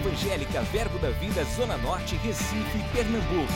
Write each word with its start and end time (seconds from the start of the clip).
Evangélica 0.00 0.62
Verbo 0.62 0.98
da 0.98 1.10
Vida 1.10 1.44
Zona 1.44 1.76
Norte, 1.76 2.16
Recife, 2.16 2.78
Pernambuco. 2.90 3.52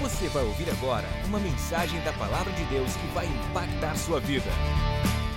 Você 0.00 0.28
vai 0.28 0.44
ouvir 0.44 0.70
agora 0.70 1.08
uma 1.26 1.40
mensagem 1.40 2.00
da 2.04 2.12
Palavra 2.12 2.52
de 2.52 2.64
Deus 2.66 2.94
que 2.94 3.06
vai 3.08 3.26
impactar 3.26 3.96
sua 3.96 4.20
vida. 4.20 4.48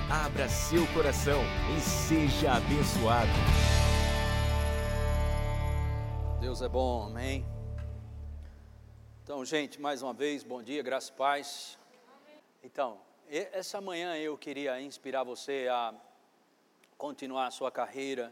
Abra 0.08 0.48
seu 0.48 0.86
coração 0.94 1.42
e 1.76 1.82
seja 1.82 2.54
abençoado. 2.54 3.32
Deus 6.40 6.62
é 6.62 6.70
bom, 6.70 7.08
amém. 7.08 7.44
Então, 9.24 9.44
gente, 9.44 9.82
mais 9.82 10.04
uma 10.04 10.14
vez, 10.14 10.44
bom 10.44 10.62
dia, 10.62 10.84
graças 10.84 11.10
e 11.10 11.14
paz. 11.14 11.80
Então, 12.64 13.00
essa 13.28 13.82
manhã 13.82 14.16
eu 14.16 14.38
queria 14.38 14.80
inspirar 14.80 15.24
você 15.24 15.68
a 15.72 15.92
continuar 17.00 17.48
a 17.48 17.52
sua 17.52 17.72
carreira 17.72 18.32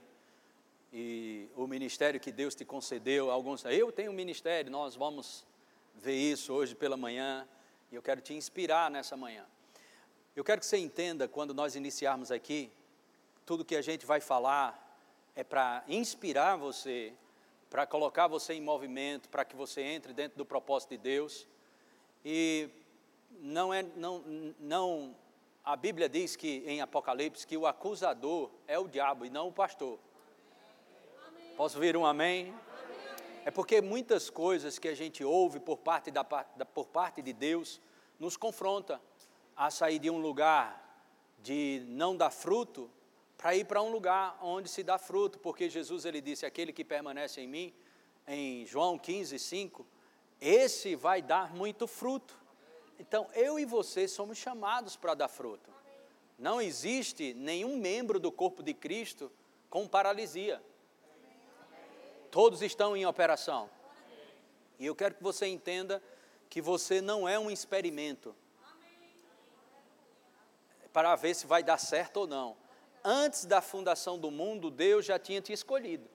e 0.93 1.49
o 1.55 1.65
ministério 1.65 2.19
que 2.19 2.31
Deus 2.31 2.53
te 2.53 2.63
concedeu. 2.63 3.31
Alguns, 3.31 3.65
eu 3.65 3.91
tenho 3.91 4.11
um 4.11 4.15
ministério, 4.15 4.71
nós 4.71 4.95
vamos 4.95 5.43
ver 5.95 6.15
isso 6.15 6.53
hoje 6.53 6.75
pela 6.75 6.95
manhã 6.95 7.47
e 7.91 7.95
eu 7.95 8.01
quero 8.01 8.21
te 8.21 8.35
inspirar 8.35 8.91
nessa 8.91 9.17
manhã. 9.17 9.43
Eu 10.35 10.43
quero 10.43 10.61
que 10.61 10.67
você 10.67 10.77
entenda 10.77 11.27
quando 11.27 11.51
nós 11.51 11.75
iniciarmos 11.75 12.31
aqui, 12.31 12.71
tudo 13.43 13.65
que 13.65 13.75
a 13.75 13.81
gente 13.81 14.05
vai 14.05 14.21
falar 14.21 14.79
é 15.35 15.43
para 15.43 15.83
inspirar 15.87 16.57
você, 16.57 17.11
para 17.71 17.87
colocar 17.87 18.27
você 18.27 18.53
em 18.53 18.61
movimento, 18.61 19.29
para 19.29 19.43
que 19.43 19.55
você 19.55 19.81
entre 19.81 20.13
dentro 20.13 20.37
do 20.37 20.45
propósito 20.45 20.91
de 20.91 20.97
Deus. 20.99 21.47
E 22.23 22.69
não 23.41 23.73
é 23.73 23.81
não 23.95 24.23
não 24.59 25.15
a 25.65 25.75
Bíblia 25.75 26.07
diz 26.07 26.35
que 26.35 26.63
em 26.67 26.81
Apocalipse 26.81 27.47
que 27.47 27.57
o 27.57 27.65
acusador 27.65 28.51
é 28.67 28.77
o 28.77 28.87
diabo 28.87 29.25
e 29.25 29.29
não 29.31 29.47
o 29.47 29.51
pastor. 29.51 29.97
Posso 31.55 31.77
ouvir 31.77 31.95
um 31.95 32.03
amém? 32.03 32.51
É 33.45 33.51
porque 33.51 33.79
muitas 33.79 34.27
coisas 34.27 34.79
que 34.79 34.87
a 34.87 34.95
gente 34.95 35.23
ouve 35.23 35.59
por 35.59 35.77
parte, 35.77 36.09
da, 36.09 36.23
por 36.23 36.87
parte 36.87 37.21
de 37.21 37.31
Deus 37.31 37.79
nos 38.19 38.35
confronta 38.35 38.99
a 39.55 39.69
sair 39.69 39.99
de 39.99 40.09
um 40.09 40.17
lugar 40.19 41.05
de 41.43 41.85
não 41.87 42.17
dar 42.17 42.31
fruto 42.31 42.89
para 43.37 43.55
ir 43.55 43.65
para 43.65 43.83
um 43.83 43.91
lugar 43.91 44.35
onde 44.41 44.67
se 44.67 44.81
dá 44.81 44.97
fruto, 44.97 45.37
porque 45.37 45.69
Jesus 45.69 46.05
ele 46.05 46.21
disse: 46.21 46.43
aquele 46.43 46.73
que 46.73 46.83
permanece 46.83 47.39
em 47.39 47.47
mim, 47.47 47.71
em 48.27 48.65
João 48.65 48.97
15, 48.97 49.37
5, 49.37 49.85
esse 50.41 50.95
vai 50.95 51.21
dar 51.21 51.53
muito 51.53 51.85
fruto. 51.85 52.35
Então, 52.97 53.27
eu 53.35 53.59
e 53.59 53.65
você 53.65 54.07
somos 54.07 54.39
chamados 54.39 54.95
para 54.95 55.13
dar 55.13 55.27
fruto. 55.27 55.69
Não 56.39 56.59
existe 56.59 57.35
nenhum 57.35 57.77
membro 57.77 58.19
do 58.19 58.31
corpo 58.31 58.63
de 58.63 58.73
Cristo 58.73 59.31
com 59.69 59.87
paralisia. 59.87 60.59
Todos 62.33 62.63
estão 62.63 62.97
em 62.97 63.05
operação. 63.05 63.69
E 64.79 64.87
eu 64.87 64.95
quero 64.95 65.13
que 65.13 65.21
você 65.21 65.45
entenda 65.45 66.01
que 66.49 66.63
você 66.63 66.99
não 66.99 67.29
é 67.29 67.37
um 67.37 67.51
experimento 67.51 68.35
para 70.91 71.15
ver 71.15 71.35
se 71.35 71.45
vai 71.45 71.61
dar 71.61 71.77
certo 71.77 72.17
ou 72.17 72.27
não. 72.27 72.57
Antes 73.03 73.45
da 73.45 73.61
fundação 73.61 74.17
do 74.17 74.31
mundo, 74.31 74.71
Deus 74.71 75.05
já 75.05 75.19
tinha 75.19 75.41
te 75.41 75.53
escolhido. 75.53 76.09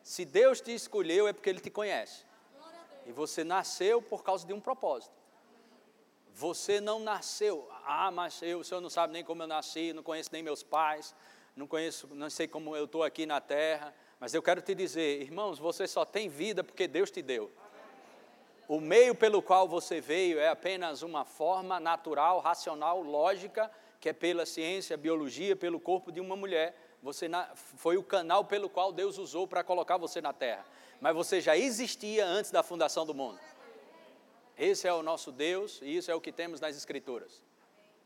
Se 0.00 0.24
Deus 0.24 0.60
te 0.60 0.72
escolheu, 0.72 1.26
é 1.26 1.32
porque 1.32 1.50
Ele 1.50 1.58
te 1.58 1.70
conhece. 1.70 2.24
E 3.04 3.10
você 3.10 3.42
nasceu 3.42 4.00
por 4.00 4.22
causa 4.22 4.46
de 4.46 4.52
um 4.52 4.60
propósito. 4.60 5.18
Você 6.36 6.80
não 6.80 7.00
nasceu, 7.00 7.68
ah, 7.84 8.12
mas 8.12 8.40
eu, 8.42 8.60
o 8.60 8.64
senhor 8.64 8.80
não 8.80 8.88
sabe 8.88 9.12
nem 9.12 9.24
como 9.24 9.42
eu 9.42 9.48
nasci, 9.48 9.92
não 9.92 10.04
conheço 10.04 10.30
nem 10.32 10.40
meus 10.40 10.62
pais, 10.62 11.12
não 11.56 11.66
conheço, 11.66 12.06
não 12.14 12.30
sei 12.30 12.46
como 12.46 12.76
eu 12.76 12.84
estou 12.84 13.02
aqui 13.02 13.26
na 13.26 13.40
terra, 13.40 13.92
mas 14.20 14.34
eu 14.34 14.42
quero 14.42 14.60
te 14.60 14.74
dizer, 14.74 15.22
irmãos, 15.22 15.58
você 15.58 15.88
só 15.88 16.04
tem 16.04 16.28
vida 16.28 16.62
porque 16.62 16.86
Deus 16.86 17.10
te 17.10 17.22
deu. 17.22 17.50
O 18.68 18.78
meio 18.78 19.14
pelo 19.14 19.40
qual 19.42 19.66
você 19.66 19.98
veio 19.98 20.38
é 20.38 20.48
apenas 20.48 21.02
uma 21.02 21.24
forma 21.24 21.80
natural, 21.80 22.38
racional, 22.38 23.00
lógica, 23.00 23.70
que 23.98 24.10
é 24.10 24.12
pela 24.12 24.44
ciência, 24.44 24.96
biologia, 24.96 25.56
pelo 25.56 25.80
corpo 25.80 26.12
de 26.12 26.20
uma 26.20 26.36
mulher. 26.36 26.76
Você 27.02 27.26
na, 27.28 27.46
foi 27.56 27.96
o 27.96 28.02
canal 28.02 28.44
pelo 28.44 28.68
qual 28.68 28.92
Deus 28.92 29.16
usou 29.16 29.48
para 29.48 29.64
colocar 29.64 29.96
você 29.96 30.20
na 30.20 30.34
terra. 30.34 30.66
Mas 31.00 31.14
você 31.14 31.40
já 31.40 31.56
existia 31.56 32.26
antes 32.26 32.50
da 32.50 32.62
fundação 32.62 33.06
do 33.06 33.14
mundo. 33.14 33.40
Esse 34.56 34.86
é 34.86 34.92
o 34.92 35.02
nosso 35.02 35.32
Deus 35.32 35.80
e 35.80 35.96
isso 35.96 36.10
é 36.10 36.14
o 36.14 36.20
que 36.20 36.30
temos 36.30 36.60
nas 36.60 36.76
Escrituras. 36.76 37.42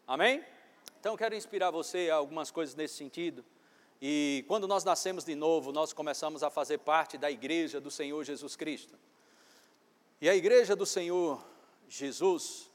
Amém? 0.06 0.44
Então, 1.00 1.16
quero 1.16 1.34
inspirar 1.34 1.72
você 1.72 2.08
a 2.08 2.14
algumas 2.14 2.52
coisas 2.52 2.74
nesse 2.76 2.94
sentido. 2.94 3.44
E 4.06 4.44
quando 4.46 4.68
nós 4.68 4.84
nascemos 4.84 5.24
de 5.24 5.34
novo, 5.34 5.72
nós 5.72 5.94
começamos 5.94 6.42
a 6.42 6.50
fazer 6.50 6.76
parte 6.76 7.16
da 7.16 7.30
igreja 7.30 7.80
do 7.80 7.90
Senhor 7.90 8.22
Jesus 8.22 8.54
Cristo. 8.54 8.98
E 10.20 10.28
a 10.28 10.36
igreja 10.36 10.76
do 10.76 10.84
Senhor 10.84 11.42
Jesus, 11.88 12.70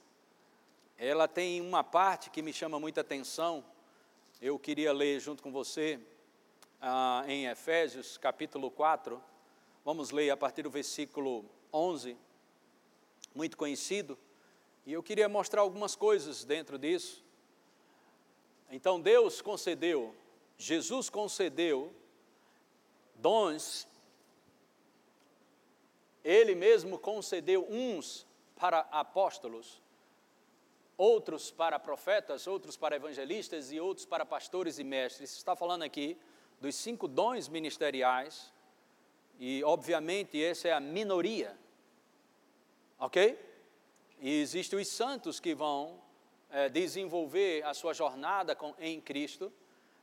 ela 0.97 1.27
tem 1.27 1.61
uma 1.61 1.83
parte 1.83 2.31
que 2.31 2.41
me 2.41 2.51
chama 2.51 2.79
muita 2.79 3.01
atenção. 3.01 3.63
Eu 4.41 4.57
queria 4.57 4.91
ler 4.91 5.19
junto 5.19 5.43
com 5.43 5.51
você 5.51 5.99
ah, 6.81 7.23
em 7.27 7.45
Efésios 7.45 8.17
capítulo 8.17 8.71
4. 8.71 9.21
Vamos 9.85 10.09
ler 10.09 10.31
a 10.31 10.35
partir 10.35 10.63
do 10.63 10.71
versículo 10.71 11.45
11 11.71 12.17
muito 13.35 13.55
conhecido, 13.55 14.17
e 14.83 14.93
eu 14.93 15.03
queria 15.03 15.29
mostrar 15.29 15.61
algumas 15.61 15.95
coisas 15.95 16.43
dentro 16.43 16.79
disso. 16.79 17.23
Então 18.71 18.99
Deus 18.99 19.43
concedeu, 19.43 20.15
Jesus 20.59 21.09
concedeu 21.09 21.91
dons, 23.15 23.87
Ele 26.23 26.53
mesmo 26.53 26.99
concedeu 26.99 27.65
uns 27.67 28.27
para 28.55 28.81
apóstolos, 28.91 29.81
outros 30.95 31.49
para 31.49 31.79
profetas, 31.79 32.45
outros 32.45 32.77
para 32.77 32.95
evangelistas 32.95 33.71
e 33.71 33.79
outros 33.79 34.05
para 34.05 34.23
pastores 34.23 34.77
e 34.77 34.83
mestres. 34.83 35.35
Está 35.35 35.55
falando 35.55 35.81
aqui 35.81 36.15
dos 36.61 36.75
cinco 36.75 37.07
dons 37.07 37.47
ministeriais, 37.47 38.53
e 39.39 39.63
obviamente 39.63 40.43
essa 40.43 40.67
é 40.67 40.73
a 40.73 40.79
minoria 40.79 41.57
Ok? 42.99 43.39
E 44.19 44.41
existem 44.41 44.77
os 44.77 44.89
santos 44.89 45.39
que 45.39 45.55
vão 45.55 46.01
é, 46.49 46.67
desenvolver 46.67 47.63
a 47.63 47.73
sua 47.73 47.93
jornada 47.93 48.53
com, 48.53 48.75
em 48.77 48.99
Cristo 48.99 49.51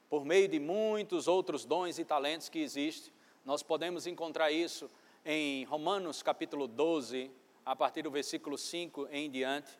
por 0.08 0.24
meio 0.24 0.48
de 0.48 0.58
muitos 0.58 1.26
outros 1.26 1.64
dons 1.64 1.98
e 1.98 2.04
talentos 2.04 2.48
que 2.48 2.60
existem. 2.60 3.12
Nós 3.44 3.62
podemos 3.62 4.06
encontrar 4.06 4.50
isso 4.50 4.90
em 5.24 5.64
Romanos 5.64 6.22
capítulo 6.22 6.68
12, 6.68 7.30
a 7.64 7.74
partir 7.74 8.02
do 8.02 8.10
versículo 8.10 8.56
5 8.56 9.08
em 9.10 9.30
diante. 9.30 9.76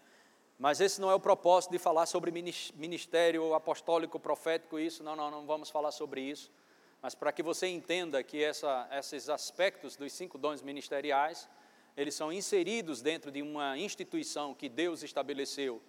Mas 0.59 0.81
esse 0.81 1.01
não 1.01 1.11
é 1.11 1.15
o 1.15 1.21
propósito 1.21 1.71
de 1.71 1.79
falar 1.79 2.07
sobre 2.07 2.33
ministério 2.33 3.55
apostólico, 3.55 4.19
profético, 4.19 4.79
isso, 4.79 5.05
não, 5.05 5.15
não, 5.15 5.31
não 5.31 5.47
vamos 5.47 5.71
falar 5.71 5.93
sobre 5.93 6.23
isso. 6.23 6.51
Mas 7.01 7.15
para 7.15 7.31
que 7.31 7.43
você 7.43 7.69
entenda 7.69 8.23
que 8.23 8.43
essa, 8.43 8.89
esses 8.91 9.29
aspectos 9.29 9.97
dos 9.97 10.13
cinco 10.13 10.39
dons 10.39 10.63
ministeriais, 10.63 11.49
eles 11.97 12.15
são 12.15 12.33
inseridos 12.33 13.03
dentro 13.03 13.31
de 13.31 13.43
uma 13.43 13.79
instituição 13.79 14.55
que 14.55 14.69
Deus 14.69 15.03
estabeleceu 15.03 15.81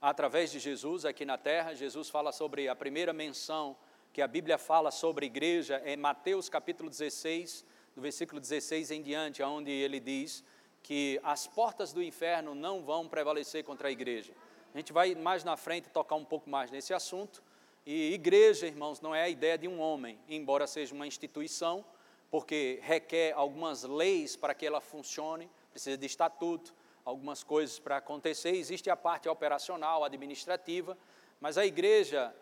através 0.00 0.50
de 0.50 0.58
Jesus 0.58 1.04
aqui 1.04 1.24
na 1.24 1.36
terra. 1.36 1.74
Jesus 1.74 2.08
fala 2.08 2.32
sobre 2.32 2.68
a 2.68 2.76
primeira 2.76 3.12
menção 3.12 3.76
que 4.12 4.22
a 4.22 4.28
Bíblia 4.28 4.58
fala 4.58 4.90
sobre 4.90 5.26
igreja 5.26 5.82
é 5.84 5.96
Mateus 5.96 6.48
capítulo 6.48 6.88
16, 6.88 7.64
do 7.94 8.00
versículo 8.00 8.40
16 8.40 8.90
em 8.90 9.02
diante, 9.02 9.42
onde 9.42 9.70
ele 9.70 10.00
diz 10.00 10.44
que 10.82 11.20
as 11.22 11.46
portas 11.46 11.92
do 11.92 12.02
inferno 12.02 12.54
não 12.54 12.82
vão 12.82 13.08
prevalecer 13.08 13.64
contra 13.64 13.88
a 13.88 13.90
igreja. 13.90 14.32
A 14.74 14.78
gente 14.78 14.92
vai 14.92 15.14
mais 15.14 15.44
na 15.44 15.56
frente 15.56 15.88
tocar 15.88 16.14
um 16.14 16.24
pouco 16.24 16.48
mais 16.48 16.70
nesse 16.70 16.94
assunto. 16.94 17.42
E 17.84 18.12
igreja, 18.12 18.66
irmãos, 18.66 19.00
não 19.00 19.14
é 19.14 19.22
a 19.22 19.28
ideia 19.28 19.58
de 19.58 19.66
um 19.66 19.80
homem, 19.80 20.18
embora 20.28 20.66
seja 20.66 20.94
uma 20.94 21.06
instituição, 21.06 21.84
porque 22.30 22.78
requer 22.82 23.32
algumas 23.32 23.82
leis 23.82 24.36
para 24.36 24.54
que 24.54 24.66
ela 24.66 24.80
funcione, 24.80 25.50
precisa 25.70 25.96
de 25.96 26.06
estatuto, 26.06 26.74
algumas 27.08 27.42
coisas 27.42 27.78
para 27.78 27.96
acontecer. 27.96 28.50
Existe 28.50 28.90
a 28.90 28.96
parte 28.96 29.28
operacional, 29.28 30.04
administrativa, 30.04 30.96
mas 31.40 31.56
a 31.56 31.64
igreja, 31.64 32.34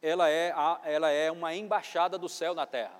ela 0.00 0.30
é, 0.30 0.52
ela 0.84 1.10
é 1.10 1.30
uma 1.30 1.54
embaixada 1.54 2.16
do 2.16 2.28
céu 2.28 2.54
na 2.54 2.64
terra. 2.64 2.98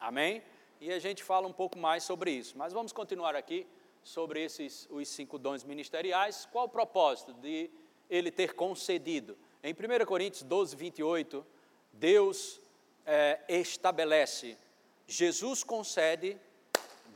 Amém? 0.00 0.42
E 0.80 0.92
a 0.92 0.98
gente 0.98 1.22
fala 1.22 1.46
um 1.46 1.52
pouco 1.52 1.78
mais 1.78 2.02
sobre 2.02 2.32
isso. 2.32 2.58
Mas 2.58 2.72
vamos 2.72 2.92
continuar 2.92 3.36
aqui 3.36 3.66
sobre 4.02 4.42
esses 4.42 4.88
os 4.90 5.08
cinco 5.08 5.38
dons 5.38 5.62
ministeriais. 5.62 6.46
Qual 6.50 6.66
o 6.66 6.68
propósito 6.68 7.32
de 7.34 7.70
ele 8.10 8.30
ter 8.30 8.54
concedido? 8.54 9.38
Em 9.62 9.72
1 9.72 10.04
Coríntios 10.06 10.42
12, 10.42 10.74
28, 10.74 11.46
Deus 11.92 12.60
é, 13.06 13.40
estabelece 13.48 14.58
Jesus 15.06 15.62
concede, 15.62 16.38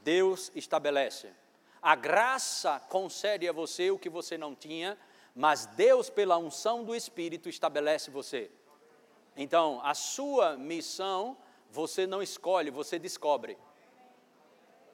Deus 0.04 0.52
estabelece. 0.54 1.32
A 1.80 1.94
graça 1.94 2.80
concede 2.88 3.48
a 3.48 3.52
você 3.52 3.90
o 3.90 3.98
que 3.98 4.08
você 4.08 4.36
não 4.36 4.54
tinha, 4.54 4.98
mas 5.34 5.66
Deus, 5.66 6.10
pela 6.10 6.36
unção 6.36 6.84
do 6.84 6.94
Espírito, 6.94 7.48
estabelece 7.48 8.10
você. 8.10 8.50
Então, 9.36 9.80
a 9.84 9.94
sua 9.94 10.56
missão 10.56 11.36
você 11.70 12.06
não 12.06 12.22
escolhe, 12.22 12.70
você 12.70 12.98
descobre. 12.98 13.56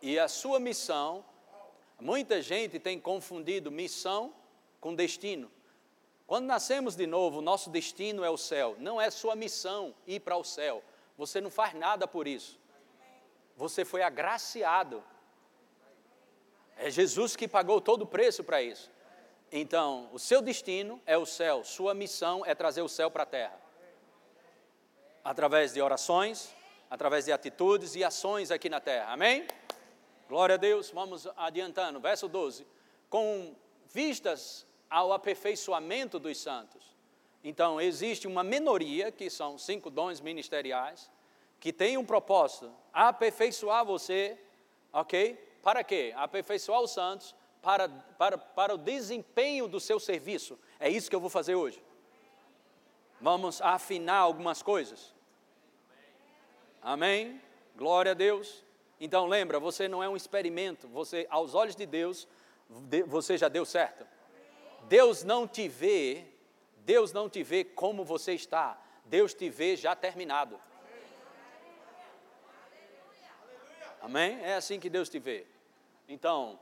E 0.03 0.19
a 0.19 0.29
sua 0.29 0.61
missão, 0.61 1.25
muita 2.01 2.43
gente 2.43 2.79
tem 2.79 3.01
confundido 3.01 3.71
missão 3.71 4.35
com 4.81 4.95
destino. 4.95 5.51
Quando 6.27 6.47
nascemos 6.47 6.97
de 6.97 7.07
novo, 7.07 7.41
nosso 7.41 7.71
destino 7.71 8.25
é 8.25 8.31
o 8.31 8.37
céu. 8.37 8.77
Não 8.79 9.01
é 9.01 9.11
sua 9.11 9.35
missão 9.35 9.95
ir 10.07 10.21
para 10.21 10.37
o 10.37 10.45
céu. 10.45 10.83
Você 11.17 11.41
não 11.41 11.51
faz 11.51 11.75
nada 11.75 12.07
por 12.07 12.27
isso. 12.27 12.59
Você 13.57 13.85
foi 13.85 14.03
agraciado. 14.03 15.03
É 16.77 16.91
Jesus 16.91 17.37
que 17.37 17.47
pagou 17.47 17.81
todo 17.81 18.03
o 18.03 18.07
preço 18.07 18.43
para 18.43 18.63
isso. 18.63 18.91
Então, 19.51 20.09
o 20.13 20.19
seu 20.19 20.43
destino 20.43 21.01
é 21.07 21.17
o 21.17 21.25
céu, 21.25 21.63
sua 21.63 21.95
missão 21.95 22.45
é 22.45 22.55
trazer 22.55 22.83
o 22.83 22.89
céu 22.89 23.11
para 23.11 23.23
a 23.23 23.27
terra. 23.27 23.59
Através 25.23 25.73
de 25.73 25.81
orações, 25.81 26.55
através 26.91 27.25
de 27.25 27.33
atitudes 27.33 27.95
e 27.95 28.03
ações 28.03 28.51
aqui 28.51 28.69
na 28.69 28.81
terra. 28.81 29.13
Amém? 29.13 29.47
Glória 30.29 30.55
a 30.55 30.59
Deus, 30.59 30.91
vamos 30.91 31.29
adiantando. 31.37 32.01
Verso 32.01 32.29
12. 32.29 32.67
Com 33.09 33.55
vistas 33.87 34.67
ao 34.91 35.13
aperfeiçoamento 35.13 36.19
dos 36.19 36.39
santos. 36.39 36.83
Então, 37.43 37.81
existe 37.81 38.27
uma 38.27 38.43
minoria, 38.43 39.13
que 39.13 39.29
são 39.29 39.59
cinco 39.59 39.91
dons 39.91 40.21
ministeriais, 40.21 41.11
que 41.61 41.73
tem 41.73 41.97
um 41.99 42.05
propósito, 42.05 42.73
aperfeiçoar 42.93 43.85
você, 43.85 44.39
ok? 44.93 45.39
Para 45.65 45.83
quê? 45.83 46.13
Aperfeiçoar 46.15 46.83
os 46.83 46.91
santos 46.91 47.35
para, 47.63 47.89
para, 47.89 48.37
para 48.37 48.75
o 48.75 48.79
desempenho 48.79 49.67
do 49.67 49.81
seu 49.81 49.99
serviço. 49.99 50.59
É 50.79 50.91
isso 50.91 51.09
que 51.09 51.17
eu 51.17 51.21
vou 51.21 51.31
fazer 51.31 51.55
hoje. 51.55 51.83
Vamos 53.19 53.63
afinar 53.63 54.19
algumas 54.19 54.63
coisas. 54.63 55.15
Amém? 56.83 57.41
Glória 57.75 58.13
a 58.13 58.15
Deus. 58.15 58.63
Então 59.01 59.27
lembra, 59.27 59.59
você 59.59 59.89
não 59.89 60.03
é 60.03 60.09
um 60.09 60.15
experimento, 60.15 60.87
você 60.87 61.27
aos 61.31 61.55
olhos 61.55 61.75
de 61.75 61.87
Deus, 61.87 62.29
você 63.07 63.39
já 63.39 63.49
deu 63.49 63.65
certo. 63.65 64.07
Deus 64.83 65.25
não 65.25 65.49
te 65.49 65.67
vê, 65.67 66.27
Deus 66.79 67.11
não 67.11 67.29
te 67.31 67.43
vê 67.43 67.65
como 67.65 68.05
você 68.05 68.35
está. 68.35 68.79
Deus 69.07 69.33
te 69.33 69.49
vê 69.49 69.77
já 69.77 69.97
terminado. 69.97 70.61
Amém? 74.03 74.39
É 74.43 74.57
assim 74.57 74.79
que 74.79 74.91
Deus 74.91 75.09
te 75.09 75.19
vê. 75.19 75.54
Então, 76.09 76.59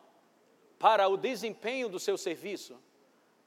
para 0.79 1.09
o 1.09 1.17
desempenho 1.17 1.89
do 1.89 1.99
seu 1.99 2.17
serviço, 2.17 2.79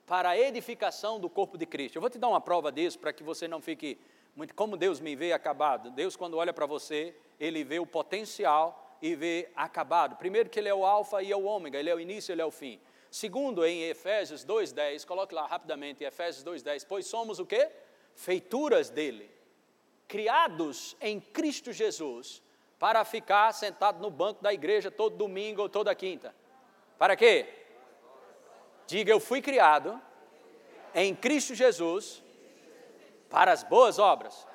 para 0.06 0.30
a 0.30 0.38
edificação 0.38 1.19
do 1.19 1.30
corpo 1.30 1.57
de 1.57 1.65
Cristo. 1.65 1.95
Eu 1.95 2.01
vou 2.01 2.09
te 2.09 2.18
dar 2.18 2.30
uma 2.30 2.42
prova 2.42 2.71
disso 2.71 3.00
para 3.00 3.12
que 3.12 3.24
você 3.24 3.47
não 3.47 3.62
fique 3.62 4.00
muito 4.36 4.53
como 4.53 4.77
Deus 4.77 5.00
me 5.00 5.15
vê 5.15 5.33
acabado. 5.33 5.89
Deus 5.89 6.15
quando 6.15 6.38
olha 6.38 6.53
para 6.53 6.65
você, 6.65 7.15
ele 7.39 7.63
vê 7.63 7.80
o 7.80 7.86
potencial 7.86 8.97
e 9.01 9.15
vê 9.15 9.50
acabado. 9.56 10.15
Primeiro 10.15 10.50
que 10.50 10.59
ele 10.59 10.69
é 10.69 10.74
o 10.74 10.86
alfa 10.86 11.24
e 11.24 11.31
é 11.31 11.36
o 11.36 11.44
ômega, 11.44 11.80
ele 11.80 11.89
é 11.89 11.95
o 11.95 12.00
início, 12.00 12.31
ele 12.31 12.42
é 12.42 12.45
o 12.45 12.51
fim. 12.51 12.80
Segundo, 13.09 13.65
em 13.65 13.83
Efésios 13.83 14.44
2:10, 14.44 15.06
coloque 15.06 15.33
lá 15.33 15.47
rapidamente, 15.47 16.03
Efésios 16.03 16.44
2:10, 16.44 16.86
pois 16.86 17.07
somos 17.07 17.39
o 17.39 17.45
quê? 17.45 17.69
Feituras 18.13 18.89
dele, 18.89 19.30
criados 20.07 20.95
em 21.00 21.19
Cristo 21.19 21.71
Jesus, 21.71 22.44
para 22.86 23.04
ficar 23.04 23.52
sentado 23.52 24.00
no 24.00 24.12
banco 24.12 24.44
da 24.44 24.54
igreja 24.54 24.92
todo 24.92 25.18
domingo 25.18 25.64
ou 25.64 25.68
toda 25.68 25.96
quinta. 25.96 26.36
Para 27.00 27.16
quê? 27.16 27.52
Diga, 28.86 29.12
eu 29.12 29.20
fui 29.20 29.42
criado 29.42 30.00
em 30.94 31.16
Cristo 31.16 31.56
Jesus 31.56 32.22
para 33.28 33.52
as 33.52 33.64
boas 33.64 33.98
obras. 33.98 34.48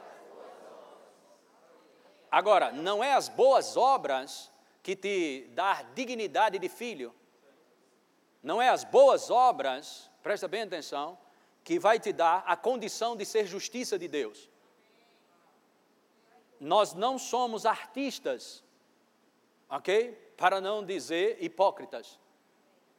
Agora, 2.31 2.71
não 2.71 3.03
é 3.03 3.15
as 3.15 3.29
boas 3.29 3.77
obras 3.77 4.49
que 4.81 4.95
te 4.95 5.49
dá 5.53 5.83
dignidade 5.93 6.57
de 6.61 6.69
filho. 6.69 7.13
Não 8.41 8.63
é 8.63 8.69
as 8.69 8.85
boas 8.85 9.29
obras, 9.29 10.09
presta 10.23 10.47
bem 10.47 10.63
atenção, 10.63 11.19
que 11.65 11.81
vai 11.81 11.99
te 11.99 12.13
dar 12.13 12.45
a 12.47 12.55
condição 12.57 13.17
de 13.17 13.27
ser 13.27 13.45
justiça 13.45 13.99
de 13.99 14.07
Deus. 14.07 14.49
Nós 16.61 16.95
não 16.95 17.19
somos 17.19 17.65
artistas, 17.65 18.63
ok? 19.69 20.13
Para 20.37 20.61
não 20.61 20.85
dizer 20.85 21.39
hipócritas. 21.41 22.21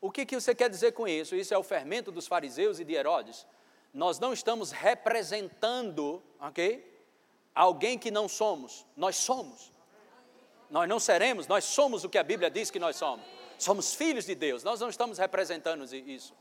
O 0.01 0.11
que, 0.11 0.25
que 0.25 0.39
você 0.39 0.53
quer 0.55 0.69
dizer 0.69 0.93
com 0.93 1.07
isso? 1.07 1.35
Isso 1.35 1.53
é 1.53 1.57
o 1.57 1.63
fermento 1.63 2.11
dos 2.11 2.27
fariseus 2.27 2.79
e 2.79 2.83
de 2.83 2.93
Herodes. 2.93 3.45
Nós 3.93 4.19
não 4.19 4.33
estamos 4.33 4.71
representando, 4.71 6.23
ok? 6.39 6.91
alguém 7.53 7.97
que 7.97 8.11
não 8.11 8.27
somos. 8.27 8.85
Nós 8.95 9.15
somos. 9.15 9.71
Nós 10.69 10.87
não 10.87 10.99
seremos, 10.99 11.47
nós 11.47 11.65
somos 11.65 12.03
o 12.03 12.09
que 12.09 12.17
a 12.17 12.23
Bíblia 12.23 12.49
diz 12.49 12.71
que 12.71 12.79
nós 12.79 12.95
somos. 12.95 13.25
Somos 13.57 13.93
filhos 13.93 14.25
de 14.25 14.33
Deus, 14.33 14.63
nós 14.63 14.79
não 14.79 14.89
estamos 14.89 15.17
representando 15.17 15.83
isso. 15.93 16.33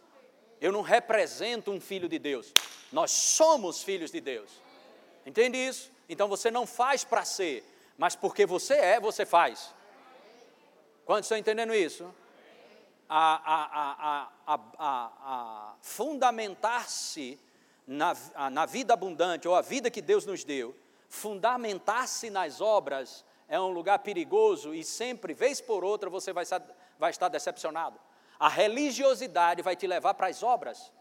Eu 0.61 0.71
não 0.71 0.83
represento 0.83 1.71
um 1.71 1.81
filho 1.81 2.09
de 2.09 2.19
Deus, 2.19 2.53
nós 2.93 3.11
somos 3.11 3.83
filhos 3.83 4.11
de 4.11 4.21
Deus. 4.21 4.51
Entende 5.27 5.59
isso? 5.59 5.91
Então 6.11 6.29
você 6.29 6.51
não 6.51 6.67
faz 6.67 7.05
para 7.05 7.25
ser, 7.25 7.65
mas 7.97 8.15
porque 8.15 8.45
você 8.45 8.75
é, 8.75 9.01
você 9.01 9.25
faz. 9.25 9.73
Quantos 11.07 11.25
estão 11.25 11.39
entendendo 11.39 11.75
isso? 11.75 12.15
A, 13.09 13.41
a, 13.55 14.29
a, 14.47 15.11
a 15.23 15.75
fundamentar-se 15.81 17.39
na, 17.87 18.15
na 18.51 18.67
vida 18.67 18.93
abundante 18.93 19.49
ou 19.49 19.55
a 19.55 19.63
vida 19.63 19.91
que 19.91 20.03
Deus 20.03 20.27
nos 20.27 20.45
deu 20.45 20.77
fundamentar-se 21.11 22.31
nas 22.31 22.61
obras 22.61 23.25
é 23.49 23.61
um 23.61 23.73
lugar 23.73 23.99
perigoso 23.99 24.73
e 24.73 24.85
sempre, 24.85 25.35
vez 25.35 25.61
por 25.61 25.83
outra, 25.83 26.09
você 26.09 26.33
vai 26.33 26.45
vai 26.99 27.11
estar 27.11 27.29
decepcionado. 27.29 27.99
A 28.39 28.49
religiosidade 28.49 29.61
vai 29.61 29.75
te 29.75 29.87
levar 29.87 30.15
para 30.15 30.29
as 30.29 30.43
obras. 30.43 30.93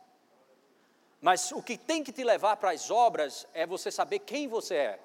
Mas 1.21 1.51
o 1.51 1.62
que 1.62 1.77
tem 1.77 2.04
que 2.04 2.12
te 2.12 2.24
levar 2.24 2.57
para 2.57 2.71
as 2.71 2.89
obras 2.89 3.45
é 3.54 3.66
você 3.66 3.92
saber 3.92 4.19
quem 4.19 4.48
você 4.48 4.75
é. 4.75 5.00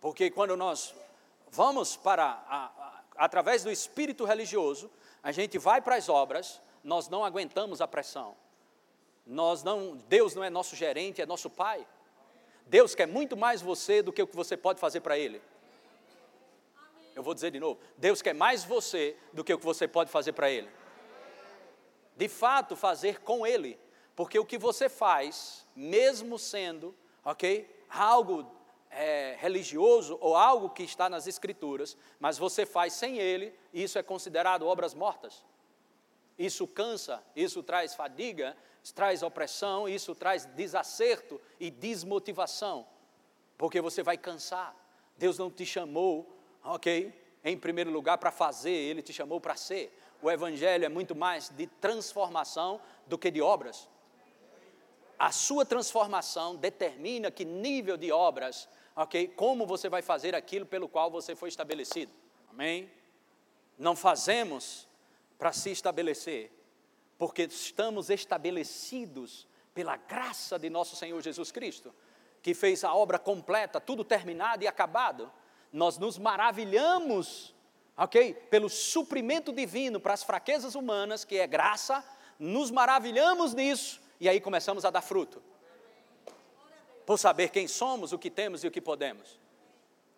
Porque 0.00 0.30
quando 0.30 0.56
nós 0.56 0.94
vamos 1.50 1.96
para, 1.96 2.24
a, 2.24 2.64
a, 2.66 3.02
através 3.16 3.62
do 3.62 3.70
espírito 3.70 4.24
religioso, 4.24 4.90
a 5.22 5.30
gente 5.30 5.58
vai 5.58 5.80
para 5.80 5.96
as 5.96 6.08
obras, 6.08 6.60
nós 6.82 7.08
não 7.08 7.24
aguentamos 7.24 7.80
a 7.80 7.86
pressão. 7.86 8.36
Nós 9.24 9.62
não, 9.62 9.96
Deus 10.08 10.34
não 10.34 10.42
é 10.42 10.50
nosso 10.50 10.74
gerente, 10.74 11.22
é 11.22 11.26
nosso 11.26 11.48
pai. 11.48 11.86
Deus 12.66 12.94
quer 12.94 13.06
muito 13.06 13.36
mais 13.36 13.62
você 13.62 14.02
do 14.02 14.12
que 14.12 14.22
o 14.22 14.26
que 14.26 14.34
você 14.34 14.56
pode 14.56 14.80
fazer 14.80 15.00
para 15.00 15.18
Ele. 15.18 15.40
Eu 17.14 17.22
vou 17.22 17.34
dizer 17.34 17.50
de 17.50 17.60
novo: 17.60 17.78
Deus 17.96 18.22
quer 18.22 18.34
mais 18.34 18.64
você 18.64 19.16
do 19.32 19.44
que 19.44 19.52
o 19.52 19.58
que 19.58 19.64
você 19.64 19.86
pode 19.86 20.10
fazer 20.10 20.32
para 20.32 20.50
Ele. 20.50 20.68
De 22.16 22.28
fato, 22.28 22.76
fazer 22.76 23.20
com 23.20 23.46
Ele, 23.46 23.78
porque 24.14 24.38
o 24.38 24.44
que 24.44 24.58
você 24.58 24.88
faz, 24.88 25.66
mesmo 25.74 26.38
sendo, 26.38 26.94
ok, 27.24 27.68
algo 27.88 28.50
é, 28.90 29.36
religioso 29.38 30.18
ou 30.20 30.36
algo 30.36 30.70
que 30.70 30.82
está 30.82 31.08
nas 31.08 31.26
Escrituras, 31.26 31.96
mas 32.20 32.38
você 32.38 32.66
faz 32.66 32.92
sem 32.92 33.18
Ele, 33.18 33.54
isso 33.72 33.98
é 33.98 34.02
considerado 34.02 34.66
obras 34.66 34.94
mortas. 34.94 35.44
Isso 36.38 36.66
cansa, 36.66 37.22
isso 37.34 37.62
traz 37.62 37.94
fadiga, 37.94 38.56
isso 38.82 38.94
traz 38.94 39.22
opressão, 39.22 39.88
isso 39.88 40.14
traz 40.14 40.44
desacerto 40.44 41.40
e 41.58 41.70
desmotivação, 41.70 42.86
porque 43.56 43.80
você 43.80 44.02
vai 44.02 44.18
cansar. 44.18 44.76
Deus 45.16 45.38
não 45.38 45.50
te 45.50 45.64
chamou, 45.64 46.36
ok? 46.64 47.12
Em 47.44 47.56
primeiro 47.56 47.90
lugar, 47.90 48.18
para 48.18 48.30
fazer, 48.30 48.70
Ele 48.70 49.02
te 49.02 49.12
chamou 49.12 49.40
para 49.40 49.56
ser. 49.56 49.96
O 50.22 50.30
Evangelho 50.30 50.84
é 50.84 50.88
muito 50.88 51.16
mais 51.16 51.48
de 51.48 51.66
transformação 51.66 52.80
do 53.06 53.18
que 53.18 53.30
de 53.30 53.42
obras. 53.42 53.88
A 55.18 55.32
sua 55.32 55.64
transformação 55.64 56.56
determina 56.56 57.30
que 57.30 57.44
nível 57.44 57.96
de 57.96 58.12
obras, 58.12 58.68
ok? 58.94 59.28
Como 59.28 59.66
você 59.66 59.88
vai 59.88 60.00
fazer 60.00 60.34
aquilo 60.34 60.64
pelo 60.64 60.88
qual 60.88 61.10
você 61.10 61.34
foi 61.34 61.48
estabelecido. 61.48 62.12
Amém? 62.48 62.90
Não 63.76 63.96
fazemos 63.96 64.88
para 65.38 65.52
se 65.52 65.70
estabelecer, 65.70 66.52
porque 67.18 67.42
estamos 67.42 68.10
estabelecidos 68.10 69.48
pela 69.74 69.96
graça 69.96 70.58
de 70.58 70.70
nosso 70.70 70.94
Senhor 70.94 71.20
Jesus 71.20 71.50
Cristo, 71.50 71.92
que 72.40 72.54
fez 72.54 72.84
a 72.84 72.94
obra 72.94 73.18
completa, 73.18 73.80
tudo 73.80 74.04
terminado 74.04 74.62
e 74.62 74.68
acabado. 74.68 75.32
Nós 75.72 75.98
nos 75.98 76.18
maravilhamos, 76.18 77.54
ok? 77.96 78.34
Pelo 78.50 78.68
suprimento 78.68 79.52
divino 79.52 80.00
para 80.00 80.14
as 80.14 80.22
fraquezas 80.22 80.74
humanas, 80.74 81.24
que 81.24 81.38
é 81.38 81.46
graça, 81.46 82.04
nos 82.38 82.70
maravilhamos 82.70 83.54
nisso 83.54 84.00
e 84.20 84.28
aí 84.28 84.40
começamos 84.40 84.84
a 84.84 84.90
dar 84.90 85.02
fruto. 85.02 85.42
Por 87.04 87.18
saber 87.18 87.50
quem 87.50 87.66
somos, 87.66 88.12
o 88.12 88.18
que 88.18 88.30
temos 88.30 88.62
e 88.62 88.68
o 88.68 88.70
que 88.70 88.80
podemos. 88.80 89.40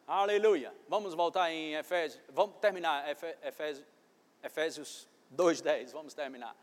Aleluia. 0.07 0.75
Vamos 0.89 1.15
voltar 1.15 1.51
em 1.51 1.75
Efésios, 1.75 2.23
vamos 2.29 2.57
terminar 2.57 3.09
Efésios, 3.43 3.87
Efésios 4.43 5.09
2:10, 5.31 5.93
vamos 5.93 6.13
terminar. 6.13 6.55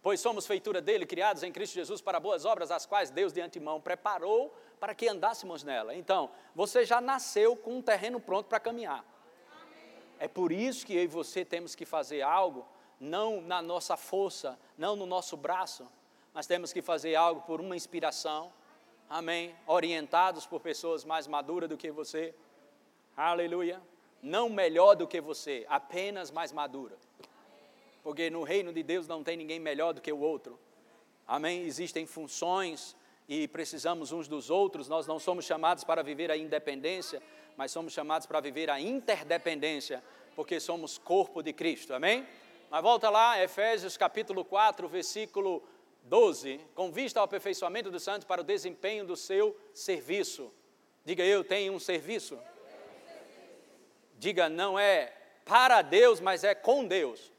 Pois 0.00 0.20
somos 0.20 0.46
feitura 0.46 0.80
dele, 0.80 1.04
criados 1.04 1.42
em 1.42 1.52
Cristo 1.52 1.74
Jesus 1.74 2.00
para 2.00 2.18
boas 2.18 2.46
obras, 2.46 2.70
as 2.70 2.86
quais 2.86 3.10
Deus 3.10 3.32
de 3.32 3.42
antemão 3.42 3.78
preparou 3.78 4.56
para 4.78 4.94
que 4.94 5.08
andássemos 5.08 5.62
nela. 5.62 5.94
Então, 5.94 6.30
você 6.54 6.84
já 6.84 7.00
nasceu 7.00 7.56
com 7.56 7.78
um 7.78 7.82
terreno 7.82 8.20
pronto 8.20 8.46
para 8.46 8.60
caminhar. 8.60 9.04
É 10.18 10.26
por 10.26 10.50
isso 10.50 10.84
que 10.86 10.94
eu 10.94 11.02
e 11.02 11.06
você 11.06 11.44
temos 11.44 11.74
que 11.74 11.84
fazer 11.84 12.22
algo, 12.22 12.66
não 13.00 13.40
na 13.40 13.62
nossa 13.62 13.96
força, 13.96 14.58
não 14.76 14.96
no 14.96 15.06
nosso 15.06 15.36
braço, 15.36 15.86
mas 16.34 16.46
temos 16.46 16.72
que 16.72 16.82
fazer 16.82 17.14
algo 17.14 17.42
por 17.42 17.60
uma 17.60 17.76
inspiração, 17.76 18.52
amém? 19.08 19.54
Orientados 19.66 20.46
por 20.46 20.60
pessoas 20.60 21.04
mais 21.04 21.26
maduras 21.26 21.68
do 21.68 21.76
que 21.76 21.90
você, 21.90 22.34
aleluia. 23.16 23.80
Não 24.20 24.48
melhor 24.48 24.96
do 24.96 25.06
que 25.06 25.20
você, 25.20 25.64
apenas 25.68 26.30
mais 26.32 26.52
madura. 26.52 26.96
Porque 28.02 28.28
no 28.30 28.42
reino 28.42 28.72
de 28.72 28.82
Deus 28.82 29.06
não 29.06 29.22
tem 29.22 29.36
ninguém 29.36 29.60
melhor 29.60 29.92
do 29.92 30.00
que 30.00 30.12
o 30.12 30.18
outro, 30.18 30.58
amém? 31.26 31.62
Existem 31.62 32.06
funções 32.06 32.96
e 33.28 33.46
precisamos 33.46 34.10
uns 34.10 34.26
dos 34.26 34.48
outros, 34.48 34.88
nós 34.88 35.06
não 35.06 35.18
somos 35.18 35.44
chamados 35.44 35.84
para 35.84 36.02
viver 36.02 36.30
a 36.30 36.36
independência, 36.36 37.22
mas 37.56 37.70
somos 37.70 37.92
chamados 37.92 38.26
para 38.26 38.40
viver 38.40 38.70
a 38.70 38.80
interdependência, 38.80 40.02
porque 40.34 40.58
somos 40.58 40.96
corpo 40.96 41.42
de 41.42 41.52
Cristo, 41.52 41.92
amém? 41.92 42.26
Mas 42.70 42.82
volta 42.82 43.10
lá, 43.10 43.42
Efésios 43.42 43.96
capítulo 43.98 44.44
4, 44.44 44.88
versículo 44.88 45.62
12, 46.04 46.58
com 46.74 46.90
vista 46.90 47.20
ao 47.20 47.24
aperfeiçoamento 47.24 47.90
dos 47.90 48.02
santos 48.02 48.24
para 48.24 48.40
o 48.40 48.44
desempenho 48.44 49.04
do 49.04 49.16
seu 49.16 49.54
serviço. 49.74 50.50
Diga 51.04 51.22
eu 51.22 51.44
tenho 51.44 51.74
um 51.74 51.78
serviço. 51.78 52.38
Diga 54.18 54.48
não 54.48 54.78
é 54.78 55.12
para 55.44 55.82
Deus, 55.82 56.18
mas 56.20 56.44
é 56.44 56.54
com 56.54 56.86
Deus. 56.86 57.32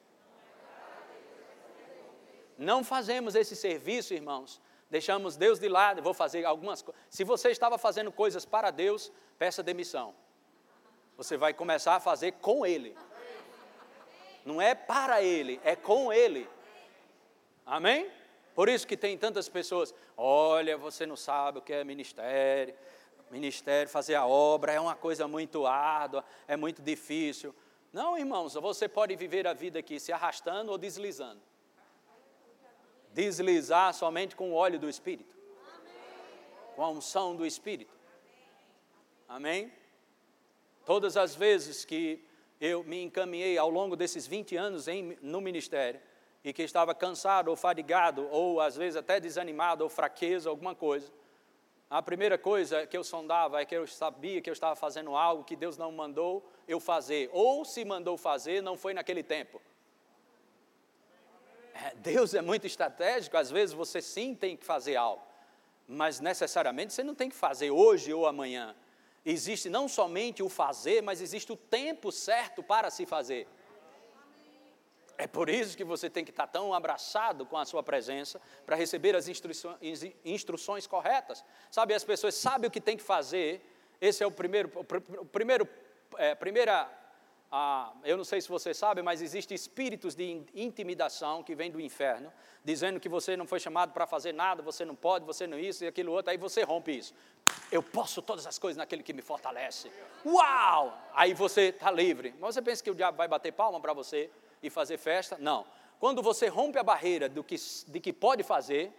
Não 2.58 2.84
fazemos 2.84 3.36
esse 3.36 3.56
serviço, 3.56 4.14
irmãos. 4.14 4.62
Deixamos 4.90 5.36
Deus 5.36 5.60
de 5.60 5.68
lado, 5.68 6.02
vou 6.02 6.14
fazer 6.14 6.46
algumas 6.46 6.82
coisas. 6.82 7.02
Se 7.10 7.24
você 7.24 7.50
estava 7.50 7.78
fazendo 7.78 8.12
coisas 8.12 8.44
para 8.44 8.72
Deus, 8.72 9.12
peça 9.38 9.62
demissão. 9.62 10.16
Você 11.16 11.38
vai 11.38 11.54
começar 11.54 11.96
a 11.96 12.00
fazer 12.00 12.34
com 12.34 12.66
Ele. 12.66 12.98
Não 14.46 14.62
é 14.62 14.74
para 14.74 15.22
Ele, 15.22 15.60
é 15.64 15.76
com 15.76 16.12
Ele. 16.12 16.50
Amém? 17.66 18.10
Por 18.56 18.68
isso 18.68 18.88
que 18.88 18.98
tem 18.98 19.18
tantas 19.18 19.48
pessoas, 19.48 19.94
olha, 20.18 20.76
você 20.76 21.06
não 21.06 21.16
sabe 21.16 21.60
o 21.60 21.62
que 21.62 21.72
é 21.72 21.84
ministério. 21.84 22.74
Ministério, 23.30 23.90
fazer 23.92 24.16
a 24.16 24.26
obra 24.26 24.74
é 24.74 24.80
uma 24.80 24.96
coisa 24.96 25.28
muito 25.28 25.68
árdua, 25.68 26.26
é 26.48 26.58
muito 26.58 26.82
difícil. 26.82 27.54
Não, 27.94 28.18
irmãos, 28.18 28.56
você 28.56 28.88
pode 28.88 29.16
viver 29.16 29.48
a 29.48 29.54
vida 29.54 29.80
aqui 29.80 30.00
se 30.00 30.12
arrastando 30.12 30.72
ou 30.72 30.78
deslizando. 30.80 31.42
Deslizar 33.14 33.94
somente 33.94 34.36
com 34.36 34.52
o 34.52 34.54
óleo 34.54 34.80
do 34.80 34.90
Espírito, 34.90 35.36
com 36.76 36.84
a 36.84 36.90
unção 36.90 37.36
do 37.36 37.46
Espírito. 37.46 37.94
Amém? 39.28 39.72
Todas 40.86 41.18
as 41.18 41.36
vezes 41.36 41.86
que 41.86 42.24
eu 42.60 42.84
me 42.84 43.02
encaminhei 43.02 43.58
ao 43.58 43.70
longo 43.70 43.96
desses 43.96 44.28
20 44.28 44.56
anos 44.56 44.88
em, 44.88 45.18
no 45.22 45.40
ministério, 45.40 46.00
e 46.44 46.54
que 46.54 46.64
estava 46.64 46.96
cansado 46.96 47.50
ou 47.50 47.56
fadigado, 47.56 48.28
ou 48.32 48.62
às 48.62 48.76
vezes 48.76 48.96
até 48.96 49.20
desanimado, 49.20 49.84
ou 49.84 49.90
fraqueza, 49.90 50.50
alguma 50.50 50.74
coisa, 50.74 51.12
a 51.90 52.02
primeira 52.02 52.38
coisa 52.38 52.86
que 52.86 52.96
eu 52.96 53.04
sondava 53.04 53.60
é 53.60 53.66
que 53.66 53.76
eu 53.76 53.88
sabia 53.88 54.42
que 54.42 54.50
eu 54.50 54.54
estava 54.54 54.76
fazendo 54.76 55.16
algo 55.16 55.44
que 55.44 55.56
Deus 55.56 55.76
não 55.76 55.92
mandou 55.92 56.48
eu 56.68 56.80
fazer, 56.80 57.30
ou 57.34 57.66
se 57.66 57.84
mandou 57.84 58.16
fazer, 58.16 58.62
não 58.62 58.78
foi 58.78 58.94
naquele 58.94 59.24
tempo. 59.24 59.60
É, 61.82 61.96
Deus 61.96 62.34
é 62.34 62.42
muito 62.42 62.68
estratégico, 62.68 63.38
às 63.38 63.50
vezes 63.50 63.74
você 63.74 64.02
sim 64.02 64.36
tem 64.36 64.58
que 64.58 64.66
fazer 64.66 64.98
algo, 64.98 65.24
mas 65.88 66.20
necessariamente 66.20 66.94
você 66.94 67.04
não 67.04 67.16
tem 67.16 67.30
que 67.30 67.36
fazer 67.36 67.72
hoje 67.72 68.14
ou 68.14 68.28
amanhã. 68.28 68.76
Existe 69.26 69.70
não 69.70 69.88
somente 69.88 70.44
o 70.44 70.50
fazer, 70.50 71.02
mas 71.02 71.22
existe 71.22 71.52
o 71.52 71.56
tempo 71.56 72.12
certo 72.12 72.62
para 72.62 72.90
se 72.90 73.06
fazer. 73.06 73.48
É 75.18 75.28
por 75.28 75.50
isso 75.50 75.76
que 75.76 75.84
você 75.84 76.10
tem 76.10 76.24
que 76.24 76.32
estar 76.32 76.48
tão 76.48 76.74
abraçado 76.74 77.46
com 77.46 77.58
a 77.58 77.66
sua 77.66 77.84
presença 77.84 78.42
para 78.66 78.76
receber 78.76 79.16
as 79.16 79.28
instruções, 79.28 80.04
instruções 80.24 80.88
corretas. 80.88 81.44
Sabe, 81.70 81.94
as 81.94 82.06
pessoas 82.06 82.36
sabem 82.36 82.70
o 82.70 82.72
que 82.72 82.80
tem 82.80 82.96
que 82.96 83.04
fazer. 83.04 83.62
Esse 84.00 84.24
é 84.24 84.28
o 84.28 84.32
primeiro, 84.32 84.72
o 85.20 85.26
primeiro, 85.26 85.68
é, 86.18 86.34
primeira, 86.36 86.90
ah, 87.52 87.94
eu 88.04 88.16
não 88.16 88.24
sei 88.24 88.42
se 88.42 88.48
você 88.48 88.74
sabe, 88.74 89.02
mas 89.02 89.22
existem 89.22 89.56
espíritos 89.56 90.16
de 90.16 90.44
intimidação 90.54 91.44
que 91.44 91.56
vêm 91.56 91.72
do 91.72 91.80
inferno, 91.80 92.32
dizendo 92.64 93.00
que 93.00 93.10
você 93.10 93.36
não 93.36 93.48
foi 93.48 93.60
chamado 93.60 93.92
para 93.92 94.06
fazer 94.06 94.34
nada, 94.34 94.62
você 94.62 94.86
não 94.86 94.96
pode, 94.96 95.26
você 95.26 95.48
não 95.48 95.58
isso 95.58 95.84
e 95.84 95.88
aquilo 95.88 96.12
outro, 96.12 96.32
aí 96.32 96.38
você 96.38 96.64
rompe 96.64 96.98
isso. 96.98 97.14
Eu 97.72 97.82
posso 97.82 98.22
todas 98.22 98.46
as 98.46 98.60
coisas 98.60 98.78
naquele 98.78 99.02
que 99.02 99.14
me 99.14 99.22
fortalece. 99.22 99.92
Uau! 100.26 100.96
Aí 101.14 101.34
você 101.34 101.70
está 101.70 101.90
livre. 101.90 102.36
Mas 102.40 102.54
você 102.54 102.62
pensa 102.62 102.84
que 102.84 102.92
o 102.92 102.96
diabo 102.96 103.18
vai 103.18 103.28
bater 103.28 103.52
palma 103.52 103.80
para 103.80 103.94
você? 103.94 104.30
e 104.62 104.70
fazer 104.70 104.98
festa. 104.98 105.38
Não. 105.40 105.66
Quando 106.00 106.22
você 106.22 106.48
rompe 106.48 106.78
a 106.78 106.84
barreira 106.84 107.28
do 107.28 107.44
que, 107.44 107.56
de 107.88 108.00
que 108.00 108.14
pode 108.14 108.44
fazer, 108.44 108.92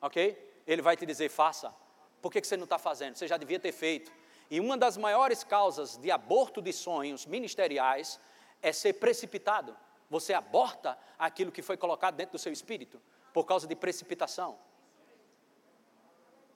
ok? 0.00 0.62
Ele 0.66 0.82
vai 0.82 0.96
te 0.96 1.06
dizer, 1.06 1.28
faça. 1.28 1.72
Por 2.20 2.30
que, 2.30 2.40
que 2.40 2.46
você 2.46 2.56
não 2.56 2.64
está 2.64 2.78
fazendo? 2.78 3.14
Você 3.14 3.26
já 3.26 3.36
devia 3.36 3.58
ter 3.58 3.72
feito. 3.72 4.12
E 4.50 4.58
uma 4.58 4.76
das 4.76 4.96
maiores 4.96 5.44
causas 5.44 5.96
de 5.96 6.10
aborto 6.10 6.60
de 6.60 6.72
sonhos 6.72 7.24
ministeriais 7.24 8.18
é 8.60 8.72
ser 8.72 8.94
precipitado. 8.94 9.76
Você 10.10 10.34
aborta 10.34 10.98
aquilo 11.18 11.52
que 11.52 11.62
foi 11.62 11.76
colocado 11.76 12.16
dentro 12.16 12.32
do 12.32 12.38
seu 12.38 12.52
espírito 12.52 13.00
por 13.32 13.44
causa 13.44 13.66
de 13.66 13.76
precipitação. 13.76 14.58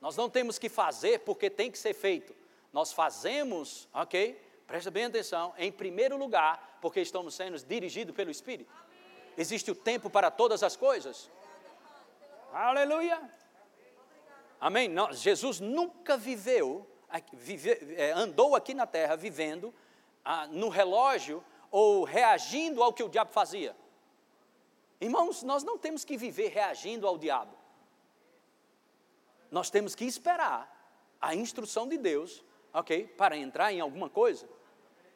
Nós 0.00 0.16
não 0.16 0.28
temos 0.28 0.58
que 0.58 0.68
fazer 0.68 1.20
porque 1.20 1.48
tem 1.48 1.70
que 1.70 1.78
ser 1.78 1.94
feito. 1.94 2.34
Nós 2.72 2.92
fazemos, 2.92 3.88
ok? 3.94 4.38
Presta 4.66 4.90
bem 4.90 5.04
atenção, 5.04 5.54
em 5.56 5.70
primeiro 5.70 6.16
lugar, 6.16 6.78
porque 6.80 7.00
estamos 7.00 7.34
sendo 7.34 7.56
dirigidos 7.64 8.14
pelo 8.14 8.30
Espírito. 8.30 8.72
Existe 9.38 9.70
o 9.70 9.74
tempo 9.74 10.10
para 10.10 10.30
todas 10.30 10.62
as 10.62 10.76
coisas. 10.76 11.30
Aleluia. 12.52 13.20
Amém? 14.60 14.88
Não, 14.88 15.12
Jesus 15.12 15.60
nunca 15.60 16.16
viveu, 16.16 16.86
vive, 17.32 17.70
é, 17.96 18.12
andou 18.12 18.54
aqui 18.54 18.74
na 18.74 18.86
terra 18.86 19.16
vivendo 19.16 19.74
ah, 20.24 20.46
no 20.46 20.68
relógio 20.68 21.44
ou 21.70 22.04
reagindo 22.04 22.82
ao 22.82 22.92
que 22.92 23.02
o 23.02 23.08
diabo 23.08 23.32
fazia. 23.32 23.76
Irmãos, 25.00 25.42
nós 25.42 25.62
não 25.62 25.76
temos 25.76 26.04
que 26.04 26.16
viver 26.16 26.48
reagindo 26.48 27.06
ao 27.06 27.18
diabo. 27.18 27.56
Nós 29.50 29.70
temos 29.70 29.94
que 29.94 30.04
esperar 30.04 30.70
a 31.20 31.34
instrução 31.34 31.88
de 31.88 31.98
Deus 31.98 32.44
ok? 32.74 33.06
Para 33.16 33.36
entrar 33.36 33.72
em 33.72 33.80
alguma 33.80 34.10
coisa. 34.10 34.46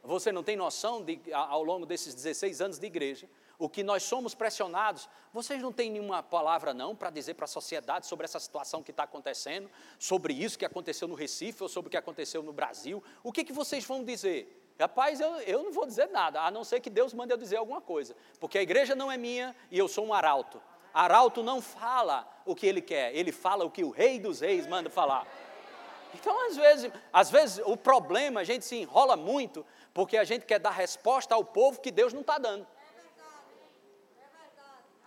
Você 0.04 0.30
não 0.30 0.44
tem 0.44 0.56
noção 0.56 1.04
de, 1.04 1.20
ao 1.32 1.64
longo 1.64 1.84
desses 1.84 2.14
16 2.14 2.60
anos 2.60 2.78
de 2.78 2.86
igreja, 2.86 3.28
o 3.58 3.68
que 3.68 3.82
nós 3.82 4.02
somos 4.04 4.34
pressionados. 4.34 5.08
Vocês 5.32 5.60
não 5.60 5.72
têm 5.72 5.90
nenhuma 5.90 6.22
palavra, 6.22 6.72
não, 6.72 6.94
para 6.94 7.10
dizer 7.10 7.34
para 7.34 7.44
a 7.44 7.48
sociedade 7.48 8.06
sobre 8.06 8.24
essa 8.24 8.38
situação 8.38 8.82
que 8.82 8.92
está 8.92 9.02
acontecendo, 9.02 9.68
sobre 9.98 10.32
isso 10.32 10.58
que 10.58 10.64
aconteceu 10.64 11.08
no 11.08 11.14
Recife 11.14 11.62
ou 11.62 11.68
sobre 11.68 11.88
o 11.88 11.90
que 11.90 11.96
aconteceu 11.96 12.42
no 12.42 12.52
Brasil. 12.52 13.02
O 13.22 13.32
que, 13.32 13.44
que 13.44 13.52
vocês 13.52 13.84
vão 13.84 14.04
dizer? 14.04 14.54
Rapaz, 14.78 15.20
eu, 15.20 15.28
eu 15.40 15.64
não 15.64 15.72
vou 15.72 15.84
dizer 15.84 16.06
nada, 16.06 16.40
a 16.40 16.50
não 16.52 16.62
ser 16.62 16.78
que 16.78 16.88
Deus 16.88 17.12
mande 17.12 17.32
eu 17.32 17.36
dizer 17.36 17.56
alguma 17.56 17.80
coisa, 17.80 18.14
porque 18.38 18.58
a 18.58 18.62
igreja 18.62 18.94
não 18.94 19.10
é 19.10 19.16
minha 19.16 19.54
e 19.72 19.78
eu 19.78 19.88
sou 19.88 20.06
um 20.06 20.14
arauto. 20.14 20.62
Arauto 20.94 21.42
não 21.42 21.60
fala 21.60 22.28
o 22.46 22.54
que 22.54 22.64
ele 22.64 22.80
quer, 22.80 23.14
ele 23.14 23.32
fala 23.32 23.64
o 23.64 23.70
que 23.70 23.82
o 23.82 23.90
rei 23.90 24.20
dos 24.20 24.40
reis 24.40 24.68
manda 24.68 24.88
falar. 24.88 25.26
Então, 26.14 26.46
às 26.46 26.56
vezes, 26.56 26.92
às 27.12 27.30
vezes 27.30 27.60
o 27.66 27.76
problema, 27.76 28.40
a 28.40 28.44
gente 28.44 28.64
se 28.64 28.76
enrola 28.76 29.16
muito, 29.16 29.66
porque 29.92 30.16
a 30.16 30.24
gente 30.24 30.46
quer 30.46 30.60
dar 30.60 30.70
resposta 30.70 31.34
ao 31.34 31.44
povo 31.44 31.80
que 31.80 31.90
Deus 31.90 32.12
não 32.12 32.20
está 32.20 32.38
dando. 32.38 32.66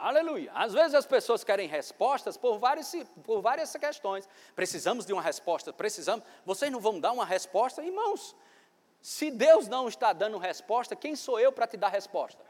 Aleluia. 0.01 0.51
Às 0.55 0.73
vezes 0.73 0.95
as 0.95 1.05
pessoas 1.05 1.43
querem 1.43 1.67
respostas 1.67 2.35
por 2.35 2.57
várias, 2.57 2.91
por 3.23 3.39
várias 3.39 3.71
questões. 3.75 4.27
Precisamos 4.55 5.05
de 5.05 5.13
uma 5.13 5.21
resposta, 5.21 5.71
precisamos. 5.71 6.25
Vocês 6.43 6.71
não 6.71 6.79
vão 6.79 6.99
dar 6.99 7.11
uma 7.11 7.23
resposta, 7.23 7.83
irmãos. 7.83 8.35
Se 8.99 9.29
Deus 9.29 9.67
não 9.67 9.87
está 9.87 10.11
dando 10.11 10.39
resposta, 10.39 10.95
quem 10.95 11.15
sou 11.15 11.39
eu 11.39 11.51
para 11.51 11.67
te 11.67 11.77
dar 11.77 11.89
resposta? 11.89 12.43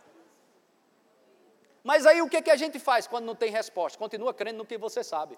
Mas 1.83 2.05
aí 2.05 2.21
o 2.21 2.29
que, 2.29 2.41
que 2.41 2.51
a 2.51 2.55
gente 2.55 2.79
faz 2.79 3.05
quando 3.05 3.25
não 3.25 3.35
tem 3.35 3.51
resposta? 3.51 3.99
Continua 3.99 4.33
crendo 4.33 4.59
no 4.59 4.65
que 4.65 4.77
você 4.77 5.03
sabe. 5.03 5.37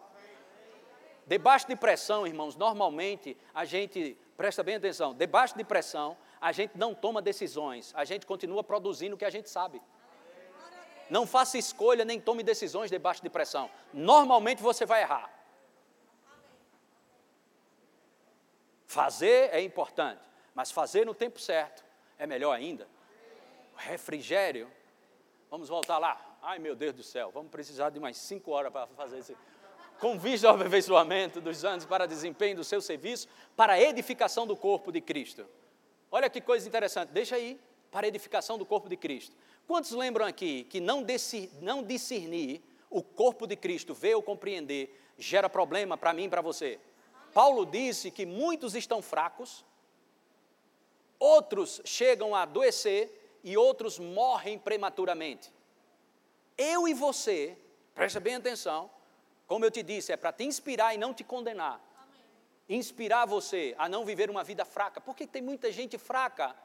Debaixo 1.26 1.68
de 1.68 1.76
pressão, 1.76 2.28
irmãos, 2.28 2.56
normalmente 2.56 3.36
a 3.56 3.66
gente, 3.66 4.16
presta 4.38 4.62
bem 4.62 4.76
atenção, 4.76 5.16
debaixo 5.16 5.58
de 5.58 5.64
pressão, 5.64 6.16
a 6.40 6.52
gente 6.52 6.78
não 6.78 6.94
toma 6.94 7.24
decisões, 7.24 7.92
a 7.96 8.06
gente 8.06 8.26
continua 8.26 8.64
produzindo 8.64 9.16
o 9.16 9.18
que 9.18 9.26
a 9.26 9.32
gente 9.32 9.50
sabe. 9.50 9.82
Não 11.10 11.28
faça 11.28 11.58
escolha 11.58 12.06
nem 12.06 12.20
tome 12.20 12.44
decisões 12.44 12.90
debaixo 12.90 13.22
de 13.22 13.30
pressão. 13.30 13.70
Normalmente 13.94 14.62
você 14.62 14.86
vai 14.86 15.02
errar. 15.02 15.32
Fazer 18.88 19.50
é 19.52 19.62
importante, 19.62 20.22
mas 20.54 20.72
fazer 20.72 21.06
no 21.06 21.16
tempo 21.16 21.40
certo 21.40 21.84
é 22.18 22.28
melhor 22.28 22.54
ainda. 22.54 22.88
Refrigério, 23.76 24.72
vamos 25.50 25.68
voltar 25.68 25.98
lá, 25.98 26.34
Ai 26.46 26.60
meu 26.60 26.76
Deus 26.76 26.94
do 26.94 27.04
céu, 27.04 27.32
vamos 27.34 27.50
precisar 27.50 27.90
de 27.90 28.02
mais 28.02 28.18
cinco 28.18 28.52
horas 28.52 28.70
para 28.70 28.86
fazer 28.88 29.20
isso. 29.20 29.34
Com 29.98 30.20
vista 30.20 30.50
ao 30.50 30.56
aperfeiçoamento 30.56 31.40
dos 31.40 31.64
anos 31.64 31.86
para 31.86 32.06
desempenho 32.06 32.58
do 32.58 32.66
seu 32.66 32.82
serviço, 32.82 33.30
para 33.56 33.74
a 33.74 33.82
edificação 33.82 34.46
do 34.46 34.54
corpo 34.54 34.92
de 34.92 35.00
Cristo. 35.00 35.46
Olha 36.12 36.30
que 36.30 36.42
coisa 36.42 36.68
interessante, 36.68 37.12
deixa 37.12 37.38
aí, 37.38 37.58
para 37.90 38.06
a 38.06 38.10
edificação 38.10 38.58
do 38.58 38.66
corpo 38.66 38.90
de 38.90 38.98
Cristo. 38.98 39.34
Quantos 39.68 39.92
lembram 39.92 40.26
aqui 40.26 40.66
que 40.66 40.80
não, 40.80 41.06
não 41.62 41.84
discernir 41.84 42.62
o 42.90 43.02
corpo 43.02 43.48
de 43.48 43.56
Cristo, 43.56 43.94
ver 43.94 44.16
ou 44.16 44.22
compreender, 44.22 45.00
gera 45.18 45.50
problema 45.50 45.98
para 45.98 46.14
mim 46.14 46.26
e 46.26 46.30
para 46.30 46.42
você? 46.42 46.80
Paulo 47.34 47.66
disse 47.66 48.12
que 48.12 48.26
muitos 48.26 48.76
estão 48.76 49.02
fracos, 49.02 49.66
outros 51.18 51.82
chegam 51.84 52.36
a 52.36 52.44
adoecer 52.44 53.40
e 53.44 53.58
outros 53.58 53.98
morrem 53.98 54.60
prematuramente. 54.60 55.52
Eu 56.58 56.88
e 56.88 56.94
você, 56.94 57.58
presta 57.96 58.20
bem 58.20 58.36
atenção, 58.36 58.90
como 59.48 59.66
eu 59.66 59.72
te 59.72 59.84
disse, 59.84 60.12
é 60.12 60.18
para 60.18 60.32
te 60.32 60.44
inspirar 60.44 60.94
e 60.94 60.98
não 60.98 61.14
te 61.14 61.24
condenar. 61.24 61.82
Inspirar 62.70 63.26
você 63.26 63.76
a 63.78 63.90
não 63.90 64.06
viver 64.06 64.30
uma 64.30 64.44
vida 64.44 64.64
fraca. 64.64 65.02
Porque 65.02 65.28
tem 65.28 65.42
muita 65.42 65.72
gente 65.72 65.98
fraca. 65.98 66.56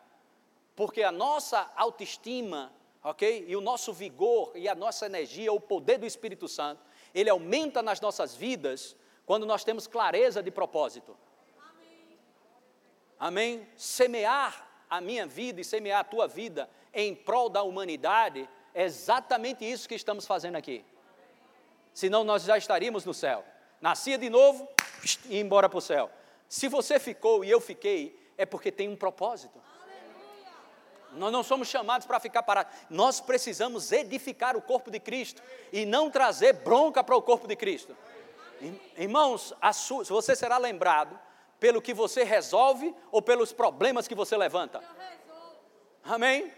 Porque 0.76 1.02
a 1.02 1.10
nossa 1.10 1.70
autoestima, 1.74 2.72
ok? 3.02 3.44
E 3.46 3.56
o 3.56 3.60
nosso 3.60 3.92
vigor 3.92 4.52
e 4.54 4.68
a 4.68 4.74
nossa 4.74 5.06
energia, 5.06 5.52
o 5.52 5.60
poder 5.60 5.98
do 5.98 6.06
Espírito 6.06 6.48
Santo, 6.48 6.82
ele 7.14 7.30
aumenta 7.30 7.82
nas 7.82 8.00
nossas 8.00 8.34
vidas 8.34 8.96
quando 9.24 9.46
nós 9.46 9.64
temos 9.64 9.86
clareza 9.86 10.42
de 10.42 10.50
propósito. 10.50 11.16
Amém? 11.58 12.18
Amém? 13.18 13.68
Semear 13.76 14.66
a 14.88 15.00
minha 15.00 15.26
vida 15.26 15.60
e 15.60 15.64
semear 15.64 16.00
a 16.00 16.04
tua 16.04 16.26
vida 16.26 16.68
em 16.92 17.14
prol 17.14 17.48
da 17.48 17.62
humanidade 17.62 18.48
é 18.74 18.84
exatamente 18.84 19.64
isso 19.64 19.88
que 19.88 19.94
estamos 19.94 20.26
fazendo 20.26 20.56
aqui. 20.56 20.84
Senão 21.92 22.24
nós 22.24 22.44
já 22.44 22.56
estaríamos 22.56 23.04
no 23.04 23.12
céu. 23.12 23.44
Nascia 23.80 24.16
de 24.16 24.30
novo 24.30 24.68
e 25.28 25.34
ia 25.34 25.40
embora 25.40 25.68
para 25.68 25.78
o 25.78 25.82
céu. 25.82 26.10
Se 26.48 26.68
você 26.68 26.98
ficou 26.98 27.44
e 27.44 27.50
eu 27.50 27.60
fiquei, 27.60 28.18
é 28.36 28.46
porque 28.46 28.70
tem 28.70 28.88
um 28.88 28.96
propósito. 28.96 29.60
Nós 31.12 31.32
não 31.32 31.42
somos 31.42 31.68
chamados 31.68 32.06
para 32.06 32.20
ficar 32.20 32.42
parados. 32.42 32.72
Nós 32.90 33.20
precisamos 33.20 33.90
edificar 33.92 34.56
o 34.56 34.62
corpo 34.62 34.90
de 34.90 35.00
Cristo 35.00 35.42
e 35.72 35.86
não 35.86 36.10
trazer 36.10 36.52
bronca 36.54 37.02
para 37.02 37.16
o 37.16 37.22
corpo 37.22 37.46
de 37.46 37.56
Cristo. 37.56 37.96
Irmãos, 38.96 39.54
sua, 39.72 40.04
você 40.04 40.34
será 40.34 40.58
lembrado 40.58 41.18
pelo 41.60 41.82
que 41.82 41.94
você 41.94 42.24
resolve 42.24 42.94
ou 43.10 43.22
pelos 43.22 43.52
problemas 43.52 44.06
que 44.06 44.14
você 44.14 44.36
levanta. 44.36 44.82
Amém? 46.04 46.52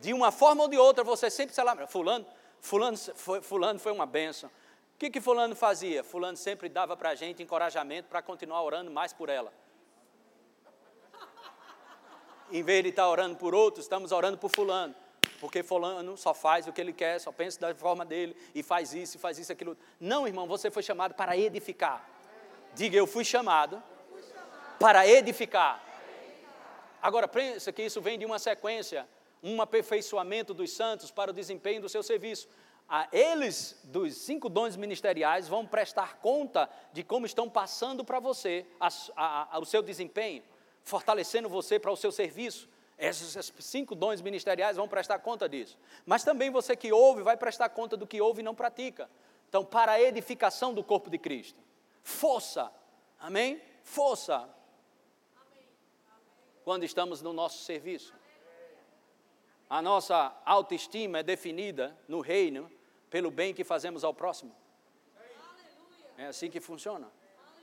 De 0.00 0.12
uma 0.12 0.30
forma 0.30 0.62
ou 0.62 0.68
de 0.68 0.78
outra, 0.78 1.02
você 1.02 1.30
sempre 1.30 1.54
será 1.54 1.72
lembrado. 1.72 1.88
Fulano, 1.88 2.26
fulano, 2.60 2.96
foi, 2.96 3.40
fulano 3.40 3.78
foi 3.78 3.92
uma 3.92 4.06
benção. 4.06 4.48
O 4.48 4.98
que, 4.98 5.10
que 5.10 5.20
fulano 5.20 5.54
fazia? 5.54 6.02
Fulano 6.02 6.36
sempre 6.36 6.68
dava 6.68 6.96
para 6.96 7.10
a 7.10 7.14
gente 7.14 7.42
encorajamento 7.42 8.08
para 8.08 8.20
continuar 8.20 8.62
orando 8.62 8.90
mais 8.90 9.12
por 9.12 9.28
ela. 9.28 9.52
Em 12.50 12.62
vez 12.62 12.82
de 12.82 12.90
estar 12.90 13.08
orando 13.08 13.36
por 13.36 13.54
outros, 13.54 13.84
estamos 13.84 14.12
orando 14.12 14.38
por 14.38 14.50
fulano 14.50 14.94
porque 15.40 15.62
fulano 15.62 16.16
só 16.16 16.34
faz 16.34 16.66
o 16.66 16.72
que 16.72 16.80
ele 16.80 16.92
quer, 16.92 17.18
só 17.20 17.30
pensa 17.30 17.60
da 17.60 17.74
forma 17.74 18.04
dele, 18.04 18.36
e 18.54 18.62
faz 18.62 18.92
isso, 18.92 19.16
e 19.16 19.20
faz 19.20 19.38
isso, 19.38 19.52
aquilo. 19.52 19.76
Não, 20.00 20.26
irmão, 20.26 20.46
você 20.46 20.70
foi 20.70 20.82
chamado 20.82 21.14
para 21.14 21.36
edificar. 21.36 22.08
Diga, 22.74 22.96
eu 22.96 23.06
fui 23.06 23.24
chamado 23.24 23.82
para 24.78 25.06
edificar. 25.06 25.82
Agora, 27.00 27.28
pensa 27.28 27.72
que 27.72 27.82
isso 27.82 28.00
vem 28.00 28.18
de 28.18 28.26
uma 28.26 28.38
sequência, 28.38 29.08
um 29.42 29.62
aperfeiçoamento 29.62 30.52
dos 30.52 30.72
santos 30.72 31.10
para 31.10 31.30
o 31.30 31.34
desempenho 31.34 31.80
do 31.80 31.88
seu 31.88 32.02
serviço. 32.02 32.48
eles, 33.12 33.78
dos 33.84 34.16
cinco 34.16 34.48
dons 34.48 34.76
ministeriais, 34.76 35.46
vão 35.46 35.66
prestar 35.66 36.16
conta 36.16 36.68
de 36.92 37.04
como 37.04 37.26
estão 37.26 37.48
passando 37.48 38.04
para 38.04 38.18
você 38.18 38.66
a, 38.80 38.88
a, 39.14 39.56
a, 39.56 39.58
o 39.60 39.64
seu 39.64 39.82
desempenho, 39.82 40.42
fortalecendo 40.88 41.48
você 41.48 41.78
para 41.78 41.92
o 41.92 41.96
seu 41.96 42.10
serviço 42.10 42.68
esses 42.98 43.52
cinco 43.60 43.94
dons 43.94 44.20
ministeriais 44.20 44.76
vão 44.76 44.88
prestar 44.88 45.20
conta 45.20 45.48
disso. 45.48 45.78
Mas 46.04 46.24
também 46.24 46.50
você 46.50 46.74
que 46.74 46.92
ouve 46.92 47.22
vai 47.22 47.36
prestar 47.36 47.68
conta 47.68 47.96
do 47.96 48.06
que 48.06 48.20
ouve 48.20 48.40
e 48.40 48.44
não 48.44 48.56
pratica. 48.56 49.08
Então, 49.48 49.64
para 49.64 49.92
a 49.92 50.02
edificação 50.02 50.74
do 50.74 50.82
corpo 50.82 51.08
de 51.08 51.16
Cristo. 51.16 51.62
Força. 52.02 52.72
Amém? 53.20 53.62
Força. 53.84 54.48
Quando 56.64 56.84
estamos 56.84 57.22
no 57.22 57.32
nosso 57.32 57.62
serviço. 57.62 58.12
A 59.70 59.80
nossa 59.80 60.36
autoestima 60.44 61.18
é 61.18 61.22
definida 61.22 61.96
no 62.08 62.20
reino 62.20 62.70
pelo 63.08 63.30
bem 63.30 63.54
que 63.54 63.62
fazemos 63.62 64.02
ao 64.02 64.12
próximo. 64.12 64.54
É 66.16 66.26
assim 66.26 66.50
que 66.50 66.60
funciona. 66.60 67.08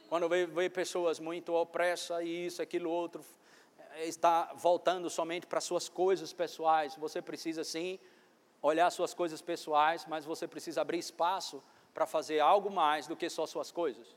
Quando 0.08 0.30
vê, 0.30 0.46
vê 0.46 0.70
pessoas 0.70 1.20
muito 1.20 1.54
opressas 1.54 2.22
e 2.24 2.46
isso, 2.46 2.62
aquilo, 2.62 2.90
outro, 2.90 3.24
está 3.98 4.54
voltando 4.56 5.10
somente 5.10 5.48
para 5.48 5.60
suas 5.60 5.90
coisas 5.90 6.32
pessoais. 6.34 6.96
Você 6.96 7.22
precisa 7.22 7.64
sim 7.64 8.00
olhar 8.62 8.90
suas 8.92 9.14
coisas 9.14 9.42
pessoais, 9.42 10.06
mas 10.08 10.26
você 10.26 10.48
precisa 10.48 10.82
abrir 10.82 11.00
espaço 11.00 11.64
para 11.94 12.06
fazer 12.06 12.40
algo 12.40 12.70
mais 12.70 13.08
do 13.08 13.16
que 13.16 13.30
só 13.30 13.46
suas 13.46 13.72
coisas. 13.72 14.16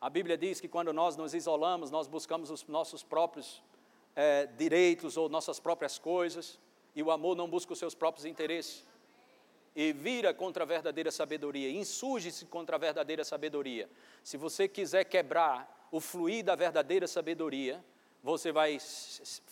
A 0.00 0.10
Bíblia 0.10 0.36
diz 0.36 0.60
que 0.60 0.68
quando 0.68 0.92
nós 0.92 1.16
nos 1.16 1.34
isolamos, 1.34 1.90
nós 1.90 2.06
buscamos 2.08 2.50
os 2.50 2.66
nossos 2.66 3.02
próprios 3.02 3.62
é, 4.16 4.46
direitos 4.46 5.16
ou 5.16 5.28
nossas 5.28 5.60
próprias 5.60 5.98
coisas, 5.98 6.58
e 6.94 7.02
o 7.02 7.10
amor 7.10 7.36
não 7.36 7.48
busca 7.48 7.72
os 7.72 7.78
seus 7.78 7.94
próprios 7.94 8.26
interesses. 8.26 8.86
E 9.74 9.92
vira 9.92 10.34
contra 10.34 10.64
a 10.64 10.66
verdadeira 10.66 11.10
sabedoria, 11.10 11.70
insurge-se 11.70 12.44
contra 12.46 12.76
a 12.76 12.78
verdadeira 12.78 13.24
sabedoria. 13.24 13.88
Se 14.22 14.36
você 14.36 14.68
quiser 14.68 15.04
quebrar 15.04 15.88
o 15.90 16.00
fluir 16.00 16.44
da 16.44 16.54
verdadeira 16.54 17.06
sabedoria, 17.06 17.82
você 18.22 18.52
vai 18.52 18.78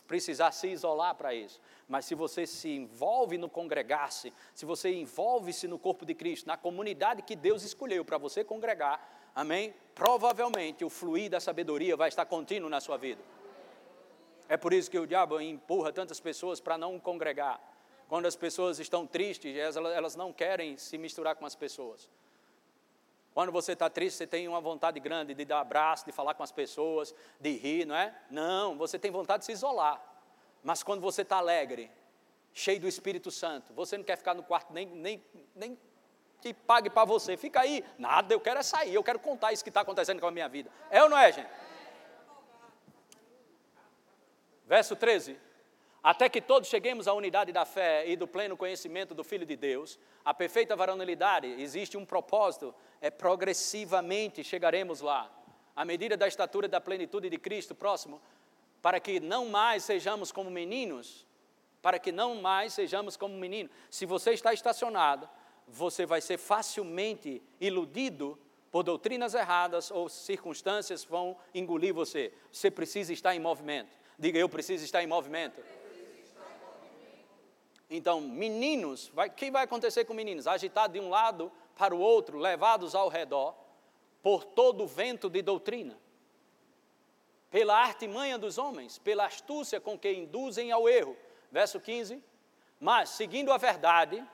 precisar 0.07 0.53
se 0.53 0.69
isolar 0.69 1.15
para 1.15 1.35
isso. 1.35 1.61
Mas 1.89 2.05
se 2.05 2.15
você 2.15 2.47
se 2.47 2.69
envolve 2.69 3.37
no 3.37 3.49
congregar-se, 3.49 4.33
se 4.55 4.65
você 4.65 4.95
envolve-se 4.95 5.67
no 5.67 5.79
corpo 5.79 6.07
de 6.07 6.15
Cristo, 6.15 6.47
na 6.47 6.57
comunidade 6.57 7.23
que 7.23 7.35
Deus 7.35 7.65
escolheu 7.65 8.05
para 8.05 8.17
você 8.17 8.45
congregar, 8.45 9.31
amém? 9.35 9.75
Provavelmente 9.95 10.85
o 10.85 10.91
fluir 10.91 11.31
da 11.31 11.41
sabedoria 11.41 11.97
vai 11.97 12.09
estar 12.09 12.25
contínuo 12.27 12.71
na 12.71 12.81
sua 12.81 12.97
vida. 12.97 13.23
É 14.49 14.57
por 14.57 14.73
isso 14.73 14.91
que 14.91 14.99
o 14.99 15.07
diabo 15.07 15.41
empurra 15.41 15.93
tantas 15.93 16.21
pessoas 16.21 16.61
para 16.61 16.79
não 16.79 16.99
congregar. 16.99 17.61
Quando 18.11 18.27
as 18.27 18.35
pessoas 18.35 18.81
estão 18.81 19.07
tristes, 19.07 19.57
elas 19.57 20.17
não 20.17 20.33
querem 20.33 20.77
se 20.77 20.99
misturar 20.99 21.37
com 21.37 21.47
as 21.47 21.55
pessoas. 21.55 22.11
Quando 23.33 23.53
você 23.53 23.71
está 23.71 23.89
triste, 23.89 24.17
você 24.17 24.27
tem 24.27 24.49
uma 24.49 24.61
vontade 24.61 24.99
grande 24.99 25.33
de 25.33 25.45
dar 25.45 25.61
abraço, 25.61 26.07
de 26.07 26.11
falar 26.11 26.35
com 26.35 26.43
as 26.43 26.51
pessoas, 26.51 27.15
de 27.39 27.51
rir, 27.51 27.85
não 27.85 27.95
é? 27.95 28.13
Não, 28.29 28.77
você 28.77 28.99
tem 28.99 29.13
vontade 29.13 29.43
de 29.43 29.45
se 29.45 29.53
isolar. 29.53 30.03
Mas 30.61 30.83
quando 30.83 31.01
você 31.01 31.23
está 31.23 31.37
alegre, 31.37 31.89
cheio 32.53 32.81
do 32.81 32.89
Espírito 32.89 33.31
Santo, 33.31 33.73
você 33.75 33.97
não 33.97 34.03
quer 34.03 34.17
ficar 34.17 34.35
no 34.35 34.43
quarto 34.43 34.73
nem, 34.73 34.87
nem, 34.87 35.25
nem 35.55 35.79
que 36.43 36.53
pague 36.53 36.91
para 36.91 37.05
você. 37.05 37.37
Fica 37.37 37.61
aí, 37.61 37.85
nada, 37.97 38.35
eu 38.35 38.41
quero 38.41 38.59
é 38.59 38.65
sair, 38.65 38.93
eu 38.93 39.05
quero 39.05 39.21
contar 39.21 39.53
isso 39.53 39.63
que 39.63 39.71
está 39.71 39.83
acontecendo 39.83 40.19
com 40.19 40.27
a 40.27 40.33
minha 40.33 40.49
vida. 40.49 40.69
É 40.91 41.01
ou 41.01 41.09
não 41.09 41.17
é, 41.17 41.31
gente? 41.31 41.49
Verso 44.67 44.97
13 44.97 45.50
até 46.03 46.29
que 46.29 46.41
todos 46.41 46.69
cheguemos 46.69 47.07
à 47.07 47.13
unidade 47.13 47.53
da 47.53 47.65
fé 47.65 48.09
e 48.09 48.17
do 48.17 48.27
pleno 48.27 48.57
conhecimento 48.57 49.15
do 49.15 49.23
Filho 49.23 49.45
de 49.45 49.55
Deus, 49.55 49.99
a 50.25 50.33
perfeita 50.33 50.75
varonilidade, 50.75 51.47
existe 51.47 51.97
um 51.97 52.07
propósito, 52.07 52.75
é 53.01 53.11
progressivamente 53.11 54.43
chegaremos 54.43 55.01
lá, 55.01 55.31
à 55.77 55.85
medida 55.85 56.17
da 56.17 56.27
estatura 56.27 56.67
da 56.67 56.81
plenitude 56.81 57.29
de 57.29 57.39
Cristo, 57.39 57.75
próximo, 57.75 58.21
para 58.81 58.99
que 58.99 59.21
não 59.21 59.49
mais 59.49 59.85
sejamos 59.85 60.33
como 60.33 60.51
meninos, 60.51 61.27
para 61.83 61.99
que 61.99 62.11
não 62.11 62.37
mais 62.37 62.73
sejamos 62.73 63.17
como 63.17 63.37
meninos. 63.37 63.71
Se 63.91 64.07
você 64.07 64.33
está 64.33 64.55
estacionado, 64.55 65.29
você 65.69 66.07
vai 66.07 66.21
ser 66.21 66.39
facilmente 66.39 67.43
iludido 67.61 68.39
por 68.71 68.83
doutrinas 68.83 69.35
erradas 69.35 69.91
ou 69.91 70.09
circunstâncias 70.09 71.05
vão 71.05 71.37
engolir 71.55 71.93
você. 71.93 72.33
Você 72.53 72.71
precisa 72.71 73.13
estar 73.13 73.35
em 73.35 73.41
movimento. 73.41 73.91
Diga, 74.19 74.39
eu 74.39 74.49
preciso 74.49 74.85
estar 74.85 75.03
em 75.03 75.07
movimento. 75.07 75.61
Então, 77.91 78.21
meninos, 78.21 79.11
o 79.17 79.31
que 79.31 79.51
vai 79.51 79.65
acontecer 79.65 80.05
com 80.05 80.15
meninos? 80.15 80.47
Agitados 80.47 80.95
de 80.95 81.01
um 81.01 81.09
lado 81.09 81.51
para 81.77 81.93
o 81.93 81.99
outro, 81.99 82.39
levados 82.39 82.95
ao 82.95 83.09
redor, 83.09 83.53
por 84.23 84.45
todo 84.45 84.85
o 84.85 84.87
vento 84.87 85.29
de 85.29 85.43
doutrina, 85.43 85.99
pela 87.51 87.77
artimanha 87.77 88.39
dos 88.39 88.59
homens, 88.59 88.99
pela 88.99 89.27
astúcia 89.27 89.81
com 89.81 89.99
que 89.99 90.13
induzem 90.13 90.71
ao 90.71 90.89
erro. 90.89 91.17
Verso 91.51 91.81
15. 91.81 92.23
Mas, 92.79 93.11
seguindo 93.11 93.53
a 93.53 93.59
verdade, 93.59 94.25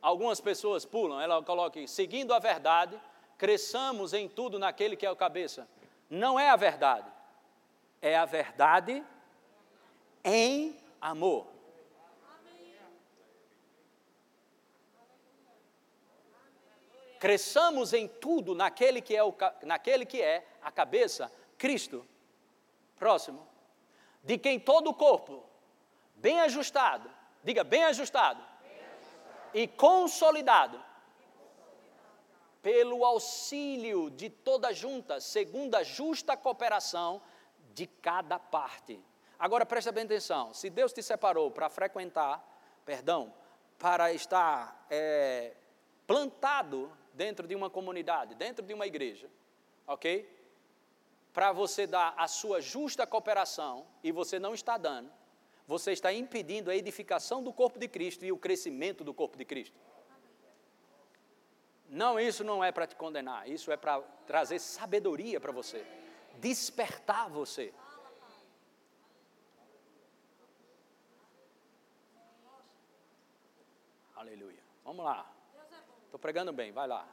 algumas 0.00 0.40
pessoas 0.40 0.84
pulam, 0.84 1.20
ela 1.20 1.42
coloca 1.42 1.80
aqui, 1.80 1.88
seguindo 1.88 2.32
a 2.32 2.38
verdade, 2.38 3.00
cresçamos 3.36 4.12
em 4.12 4.28
tudo 4.28 4.58
naquele 4.58 4.96
que 4.96 5.04
é 5.04 5.10
o 5.10 5.16
cabeça. 5.16 5.66
Não 6.08 6.38
é 6.38 6.50
a 6.50 6.56
verdade, 6.56 7.10
é 8.00 8.16
a 8.16 8.24
verdade 8.24 9.04
em 10.24 10.81
amor. 11.02 11.48
Cresçamos 17.18 17.92
em 17.92 18.08
tudo 18.08 18.54
naquele 18.54 19.00
que 19.00 19.14
é, 19.14 19.22
o, 19.22 19.34
naquele 19.62 20.06
que 20.06 20.20
é 20.22 20.46
a 20.62 20.72
cabeça, 20.72 21.30
Cristo. 21.58 22.06
Próximo. 22.96 23.46
De 24.22 24.38
quem 24.38 24.58
todo 24.58 24.90
o 24.90 24.94
corpo, 24.94 25.44
bem 26.14 26.40
ajustado, 26.40 27.10
diga 27.42 27.64
bem 27.64 27.84
ajustado, 27.84 28.40
bem 28.62 28.78
ajustado. 28.78 29.50
e 29.54 29.66
consolidado 29.66 30.82
pelo 32.60 33.04
auxílio 33.04 34.08
de 34.10 34.30
toda 34.30 34.72
junta, 34.72 35.20
segundo 35.20 35.74
a 35.74 35.82
justa 35.82 36.36
cooperação 36.36 37.20
de 37.74 37.86
cada 37.86 38.38
parte. 38.38 39.00
Agora 39.42 39.66
presta 39.66 39.90
bem 39.90 40.04
atenção: 40.04 40.54
se 40.54 40.70
Deus 40.70 40.92
te 40.92 41.02
separou 41.02 41.50
para 41.50 41.68
frequentar, 41.68 42.40
perdão, 42.84 43.34
para 43.76 44.12
estar 44.12 44.86
é, 44.88 45.56
plantado 46.06 46.88
dentro 47.12 47.48
de 47.48 47.56
uma 47.56 47.68
comunidade, 47.68 48.36
dentro 48.36 48.64
de 48.64 48.72
uma 48.72 48.86
igreja, 48.86 49.28
ok? 49.84 50.32
Para 51.32 51.50
você 51.50 51.88
dar 51.88 52.14
a 52.16 52.28
sua 52.28 52.60
justa 52.60 53.04
cooperação 53.04 53.84
e 54.00 54.12
você 54.12 54.38
não 54.38 54.54
está 54.54 54.78
dando, 54.78 55.10
você 55.66 55.90
está 55.90 56.12
impedindo 56.12 56.70
a 56.70 56.76
edificação 56.76 57.42
do 57.42 57.52
corpo 57.52 57.80
de 57.80 57.88
Cristo 57.88 58.24
e 58.24 58.30
o 58.30 58.38
crescimento 58.38 59.02
do 59.02 59.12
corpo 59.12 59.36
de 59.36 59.44
Cristo. 59.44 59.76
Não, 61.88 62.20
isso 62.20 62.44
não 62.44 62.62
é 62.62 62.70
para 62.70 62.86
te 62.86 62.94
condenar, 62.94 63.50
isso 63.50 63.72
é 63.72 63.76
para 63.76 64.00
trazer 64.24 64.60
sabedoria 64.60 65.40
para 65.40 65.50
você, 65.50 65.84
despertar 66.38 67.28
você. 67.28 67.74
Aleluia. 74.22 74.62
Vamos 74.84 75.04
lá. 75.04 75.28
Estou 76.04 76.20
pregando 76.20 76.52
bem, 76.52 76.70
vai 76.70 76.86
lá. 76.86 77.04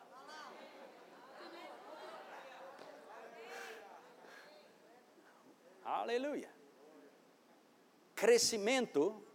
Aleluia. 5.84 6.54
Crescimento, 8.14 9.26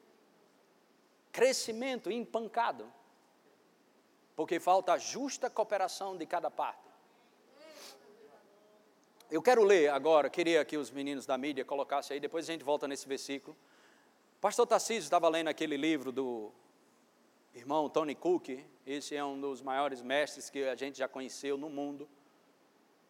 crescimento 1.32 2.12
empancado 2.12 2.92
porque 4.36 4.60
falta 4.60 4.92
a 4.92 4.98
justa 4.98 5.50
cooperação 5.50 6.16
de 6.16 6.26
cada 6.26 6.52
parte. 6.52 6.88
Eu 9.28 9.42
quero 9.42 9.64
ler 9.64 9.90
agora, 9.90 10.30
queria 10.30 10.64
que 10.64 10.76
os 10.76 10.92
meninos 10.92 11.26
da 11.26 11.36
mídia 11.36 11.64
colocassem 11.64 12.14
aí, 12.14 12.20
depois 12.20 12.48
a 12.48 12.52
gente 12.52 12.62
volta 12.62 12.86
nesse 12.86 13.08
versículo. 13.08 13.56
Pastor 14.40 14.64
Tarcísio 14.64 15.02
estava 15.02 15.28
lendo 15.28 15.48
aquele 15.48 15.76
livro 15.76 16.12
do 16.12 16.52
irmão 17.54 17.88
Tony 17.88 18.16
Cook, 18.16 18.48
esse 18.84 19.14
é 19.14 19.24
um 19.24 19.40
dos 19.40 19.62
maiores 19.62 20.02
mestres 20.02 20.50
que 20.50 20.64
a 20.64 20.74
gente 20.74 20.98
já 20.98 21.06
conheceu 21.06 21.56
no 21.56 21.70
mundo. 21.70 22.08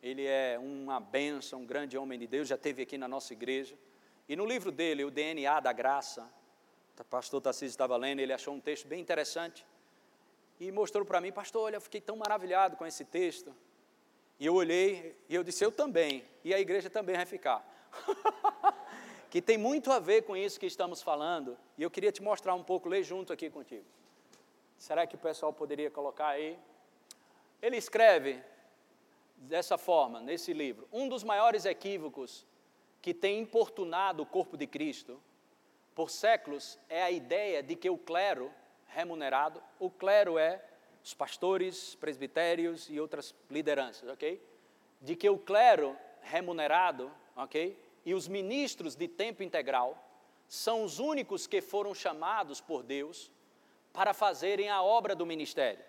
Ele 0.02 0.26
é 0.26 0.58
uma 0.58 1.00
benção, 1.00 1.62
um 1.62 1.66
grande 1.66 1.96
homem 1.96 2.18
de 2.18 2.26
Deus, 2.26 2.46
já 2.46 2.54
esteve 2.54 2.82
aqui 2.82 2.98
na 2.98 3.08
nossa 3.08 3.32
igreja. 3.32 3.74
E 4.28 4.36
no 4.36 4.44
livro 4.44 4.70
dele, 4.70 5.02
o 5.02 5.10
DNA 5.10 5.60
da 5.60 5.72
graça, 5.72 6.30
o 6.98 7.04
pastor 7.04 7.40
Tarcísio 7.40 7.68
estava 7.68 7.96
lendo, 7.96 8.20
ele 8.20 8.32
achou 8.32 8.52
um 8.52 8.60
texto 8.60 8.86
bem 8.86 9.00
interessante 9.00 9.66
e 10.60 10.70
mostrou 10.70 11.06
para 11.06 11.20
mim, 11.22 11.32
pastor, 11.32 11.62
olha, 11.62 11.76
eu 11.76 11.80
fiquei 11.80 12.00
tão 12.00 12.16
maravilhado 12.16 12.76
com 12.76 12.86
esse 12.86 13.04
texto. 13.04 13.54
E 14.38 14.44
eu 14.44 14.54
olhei 14.54 15.16
e 15.26 15.34
eu 15.34 15.42
disse, 15.42 15.64
eu 15.64 15.72
também, 15.72 16.22
e 16.44 16.52
a 16.52 16.60
igreja 16.60 16.90
também 16.90 17.16
vai 17.16 17.26
ficar. 17.26 17.66
que 19.30 19.40
tem 19.40 19.56
muito 19.56 19.90
a 19.90 19.98
ver 19.98 20.22
com 20.22 20.36
isso 20.36 20.60
que 20.60 20.66
estamos 20.66 21.02
falando, 21.02 21.56
e 21.78 21.82
eu 21.82 21.90
queria 21.90 22.12
te 22.12 22.22
mostrar 22.22 22.54
um 22.54 22.62
pouco, 22.62 22.90
ler 22.90 23.02
junto 23.02 23.32
aqui 23.32 23.48
contigo. 23.48 23.84
Será 24.84 25.06
que 25.06 25.14
o 25.14 25.18
pessoal 25.18 25.50
poderia 25.50 25.90
colocar 25.90 26.26
aí? 26.26 26.58
Ele 27.62 27.78
escreve 27.78 28.42
dessa 29.34 29.78
forma, 29.78 30.20
nesse 30.20 30.52
livro: 30.52 30.86
um 30.92 31.08
dos 31.08 31.24
maiores 31.24 31.64
equívocos 31.64 32.46
que 33.00 33.14
tem 33.14 33.40
importunado 33.40 34.22
o 34.22 34.26
corpo 34.26 34.58
de 34.58 34.66
Cristo 34.66 35.18
por 35.94 36.10
séculos 36.10 36.78
é 36.86 37.02
a 37.02 37.10
ideia 37.10 37.62
de 37.62 37.74
que 37.74 37.88
o 37.88 37.96
clero 37.96 38.52
remunerado. 38.88 39.62
O 39.78 39.88
clero 39.88 40.36
é 40.36 40.62
os 41.02 41.14
pastores, 41.14 41.94
presbitérios 41.94 42.90
e 42.90 43.00
outras 43.00 43.34
lideranças, 43.48 44.06
ok? 44.10 44.38
De 45.00 45.16
que 45.16 45.30
o 45.30 45.38
clero 45.38 45.96
remunerado, 46.20 47.10
ok? 47.34 47.74
E 48.04 48.12
os 48.12 48.28
ministros 48.28 48.94
de 48.94 49.08
tempo 49.08 49.42
integral 49.42 49.98
são 50.46 50.84
os 50.84 50.98
únicos 50.98 51.46
que 51.46 51.62
foram 51.62 51.94
chamados 51.94 52.60
por 52.60 52.82
Deus 52.82 53.32
para 53.94 54.12
fazerem 54.12 54.68
a 54.68 54.82
obra 54.82 55.14
do 55.14 55.24
ministério, 55.24 55.82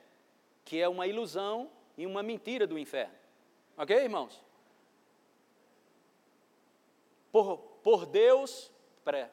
que 0.63 0.79
é 0.79 0.87
uma 0.87 1.07
ilusão 1.07 1.71
e 1.97 2.05
uma 2.05 2.21
mentira 2.21 2.67
do 2.67 2.77
inferno. 2.77 3.15
Ok, 3.75 3.97
irmãos? 3.97 4.41
Por, 7.31 7.57
por 7.83 8.05
Deus, 8.05 8.71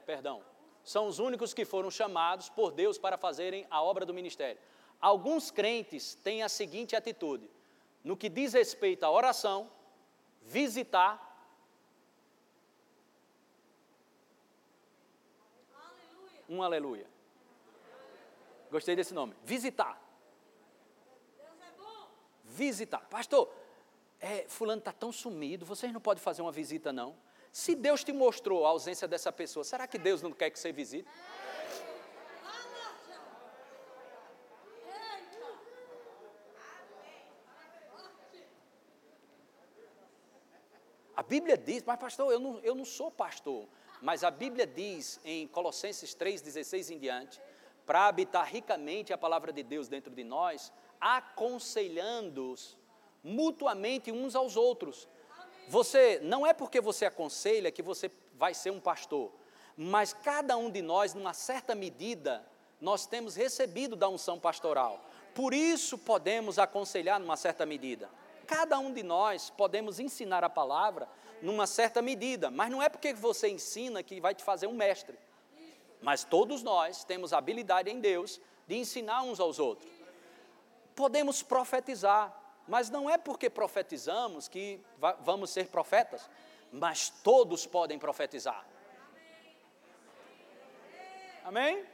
perdão, 0.07 0.43
são 0.83 1.07
os 1.07 1.19
únicos 1.19 1.53
que 1.53 1.67
foram 1.67 1.91
chamados 1.91 2.49
por 2.49 2.73
Deus 2.73 2.97
para 2.97 3.19
fazerem 3.19 3.67
a 3.71 3.83
obra 3.83 4.07
do 4.07 4.15
ministério. 4.15 4.61
Alguns 4.99 5.51
crentes 5.51 6.15
têm 6.15 6.43
a 6.43 6.49
seguinte 6.49 6.97
atitude: 6.97 7.49
no 8.03 8.17
que 8.17 8.31
diz 8.31 8.55
respeito 8.55 9.05
à 9.05 9.11
oração, 9.11 9.71
visitar. 10.41 11.29
Um 16.49 16.63
aleluia. 16.63 17.12
Gostei 18.73 18.97
desse 18.97 19.13
nome. 19.13 19.35
Visitar. 19.45 20.01
Visitar. 22.43 23.01
Pastor, 23.11 23.53
é, 24.19 24.47
fulano 24.49 24.79
está 24.79 24.93
tão 24.93 25.13
sumido, 25.13 25.67
vocês 25.67 25.93
não 25.93 26.01
podem 26.01 26.23
fazer 26.23 26.41
uma 26.41 26.51
visita, 26.51 26.91
não? 26.91 27.15
Se 27.53 27.75
Deus 27.75 28.03
te 28.03 28.15
mostrou 28.15 28.65
a 28.65 28.71
ausência 28.71 29.07
dessa 29.07 29.31
pessoa, 29.31 29.63
será 29.63 29.87
que 29.87 29.99
Deus 29.99 30.23
não 30.23 30.33
quer 30.33 30.49
que 30.49 30.59
você 30.59 30.73
visite? 30.73 31.07
A 41.15 41.23
Bíblia 41.23 41.59
diz, 41.59 41.83
mas 41.83 41.99
pastor, 41.99 42.33
eu 42.33 42.41
não, 42.41 42.59
eu 42.61 42.75
não 42.75 42.87
sou 42.87 43.11
pastor, 43.11 43.69
mas 44.01 44.25
a 44.25 44.31
Bíblia 44.31 44.67
diz 44.67 45.21
em 45.25 45.47
Colossenses 45.47 46.17
3,16 46.17 46.91
em 46.91 46.99
diante, 46.99 47.39
para 47.87 48.07
habitar 48.07 48.47
ricamente 48.47 49.13
a 49.13 49.19
palavra 49.19 49.53
de 49.53 49.63
Deus 49.63 49.89
dentro 49.89 50.13
de 50.13 50.25
nós, 50.25 50.73
aconselhando-os 51.01 52.77
mutuamente 53.23 54.11
uns 54.11 54.35
aos 54.35 54.57
outros, 54.57 55.09
você 55.69 56.21
não 56.23 56.47
é 56.47 56.53
porque 56.53 56.81
você 56.81 57.07
aconselha 57.07 57.71
que 57.71 57.83
você 57.83 58.11
vai 58.35 58.55
ser 58.55 58.71
um 58.71 58.81
pastor, 58.81 59.33
mas 59.77 60.13
cada 60.13 60.57
um 60.57 60.71
de 60.71 60.83
nós, 60.83 61.15
numa 61.15 61.33
certa 61.33 61.75
medida, 61.75 62.45
nós 62.81 63.07
temos 63.07 63.37
recebido 63.37 63.95
da 63.95 64.09
unção 64.09 64.39
pastoral. 64.39 65.01
Por 65.35 65.55
isso 65.55 65.97
podemos 65.97 66.59
aconselhar 66.59 67.19
numa 67.21 67.37
certa 67.37 67.65
medida. 67.65 68.11
Cada 68.47 68.79
um 68.79 68.93
de 68.93 69.03
nós 69.03 69.51
podemos 69.51 69.99
ensinar 69.99 70.45
a 70.45 70.51
palavra 70.51 71.09
numa 71.41 71.67
certa 71.67 72.03
medida, 72.03 72.51
mas 72.51 72.71
não 72.71 72.83
é 72.83 72.89
porque 72.89 73.15
você 73.15 73.49
ensina 73.49 74.03
que 74.03 74.21
vai 74.21 74.35
te 74.35 74.45
fazer 74.45 74.67
um 74.67 74.75
mestre. 74.75 75.19
Mas 76.03 76.25
todos 76.25 76.63
nós 76.63 77.05
temos 77.05 77.33
habilidade 77.33 77.89
em 77.89 78.01
Deus 78.01 78.41
de 78.67 78.77
ensinar 78.77 79.23
uns 79.23 79.39
aos 79.39 79.59
outros. 79.59 79.91
Podemos 80.95 81.43
profetizar, 81.43 82.37
mas 82.67 82.91
não 82.91 83.09
é 83.09 83.17
porque 83.17 83.49
profetizamos 83.49 84.49
que 84.49 84.81
vamos 85.21 85.51
ser 85.51 85.69
profetas, 85.69 86.29
mas 86.73 87.09
todos 87.09 87.67
podem 87.67 87.99
profetizar. 87.99 88.67
Amém? 91.45 91.85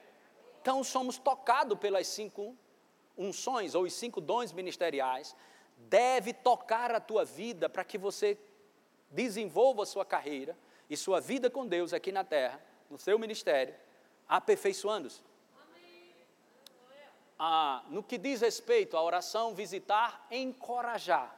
Então 0.61 0.83
somos 0.83 1.18
tocados 1.18 1.79
pelas 1.79 2.07
cinco 2.07 2.57
unções 3.16 3.75
ou 3.75 3.85
os 3.85 3.92
cinco 3.92 4.21
dons 4.21 4.53
ministeriais. 4.53 5.37
Deve 5.77 6.33
tocar 6.33 6.94
a 6.94 7.01
tua 7.01 7.25
vida 7.25 7.68
para 7.68 7.85
que 7.85 7.99
você 7.99 8.38
desenvolva 9.11 9.83
a 9.83 9.87
sua 9.87 10.05
carreira 10.05 10.57
e 10.88 10.97
sua 10.97 11.21
vida 11.21 11.49
com 11.49 11.66
Deus 11.66 11.92
aqui 11.92 12.11
na 12.12 12.25
terra, 12.25 12.61
no 12.90 12.99
seu 12.99 13.18
ministério, 13.18 13.75
aperfeiçoando-se 14.29 15.23
ah, 17.38 17.85
no 17.88 18.03
que 18.03 18.19
diz 18.19 18.41
respeito 18.41 18.97
à 18.97 19.03
oração, 19.03 19.55
visitar, 19.55 20.27
encorajar. 20.31 21.37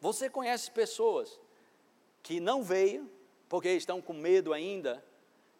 Você 0.00 0.30
conhece 0.30 0.70
pessoas 0.70 1.38
que 2.22 2.40
não 2.40 2.62
veio 2.62 3.10
porque 3.48 3.70
estão 3.70 4.00
com 4.00 4.12
medo 4.12 4.52
ainda, 4.52 5.04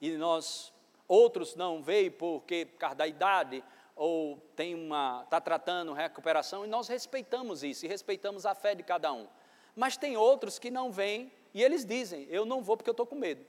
e 0.00 0.16
nós, 0.16 0.72
outros 1.06 1.54
não 1.54 1.82
veio 1.82 2.10
porque 2.12 2.66
por 2.66 2.78
causa 2.78 2.96
da 2.96 3.06
idade, 3.06 3.62
ou 3.94 4.38
tem 4.56 4.74
uma, 4.74 5.22
está 5.24 5.40
tratando 5.40 5.92
recuperação, 5.92 6.64
e 6.64 6.68
nós 6.68 6.88
respeitamos 6.88 7.62
isso, 7.62 7.84
e 7.84 7.88
respeitamos 7.88 8.44
a 8.44 8.54
fé 8.54 8.74
de 8.74 8.82
cada 8.82 9.12
um. 9.12 9.28
Mas 9.76 9.96
tem 9.96 10.16
outros 10.16 10.58
que 10.58 10.70
não 10.70 10.90
vêm, 10.90 11.30
e 11.52 11.62
eles 11.62 11.84
dizem, 11.84 12.26
eu 12.30 12.44
não 12.44 12.62
vou 12.62 12.76
porque 12.76 12.90
eu 12.90 12.92
estou 12.92 13.06
com 13.06 13.14
medo. 13.14 13.44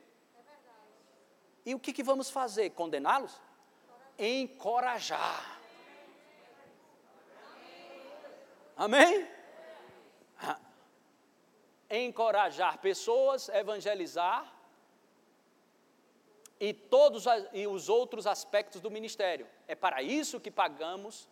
E 1.65 1.73
o 1.73 1.79
que, 1.79 1.91
que 1.91 2.03
vamos 2.03 2.29
fazer? 2.29 2.69
Condená-los? 2.71 3.41
encorajar. 4.17 5.59
Amém? 8.75 9.27
Encorajar 11.89 12.79
pessoas, 12.79 13.47
evangelizar 13.49 14.51
e 16.59 16.73
todos 16.73 17.25
e 17.53 17.67
os 17.67 17.89
outros 17.89 18.25
aspectos 18.25 18.81
do 18.81 18.89
ministério. 18.89 19.47
É 19.67 19.75
para 19.75 20.01
isso 20.01 20.39
que 20.39 20.51
pagamos. 20.51 21.29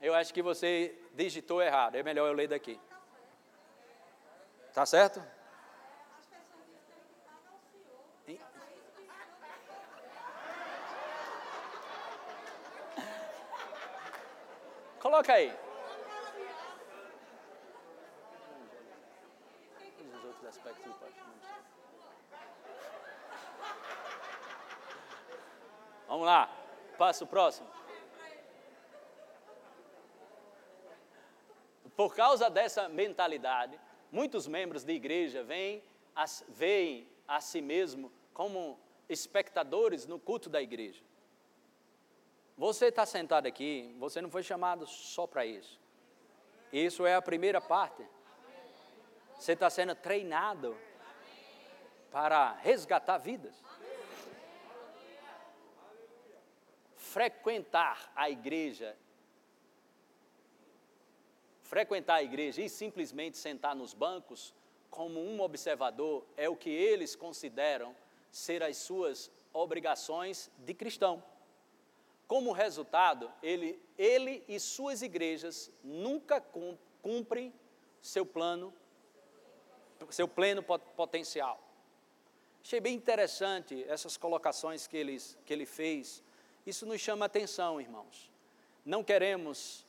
Eu 0.00 0.14
acho 0.14 0.34
que 0.34 0.42
você 0.42 0.98
digitou 1.12 1.62
errado. 1.62 1.94
É 1.96 2.02
melhor 2.02 2.26
eu 2.26 2.34
ler 2.34 2.48
daqui. 2.48 2.80
Tá 4.72 4.84
certo? 4.84 5.22
Coloca 15.14 15.32
aí. 15.34 15.56
Vamos 26.08 26.26
lá, 26.26 26.50
passa 26.98 27.22
o 27.22 27.28
próximo. 27.28 27.68
Por 31.94 32.16
causa 32.16 32.50
dessa 32.50 32.88
mentalidade, 32.88 33.78
muitos 34.10 34.48
membros 34.48 34.82
de 34.82 34.94
igreja 34.94 35.46
a, 36.16 36.24
veem 36.48 37.08
a 37.28 37.40
si 37.40 37.62
mesmo 37.62 38.10
como 38.32 38.80
espectadores 39.08 40.06
no 40.06 40.18
culto 40.18 40.50
da 40.50 40.60
igreja. 40.60 41.04
Você 42.56 42.86
está 42.86 43.04
sentado 43.04 43.46
aqui, 43.46 43.94
você 43.98 44.20
não 44.20 44.30
foi 44.30 44.42
chamado 44.42 44.86
só 44.86 45.26
para 45.26 45.44
isso. 45.44 45.80
Isso 46.72 47.04
é 47.04 47.14
a 47.14 47.22
primeira 47.22 47.60
parte. 47.60 48.06
Você 49.36 49.52
está 49.52 49.68
sendo 49.68 49.94
treinado 49.94 50.76
para 52.10 52.52
resgatar 52.54 53.18
vidas. 53.18 53.54
Frequentar 56.96 58.12
a 58.14 58.30
igreja, 58.30 58.96
frequentar 61.62 62.14
a 62.14 62.22
igreja 62.22 62.60
e 62.62 62.68
simplesmente 62.68 63.36
sentar 63.36 63.74
nos 63.74 63.94
bancos 63.94 64.54
como 64.90 65.20
um 65.20 65.40
observador 65.40 66.24
é 66.36 66.48
o 66.48 66.56
que 66.56 66.70
eles 66.70 67.14
consideram 67.16 67.94
ser 68.30 68.62
as 68.62 68.76
suas 68.76 69.30
obrigações 69.52 70.50
de 70.58 70.74
cristão. 70.74 71.22
Como 72.26 72.52
resultado, 72.52 73.30
ele, 73.42 73.80
ele 73.98 74.42
e 74.48 74.58
suas 74.58 75.02
igrejas 75.02 75.70
nunca 75.82 76.40
cumprem 77.02 77.52
seu 78.00 78.24
plano, 78.24 78.72
seu 80.10 80.26
pleno 80.26 80.62
potencial. 80.62 81.60
Achei 82.62 82.80
bem 82.80 82.94
interessante 82.94 83.84
essas 83.88 84.16
colocações 84.16 84.86
que 84.86 84.96
ele, 84.96 85.18
que 85.44 85.52
ele 85.52 85.66
fez. 85.66 86.22
Isso 86.64 86.86
nos 86.86 87.00
chama 87.00 87.26
atenção, 87.26 87.78
irmãos. 87.78 88.32
Não 88.84 89.04
queremos 89.04 89.86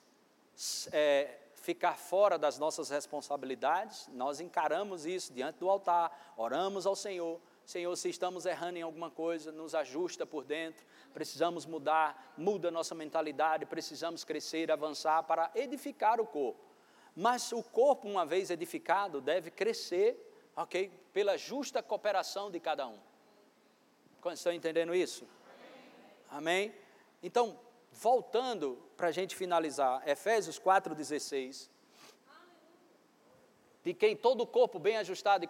é, 0.91 1.37
ficar 1.55 1.97
fora 1.97 2.37
das 2.37 2.59
nossas 2.59 2.89
responsabilidades, 2.89 4.07
nós 4.13 4.39
encaramos 4.39 5.05
isso 5.05 5.33
diante 5.33 5.57
do 5.57 5.69
altar, 5.69 6.33
oramos 6.37 6.85
ao 6.85 6.95
Senhor, 6.95 7.39
Senhor, 7.65 7.95
se 7.95 8.10
estamos 8.10 8.45
errando 8.45 8.78
em 8.78 8.84
alguma 8.84 9.10
coisa, 9.10 9.51
nos 9.51 9.73
ajusta 9.73 10.23
por 10.23 10.43
dentro, 10.43 10.86
precisamos 11.13 11.65
mudar, 11.65 12.34
muda 12.38 12.69
nossa 12.69 12.93
mentalidade, 12.93 13.65
precisamos 13.65 14.23
crescer, 14.23 14.71
avançar 14.71 15.23
para 15.23 15.49
edificar 15.56 16.21
o 16.21 16.28
corpo. 16.28 16.63
Mas 17.15 17.51
o 17.51 17.63
corpo, 17.63 18.08
uma 18.08 18.25
vez 18.25 18.51
edificado, 18.51 19.19
deve 19.19 19.49
crescer, 19.49 20.15
ok? 20.56 20.91
Pela 21.12 21.38
justa 21.38 21.82
cooperação 21.82 22.51
de 22.51 22.60
cada 22.60 22.88
um. 22.88 22.99
Estão 24.32 24.54
entendendo 24.54 24.93
isso? 24.93 25.28
Amém? 26.30 26.73
Então, 27.23 27.60
voltando 27.91 28.78
para 28.95 29.08
a 29.08 29.12
gente 29.12 29.36
finalizar, 29.36 30.08
Efésios 30.08 30.60
4,16 30.60 31.69
de 33.85 33.93
quem 33.93 34.15
todo 34.15 34.41
o 34.41 34.47
corpo 34.47 34.79
bem 34.79 34.97
ajustado 34.97 35.45
e 35.45 35.49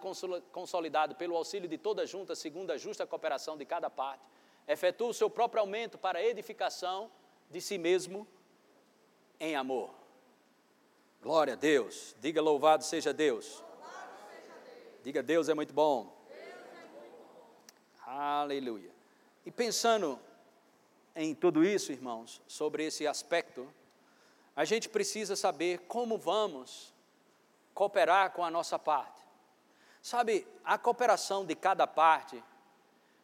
consolidado 0.52 1.14
pelo 1.14 1.34
auxílio 1.34 1.66
de 1.66 1.78
toda 1.78 2.04
junta, 2.04 2.34
segundo 2.34 2.70
a 2.70 2.76
justa 2.76 3.06
cooperação 3.06 3.56
de 3.56 3.64
cada 3.64 3.88
parte, 3.88 4.22
efetua 4.68 5.08
o 5.08 5.14
seu 5.14 5.30
próprio 5.30 5.62
aumento 5.62 5.96
para 5.96 6.18
a 6.18 6.22
edificação 6.22 7.10
de 7.50 7.62
si 7.62 7.78
mesmo 7.78 8.28
em 9.40 9.56
amor. 9.56 9.88
Glória 11.22 11.54
a 11.54 11.56
Deus. 11.56 12.14
Diga 12.20 12.42
louvado 12.42 12.84
seja 12.84 13.10
Deus. 13.10 13.64
Diga 15.02 15.22
Deus 15.22 15.48
é 15.48 15.54
muito 15.54 15.72
bom. 15.72 16.14
Aleluia. 18.04 18.90
E 19.46 19.50
pensando 19.50 20.20
em 21.14 21.34
tudo 21.34 21.64
isso, 21.64 21.90
irmãos, 21.90 22.42
sobre 22.46 22.84
esse 22.84 23.06
aspecto, 23.06 23.66
a 24.54 24.66
gente 24.66 24.90
precisa 24.90 25.34
saber 25.36 25.78
como 25.88 26.18
vamos 26.18 26.94
cooperar 27.76 28.32
com 28.32 28.42
a 28.42 28.50
nossa 28.50 28.78
parte. 28.78 29.20
Sabe, 30.00 30.48
a 30.64 30.78
cooperação 30.78 31.44
de 31.44 31.54
cada 31.54 31.86
parte 31.86 32.42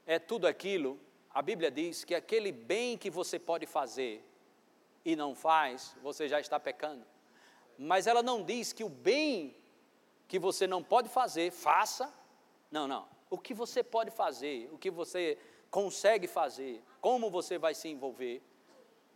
é 0.07 0.19
tudo 0.19 0.47
aquilo, 0.47 1.01
a 1.31 1.41
Bíblia 1.41 1.71
diz 1.71 2.05
que 2.05 2.15
aquele 2.15 2.53
bem 2.53 2.99
que 2.99 3.09
você 3.09 3.39
pode 3.39 3.65
fazer 3.65 4.23
e 5.03 5.17
não 5.17 5.35
faz, 5.35 5.97
você 6.03 6.29
já 6.29 6.39
está 6.39 6.61
pecando. 6.61 7.05
Mas 7.79 8.07
ela 8.07 8.23
não 8.23 8.45
diz 8.45 8.75
que 8.75 8.85
o 8.85 8.91
bem 8.91 9.57
que 10.29 10.39
você 10.39 10.67
não 10.67 10.83
pode 10.83 11.09
fazer, 11.09 11.51
faça. 11.51 12.13
Não, 12.71 12.87
não. 12.87 13.09
O 13.31 13.39
que 13.39 13.55
você 13.55 13.83
pode 13.83 14.11
fazer, 14.11 14.69
o 14.71 14.77
que 14.77 14.91
você 14.91 15.39
consegue 15.71 16.27
fazer, 16.27 16.85
como 17.01 17.31
você 17.31 17.57
vai 17.57 17.75
se 17.75 17.89
envolver. 17.89 18.43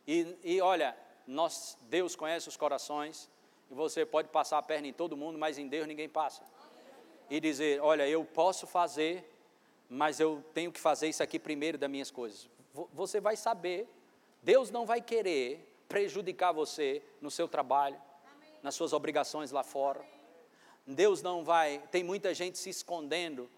E, 0.06 0.38
e 0.42 0.60
olha, 0.62 0.96
nós, 1.26 1.76
Deus 1.82 2.16
conhece 2.16 2.48
os 2.48 2.56
corações, 2.56 3.30
e 3.70 3.74
você 3.74 4.06
pode 4.06 4.28
passar 4.28 4.58
a 4.58 4.62
perna 4.62 4.88
em 4.88 4.92
todo 4.92 5.16
mundo, 5.16 5.38
mas 5.38 5.58
em 5.58 5.68
Deus 5.68 5.86
ninguém 5.86 6.08
passa. 6.08 6.42
E 7.28 7.40
dizer: 7.40 7.80
Olha, 7.80 8.08
eu 8.08 8.24
posso 8.24 8.66
fazer, 8.66 9.28
mas 9.88 10.20
eu 10.20 10.44
tenho 10.54 10.70
que 10.70 10.80
fazer 10.80 11.08
isso 11.08 11.22
aqui 11.22 11.38
primeiro 11.38 11.76
das 11.76 11.90
minhas 11.90 12.10
coisas. 12.10 12.48
Você 12.92 13.20
vai 13.20 13.36
saber, 13.36 13.88
Deus 14.42 14.70
não 14.70 14.84
vai 14.84 15.00
querer 15.00 15.66
prejudicar 15.88 16.52
você 16.52 17.02
no 17.20 17.30
seu 17.30 17.48
trabalho, 17.48 18.00
nas 18.62 18.74
suas 18.74 18.92
obrigações 18.92 19.50
lá 19.50 19.62
fora. 19.62 20.04
Deus 20.86 21.22
não 21.22 21.42
vai. 21.42 21.82
Tem 21.90 22.04
muita 22.04 22.32
gente 22.32 22.58
se 22.58 22.70
escondendo 22.70 23.50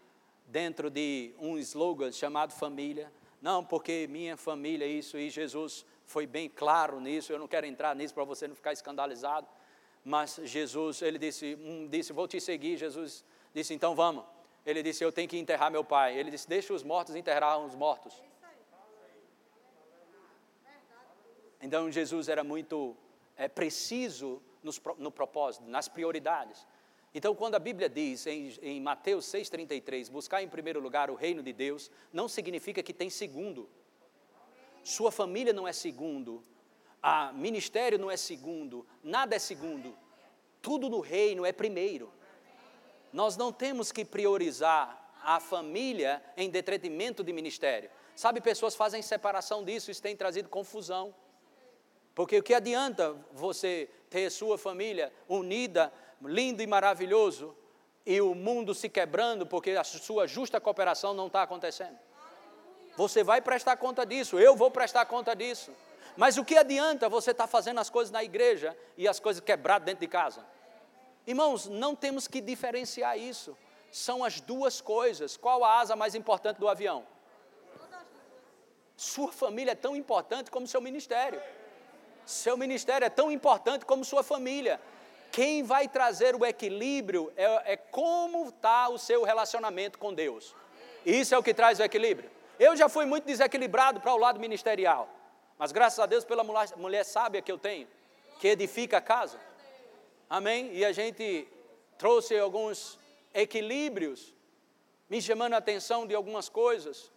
dentro 0.47 0.89
de 0.89 1.35
um 1.39 1.59
slogan 1.59 2.11
chamado 2.11 2.53
família. 2.53 3.13
Não, 3.41 3.65
porque 3.65 4.07
minha 4.09 4.37
família 4.37 4.85
é 4.85 4.89
isso, 4.89 5.19
e 5.19 5.31
Jesus 5.31 5.85
foi 6.07 6.27
bem 6.27 6.49
claro 6.49 7.01
nisso. 7.01 7.33
Eu 7.33 7.39
não 7.39 7.47
quero 7.47 7.67
entrar 7.67 7.95
nisso 7.95 8.15
para 8.15 8.25
você 8.25 8.49
não 8.49 8.55
ficar 8.55 8.73
escandalizado. 8.73 9.47
Mas 10.05 10.41
Jesus, 10.45 11.03
ele 11.03 11.19
disse, 11.19 11.57
um, 11.61 11.87
disse, 11.89 12.13
vou 12.13 12.27
te 12.27 12.41
seguir. 12.41 12.77
Jesus 12.77 13.25
disse, 13.55 13.75
então 13.75 13.95
vamos. 13.95 14.25
Ele 14.65 14.83
disse, 14.83 15.05
eu 15.05 15.13
tenho 15.13 15.29
que 15.29 15.39
enterrar 15.39 15.71
meu 15.71 15.85
pai. 15.85 16.19
Ele 16.19 16.31
disse, 16.31 16.49
deixa 16.49 16.73
os 16.73 16.83
mortos 16.83 17.15
enterrar 17.15 17.59
os 17.59 17.75
mortos. 17.75 18.23
Então 21.61 21.91
Jesus 21.91 22.29
era 22.29 22.45
muito 22.45 22.97
é, 23.37 23.49
preciso 23.49 24.43
nos, 24.63 24.81
no 24.99 25.11
propósito, 25.11 25.65
nas 25.67 25.89
prioridades. 25.89 26.67
Então, 27.15 27.35
quando 27.35 27.55
a 27.55 27.59
Bíblia 27.59 27.89
diz 27.89 28.27
em, 28.27 28.53
em 28.61 28.81
Mateus 28.81 29.25
6,33, 29.27 30.11
buscar 30.11 30.43
em 30.43 30.49
primeiro 30.49 30.79
lugar 30.79 31.11
o 31.11 31.15
reino 31.15 31.43
de 31.43 31.53
Deus, 31.53 31.91
não 32.13 32.29
significa 32.29 32.83
que 32.83 32.93
tem 32.93 33.09
segundo. 33.09 33.69
Sua 34.85 35.11
família 35.11 35.53
não 35.53 35.67
é 35.67 35.73
segundo, 35.73 36.43
a 37.03 37.33
ministério 37.33 37.99
não 37.99 38.11
é 38.11 38.17
segundo, 38.17 38.87
nada 39.03 39.37
é 39.37 39.39
segundo. 39.39 39.97
Tudo 40.61 40.89
no 40.89 41.01
reino 41.01 41.47
é 41.47 41.53
primeiro. 41.53 42.13
Nós 43.13 43.37
não 43.37 43.53
temos 43.53 43.93
que 43.93 44.05
priorizar 44.05 45.13
a 45.23 45.41
família 45.41 46.23
em 46.37 46.51
detrimento 46.51 47.23
de 47.23 47.33
ministério. 47.33 47.91
Sabe, 48.15 48.41
pessoas 48.41 48.75
fazem 48.75 49.01
separação 49.01 49.65
disso, 49.65 49.91
isso 49.91 50.03
tem 50.03 50.17
trazido 50.17 50.49
confusão. 50.49 51.15
Porque 52.15 52.39
o 52.39 52.43
que 52.43 52.53
adianta 52.53 53.15
você 53.33 53.89
ter 54.11 54.29
sua 54.31 54.59
família 54.59 55.13
unida, 55.29 55.93
lindo 56.21 56.63
e 56.63 56.67
maravilhoso, 56.67 57.57
e 58.05 58.21
o 58.21 58.35
mundo 58.35 58.75
se 58.75 58.89
quebrando 58.89 59.47
porque 59.47 59.71
a 59.73 59.85
sua 59.85 60.27
justa 60.27 60.61
cooperação 60.61 61.15
não 61.15 61.29
está 61.29 61.43
acontecendo? 61.43 61.97
Você 62.97 63.23
vai 63.23 63.41
prestar 63.41 63.77
conta 63.77 64.05
disso, 64.05 64.39
eu 64.39 64.57
vou 64.57 64.71
prestar 64.71 65.07
conta 65.07 65.37
disso. 65.37 65.73
Mas 66.19 66.37
o 66.37 66.45
que 66.45 66.59
adianta 66.59 67.09
você 67.09 67.31
estar 67.31 67.45
tá 67.45 67.49
fazendo 67.49 67.79
as 67.79 67.89
coisas 67.89 68.11
na 68.11 68.25
igreja 68.25 68.77
e 68.97 69.07
as 69.07 69.21
coisas 69.21 69.41
quebradas 69.41 69.87
dentro 69.87 70.01
de 70.01 70.09
casa? 70.09 70.45
Irmãos, 71.25 71.69
não 71.69 71.95
temos 71.95 72.27
que 72.27 72.41
diferenciar 72.41 73.17
isso. 73.17 73.57
São 73.93 74.25
as 74.25 74.41
duas 74.41 74.81
coisas. 74.81 75.37
Qual 75.37 75.63
a 75.63 75.79
asa 75.79 75.95
mais 75.95 76.17
importante 76.17 76.59
do 76.59 76.69
avião? 76.69 77.07
Sua 78.97 79.31
família 79.31 79.71
é 79.71 79.75
tão 79.77 79.95
importante 79.95 80.51
como 80.51 80.67
seu 80.67 80.81
ministério. 80.81 81.41
Seu 82.27 82.57
ministério 82.57 83.05
é 83.05 83.11
tão 83.11 83.31
importante 83.31 83.87
como 83.87 84.05
sua 84.05 84.25
família. 84.25 84.81
Quem 85.31 85.63
vai 85.63 85.87
trazer 85.87 86.35
o 86.35 86.45
equilíbrio 86.45 87.33
é, 87.37 87.75
é 87.75 87.77
como 87.77 88.49
está 88.49 88.89
o 88.89 88.99
seu 88.99 89.23
relacionamento 89.23 90.01
com 90.01 90.13
Deus. 90.13 90.53
Isso 91.07 91.33
é 91.33 91.39
o 91.39 91.45
que 91.45 91.55
traz 91.55 91.79
o 91.79 91.85
equilíbrio. 91.85 92.29
Eu 92.59 92.75
já 92.75 92.89
fui 92.89 93.07
muito 93.07 93.25
desequilibrado 93.25 94.01
para 94.01 94.13
o 94.13 94.19
lado 94.19 94.41
ministerial, 94.41 95.09
mas 95.59 95.73
graças 95.73 95.99
a 95.99 96.07
Deus 96.07 96.25
pela 96.25 96.45
mulher, 96.45 96.69
mulher 96.77 97.05
sábia 97.05 97.43
que 97.43 97.51
eu 97.51 97.59
tenho, 97.59 97.89
que 98.39 98.49
edifica 98.49 98.99
a 98.99 99.01
casa. 99.01 99.39
Amém? 100.31 100.73
E 100.73 100.85
a 100.85 100.93
gente 100.93 101.49
trouxe 101.97 102.39
alguns 102.39 102.99
equilíbrios, 103.35 104.35
me 105.11 105.21
chamando 105.21 105.55
a 105.55 105.57
atenção 105.57 106.07
de 106.07 106.15
algumas 106.15 106.49
coisas. 106.49 107.11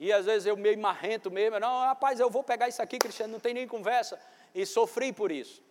E 0.00 0.12
às 0.12 0.24
vezes 0.24 0.46
eu 0.46 0.56
meio 0.56 0.78
marrento 0.78 1.30
mesmo, 1.30 1.60
não, 1.60 1.80
rapaz, 1.80 2.18
eu 2.18 2.28
vou 2.28 2.42
pegar 2.42 2.68
isso 2.68 2.82
aqui, 2.82 2.98
Cristiano, 2.98 3.34
não 3.34 3.40
tem 3.40 3.54
nem 3.54 3.68
conversa. 3.68 4.18
E 4.54 4.66
sofri 4.66 5.12
por 5.12 5.30
isso. 5.30 5.62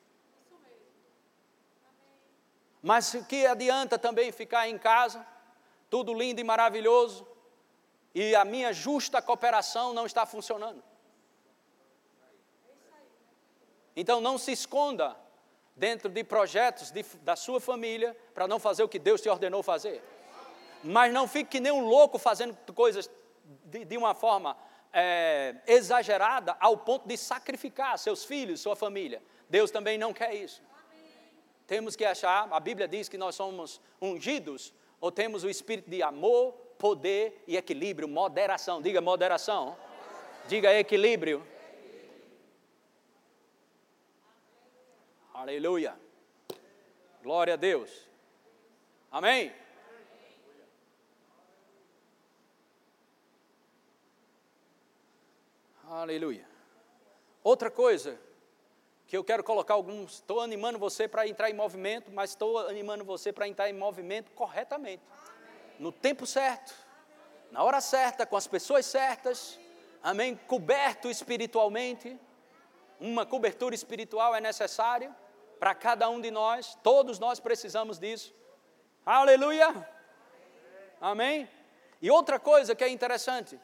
Mas 2.81 3.13
o 3.13 3.25
que 3.25 3.45
adianta 3.45 3.99
também 3.99 4.31
ficar 4.31 4.69
em 4.69 4.77
casa, 4.77 5.25
tudo 5.89 6.13
lindo 6.13 6.39
e 6.39 6.43
maravilhoso, 6.43 7.27
e 8.15 8.33
a 8.35 8.45
minha 8.45 8.71
justa 8.71 9.21
cooperação 9.21 9.93
não 9.93 10.05
está 10.05 10.25
funcionando? 10.25 10.81
Então 13.99 14.21
não 14.21 14.37
se 14.37 14.53
esconda 14.53 15.13
dentro 15.75 16.07
de 16.07 16.23
projetos 16.23 16.89
de, 16.89 17.03
da 17.21 17.35
sua 17.35 17.59
família 17.59 18.15
para 18.33 18.47
não 18.47 18.57
fazer 18.57 18.81
o 18.81 18.87
que 18.87 18.97
Deus 18.97 19.19
te 19.19 19.27
ordenou 19.27 19.61
fazer. 19.61 20.01
Mas 20.81 21.11
não 21.11 21.27
fique 21.27 21.49
que 21.49 21.59
nem 21.59 21.73
um 21.73 21.85
louco 21.85 22.17
fazendo 22.17 22.55
coisas 22.73 23.11
de, 23.65 23.83
de 23.83 23.97
uma 23.97 24.13
forma 24.13 24.55
é, 24.93 25.53
exagerada 25.67 26.55
ao 26.61 26.77
ponto 26.77 27.09
de 27.09 27.17
sacrificar 27.17 27.99
seus 27.99 28.23
filhos, 28.23 28.61
sua 28.61 28.73
família. 28.73 29.21
Deus 29.49 29.69
também 29.69 29.97
não 29.97 30.13
quer 30.13 30.33
isso. 30.33 30.63
Temos 31.67 31.93
que 31.93 32.05
achar, 32.05 32.47
a 32.49 32.59
Bíblia 32.61 32.87
diz 32.87 33.09
que 33.09 33.17
nós 33.17 33.35
somos 33.35 33.81
ungidos, 34.01 34.73
ou 35.01 35.11
temos 35.11 35.43
o 35.43 35.49
espírito 35.49 35.89
de 35.89 36.01
amor, 36.01 36.53
poder 36.77 37.43
e 37.45 37.57
equilíbrio, 37.57 38.07
moderação. 38.07 38.81
Diga 38.81 39.01
moderação. 39.01 39.75
Diga 40.47 40.73
equilíbrio. 40.73 41.45
Aleluia. 45.39 45.97
Glória 47.23 47.53
a 47.53 47.55
Deus. 47.55 47.89
Amém. 49.09 49.53
Aleluia. 55.87 56.45
Outra 57.41 57.71
coisa 57.71 58.19
que 59.07 59.15
eu 59.15 59.23
quero 59.23 59.41
colocar 59.41 59.75
alguns, 59.75 60.15
estou 60.15 60.41
animando 60.41 60.77
você 60.77 61.07
para 61.07 61.25
entrar 61.25 61.49
em 61.49 61.53
movimento, 61.53 62.11
mas 62.11 62.31
estou 62.31 62.57
animando 62.57 63.05
você 63.05 63.31
para 63.31 63.47
entrar 63.47 63.69
em 63.69 63.73
movimento 63.73 64.33
corretamente. 64.33 65.01
No 65.79 65.93
tempo 65.93 66.25
certo, 66.25 66.75
na 67.49 67.63
hora 67.63 67.79
certa, 67.79 68.25
com 68.25 68.35
as 68.35 68.45
pessoas 68.45 68.85
certas. 68.85 69.57
Amém? 70.03 70.35
Coberto 70.35 71.09
espiritualmente. 71.09 72.19
Uma 72.99 73.25
cobertura 73.25 73.73
espiritual 73.73 74.35
é 74.35 74.41
necessária 74.41 75.15
para 75.59 75.75
cada 75.75 76.09
um 76.09 76.21
de 76.21 76.31
nós, 76.31 76.77
todos 76.81 77.19
nós 77.19 77.39
precisamos 77.39 77.99
disso. 77.99 78.33
Aleluia! 79.05 79.87
Amém? 81.01 81.49
E 82.01 82.09
outra 82.09 82.39
coisa 82.39 82.73
que 82.73 82.83
é 82.83 82.89
interessante, 82.89 83.59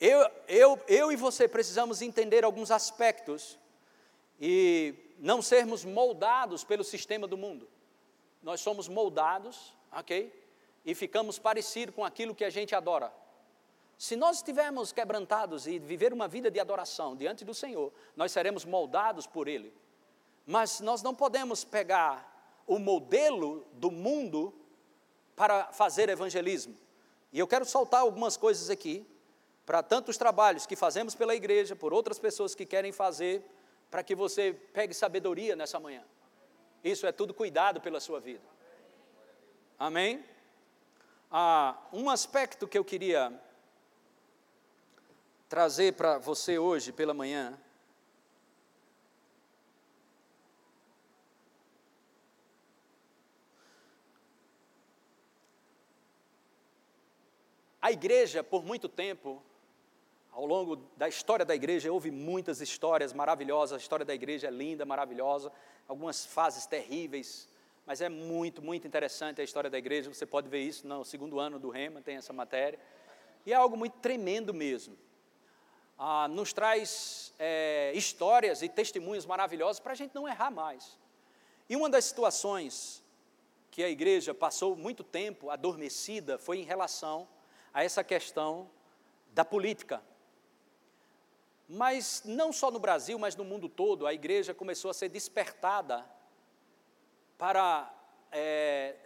eu, 0.00 0.28
eu, 0.48 0.80
eu 0.88 1.12
e 1.12 1.16
você 1.16 1.46
precisamos 1.46 2.02
entender 2.02 2.44
alguns 2.44 2.70
aspectos 2.70 3.56
e 4.40 4.94
não 5.18 5.40
sermos 5.40 5.84
moldados 5.84 6.64
pelo 6.64 6.82
sistema 6.82 7.28
do 7.28 7.36
mundo. 7.36 7.68
Nós 8.42 8.60
somos 8.60 8.88
moldados, 8.88 9.72
ok? 9.92 10.32
E 10.84 10.94
ficamos 10.96 11.38
parecidos 11.38 11.94
com 11.94 12.04
aquilo 12.04 12.34
que 12.34 12.44
a 12.44 12.50
gente 12.50 12.74
adora. 12.74 13.12
Se 13.96 14.16
nós 14.16 14.38
estivermos 14.38 14.90
quebrantados 14.90 15.68
e 15.68 15.78
viver 15.78 16.12
uma 16.12 16.26
vida 16.26 16.50
de 16.50 16.58
adoração 16.58 17.14
diante 17.14 17.44
do 17.44 17.54
Senhor, 17.54 17.92
nós 18.16 18.32
seremos 18.32 18.64
moldados 18.64 19.28
por 19.28 19.46
Ele. 19.46 19.72
Mas 20.46 20.80
nós 20.80 21.02
não 21.02 21.14
podemos 21.14 21.64
pegar 21.64 22.62
o 22.66 22.78
modelo 22.78 23.66
do 23.72 23.90
mundo 23.90 24.54
para 25.34 25.72
fazer 25.72 26.08
evangelismo. 26.08 26.76
E 27.32 27.38
eu 27.38 27.46
quero 27.46 27.64
soltar 27.64 28.00
algumas 28.00 28.36
coisas 28.36 28.70
aqui 28.70 29.06
para 29.64 29.82
tantos 29.82 30.16
trabalhos 30.16 30.66
que 30.66 30.76
fazemos 30.76 31.14
pela 31.14 31.34
igreja, 31.34 31.74
por 31.74 31.92
outras 31.92 32.18
pessoas 32.18 32.54
que 32.54 32.66
querem 32.66 32.92
fazer, 32.92 33.44
para 33.90 34.02
que 34.02 34.14
você 34.14 34.52
pegue 34.72 34.92
sabedoria 34.92 35.54
nessa 35.54 35.78
manhã. 35.78 36.04
Isso 36.82 37.06
é 37.06 37.12
tudo 37.12 37.32
cuidado 37.32 37.80
pela 37.80 38.00
sua 38.00 38.20
vida. 38.20 38.44
Amém? 39.78 40.24
Ah, 41.30 41.78
um 41.92 42.10
aspecto 42.10 42.68
que 42.68 42.76
eu 42.76 42.84
queria 42.84 43.32
trazer 45.48 45.94
para 45.94 46.18
você 46.18 46.58
hoje 46.58 46.92
pela 46.92 47.14
manhã. 47.14 47.58
A 57.82 57.90
igreja, 57.90 58.44
por 58.44 58.64
muito 58.64 58.88
tempo, 58.88 59.42
ao 60.30 60.46
longo 60.46 60.76
da 60.96 61.08
história 61.08 61.44
da 61.44 61.52
igreja, 61.52 61.92
houve 61.92 62.12
muitas 62.12 62.60
histórias 62.60 63.12
maravilhosas. 63.12 63.72
A 63.72 63.82
história 63.82 64.06
da 64.06 64.14
igreja 64.14 64.46
é 64.46 64.50
linda, 64.52 64.86
maravilhosa. 64.86 65.50
Algumas 65.88 66.24
fases 66.24 66.64
terríveis, 66.64 67.48
mas 67.84 68.00
é 68.00 68.08
muito, 68.08 68.62
muito 68.62 68.86
interessante 68.86 69.40
a 69.40 69.44
história 69.44 69.68
da 69.68 69.76
igreja. 69.76 70.14
Você 70.14 70.24
pode 70.24 70.48
ver 70.48 70.60
isso 70.60 70.86
no 70.86 71.04
segundo 71.04 71.40
ano 71.40 71.58
do 71.58 71.70
Rema, 71.70 72.00
tem 72.00 72.14
essa 72.14 72.32
matéria. 72.32 72.78
E 73.44 73.52
é 73.52 73.56
algo 73.56 73.76
muito 73.76 73.98
tremendo 73.98 74.54
mesmo. 74.54 74.96
Ah, 75.98 76.28
nos 76.28 76.52
traz 76.52 77.34
é, 77.36 77.90
histórias 77.96 78.62
e 78.62 78.68
testemunhos 78.68 79.26
maravilhosos 79.26 79.80
para 79.80 79.90
a 79.90 79.96
gente 79.96 80.14
não 80.14 80.28
errar 80.28 80.52
mais. 80.52 80.96
E 81.68 81.74
uma 81.74 81.90
das 81.90 82.04
situações 82.04 83.02
que 83.72 83.82
a 83.82 83.90
igreja 83.90 84.32
passou 84.32 84.76
muito 84.76 85.02
tempo 85.02 85.50
adormecida 85.50 86.38
foi 86.38 86.58
em 86.58 86.64
relação 86.64 87.26
a 87.72 87.84
essa 87.84 88.04
questão 88.04 88.70
da 89.32 89.44
política. 89.44 90.02
Mas 91.68 92.22
não 92.24 92.52
só 92.52 92.70
no 92.70 92.78
Brasil, 92.78 93.18
mas 93.18 93.34
no 93.34 93.44
mundo 93.44 93.68
todo, 93.68 94.06
a 94.06 94.12
igreja 94.12 94.52
começou 94.52 94.90
a 94.90 94.94
ser 94.94 95.08
despertada 95.08 96.04
para 97.38 97.92
é, 98.30 98.96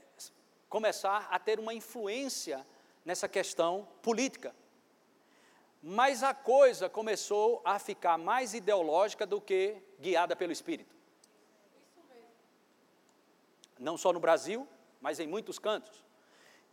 começar 0.68 1.28
a 1.30 1.38
ter 1.38 1.60
uma 1.60 1.72
influência 1.72 2.66
nessa 3.04 3.28
questão 3.28 3.86
política. 4.02 4.54
Mas 5.82 6.22
a 6.22 6.34
coisa 6.34 6.88
começou 6.88 7.62
a 7.64 7.78
ficar 7.78 8.18
mais 8.18 8.52
ideológica 8.54 9.24
do 9.24 9.40
que 9.40 9.76
guiada 10.00 10.34
pelo 10.34 10.52
Espírito. 10.52 10.94
Não 13.78 13.96
só 13.96 14.12
no 14.12 14.18
Brasil, 14.18 14.66
mas 15.00 15.20
em 15.20 15.26
muitos 15.26 15.58
cantos. 15.58 16.05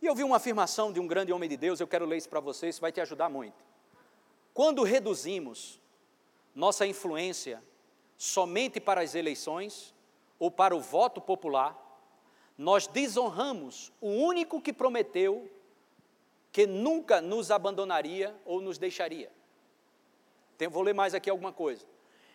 E 0.04 0.06
eu 0.06 0.14
vi 0.14 0.22
uma 0.22 0.36
afirmação 0.36 0.92
de 0.92 1.00
um 1.00 1.06
grande 1.06 1.32
homem 1.32 1.48
de 1.48 1.56
Deus, 1.56 1.80
eu 1.80 1.86
quero 1.86 2.04
ler 2.04 2.18
isso 2.18 2.28
para 2.28 2.38
vocês, 2.38 2.78
vai 2.78 2.92
te 2.92 3.00
ajudar 3.00 3.30
muito. 3.30 3.64
Quando 4.52 4.82
reduzimos 4.82 5.80
nossa 6.54 6.86
influência 6.86 7.64
somente 8.14 8.78
para 8.78 9.00
as 9.00 9.14
eleições 9.14 9.94
ou 10.38 10.50
para 10.50 10.76
o 10.76 10.80
voto 10.80 11.22
popular, 11.22 11.74
nós 12.58 12.86
desonramos 12.86 13.94
o 13.98 14.08
único 14.10 14.60
que 14.60 14.74
prometeu 14.74 15.50
que 16.52 16.66
nunca 16.66 17.22
nos 17.22 17.50
abandonaria 17.50 18.38
ou 18.44 18.60
nos 18.60 18.76
deixaria. 18.76 19.32
Tem, 20.58 20.68
vou 20.68 20.82
ler 20.82 20.92
mais 20.92 21.14
aqui 21.14 21.30
alguma 21.30 21.50
coisa. 21.50 21.86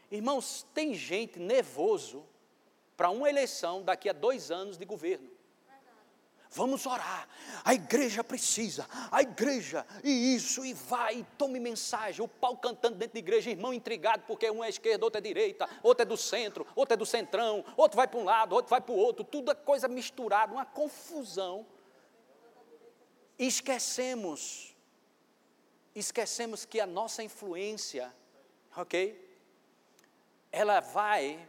Irmãos, 0.09 0.65
tem 0.73 0.95
gente 0.95 1.37
nervoso 1.37 2.25
para 2.97 3.11
uma 3.11 3.29
eleição 3.29 3.83
daqui 3.83 4.09
a 4.09 4.13
dois 4.13 4.49
anos 4.49 4.75
de 4.75 4.85
governo. 4.85 5.37
Vamos 6.51 6.85
orar. 6.87 7.27
A 7.63 7.75
igreja 7.75 8.23
precisa. 8.23 8.87
A 9.11 9.21
igreja, 9.21 9.85
e 10.03 10.35
isso, 10.35 10.65
e 10.65 10.73
vai, 10.73 11.19
e 11.19 11.23
tome 11.37 11.59
mensagem. 11.59 12.23
O 12.23 12.27
pau 12.27 12.57
cantando 12.57 12.97
dentro 12.97 13.13
da 13.13 13.19
igreja, 13.19 13.51
irmão 13.51 13.71
intrigado, 13.71 14.23
porque 14.25 14.49
um 14.49 14.63
é 14.63 14.69
esquerda, 14.69 15.05
outro 15.05 15.19
é 15.19 15.21
direita, 15.21 15.69
outro 15.83 16.01
é 16.01 16.05
do 16.05 16.17
centro, 16.17 16.65
outro 16.75 16.93
é 16.93 16.97
do 16.97 17.05
centrão, 17.05 17.63
outro 17.77 17.97
vai 17.97 18.07
para 18.07 18.19
um 18.19 18.23
lado, 18.23 18.55
outro 18.55 18.69
vai 18.69 18.81
para 18.81 18.93
o 18.93 18.97
outro. 18.97 19.23
Tudo 19.23 19.51
é 19.51 19.55
coisa 19.55 19.87
misturada, 19.87 20.51
uma 20.51 20.65
confusão. 20.65 21.67
Esquecemos, 23.37 24.75
esquecemos 25.93 26.65
que 26.65 26.79
a 26.79 26.87
nossa 26.87 27.21
influência, 27.21 28.13
ok? 28.75 29.27
Ela 30.51 30.79
vai 30.79 31.47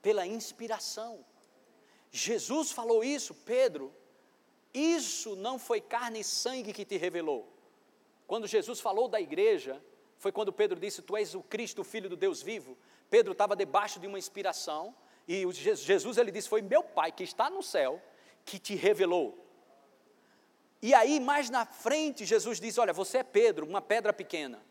pela 0.00 0.24
inspiração. 0.26 1.24
Jesus 2.12 2.70
falou 2.70 3.02
isso, 3.02 3.34
Pedro, 3.34 3.92
isso 4.72 5.36
não 5.36 5.58
foi 5.58 5.80
carne 5.80 6.20
e 6.20 6.24
sangue 6.24 6.72
que 6.72 6.84
te 6.84 6.96
revelou. 6.96 7.52
Quando 8.26 8.46
Jesus 8.46 8.80
falou 8.80 9.08
da 9.08 9.20
igreja, 9.20 9.82
foi 10.18 10.32
quando 10.32 10.52
Pedro 10.52 10.78
disse: 10.78 11.02
Tu 11.02 11.16
és 11.16 11.34
o 11.34 11.42
Cristo, 11.42 11.82
o 11.82 11.84
Filho 11.84 12.08
do 12.08 12.16
Deus 12.16 12.40
vivo. 12.40 12.78
Pedro 13.10 13.32
estava 13.32 13.54
debaixo 13.54 14.00
de 14.00 14.06
uma 14.06 14.18
inspiração 14.18 14.94
e 15.28 15.44
Jesus 15.52 16.16
ele 16.16 16.30
disse: 16.30 16.48
Foi 16.48 16.62
meu 16.62 16.82
Pai 16.82 17.12
que 17.12 17.24
está 17.24 17.50
no 17.50 17.62
céu 17.62 18.00
que 18.44 18.58
te 18.58 18.74
revelou. 18.74 19.38
E 20.80 20.92
aí, 20.94 21.20
mais 21.20 21.50
na 21.50 21.64
frente, 21.64 22.24
Jesus 22.24 22.58
diz: 22.58 22.78
Olha, 22.78 22.92
você 22.92 23.18
é 23.18 23.22
Pedro, 23.22 23.66
uma 23.66 23.80
pedra 23.80 24.12
pequena, 24.12 24.62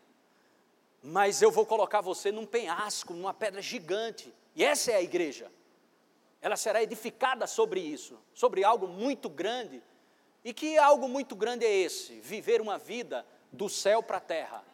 mas 1.02 1.40
eu 1.40 1.50
vou 1.50 1.64
colocar 1.64 2.00
você 2.00 2.30
num 2.30 2.46
penhasco, 2.46 3.14
numa 3.14 3.32
pedra 3.32 3.62
gigante. 3.62 4.32
E 4.54 4.64
essa 4.64 4.92
é 4.92 4.96
a 4.96 5.02
igreja. 5.02 5.50
Ela 6.40 6.56
será 6.56 6.82
edificada 6.82 7.46
sobre 7.46 7.80
isso, 7.80 8.18
sobre 8.34 8.64
algo 8.64 8.88
muito 8.88 9.28
grande. 9.28 9.82
E 10.44 10.52
que 10.52 10.76
algo 10.76 11.08
muito 11.08 11.36
grande 11.36 11.64
é 11.64 11.72
esse? 11.72 12.20
Viver 12.20 12.60
uma 12.60 12.78
vida 12.78 13.24
do 13.52 13.68
céu 13.68 14.02
para 14.02 14.16
a 14.16 14.20
terra. 14.20 14.64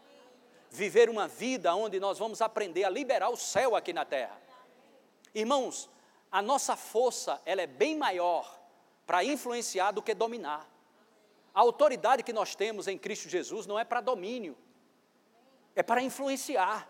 Viver 0.70 1.10
uma 1.10 1.28
vida 1.28 1.74
onde 1.74 1.98
nós 2.00 2.18
vamos 2.18 2.40
aprender 2.40 2.84
a 2.84 2.90
liberar 2.90 3.30
o 3.30 3.36
céu 3.36 3.76
aqui 3.76 3.92
na 3.92 4.04
terra. 4.04 4.40
Irmãos, 5.34 5.88
a 6.30 6.40
nossa 6.42 6.76
força, 6.76 7.40
ela 7.44 7.62
é 7.62 7.66
bem 7.66 7.96
maior 7.96 8.58
para 9.06 9.24
influenciar 9.24 9.92
do 9.92 10.02
que 10.02 10.14
dominar. 10.14 10.66
A 11.54 11.60
autoridade 11.60 12.22
que 12.22 12.32
nós 12.32 12.54
temos 12.54 12.86
em 12.86 12.98
Cristo 12.98 13.28
Jesus 13.28 13.66
não 13.66 13.78
é 13.78 13.84
para 13.84 14.00
domínio, 14.00 14.56
é 15.74 15.82
para 15.82 16.02
influenciar. 16.02 16.88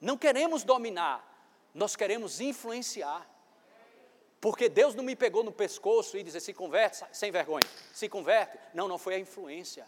Não 0.00 0.16
queremos 0.16 0.64
dominar, 0.64 1.24
nós 1.74 1.94
queremos 1.94 2.40
influenciar. 2.40 3.28
Porque 4.40 4.68
Deus 4.68 4.94
não 4.94 5.02
me 5.02 5.16
pegou 5.16 5.42
no 5.42 5.52
pescoço 5.52 6.16
e 6.16 6.22
disse: 6.22 6.40
se 6.40 6.52
converte, 6.52 7.04
sem 7.12 7.30
vergonha, 7.30 7.66
se 7.92 8.08
converte. 8.08 8.58
Não, 8.74 8.86
não 8.86 8.98
foi 8.98 9.14
a 9.14 9.18
influência. 9.18 9.86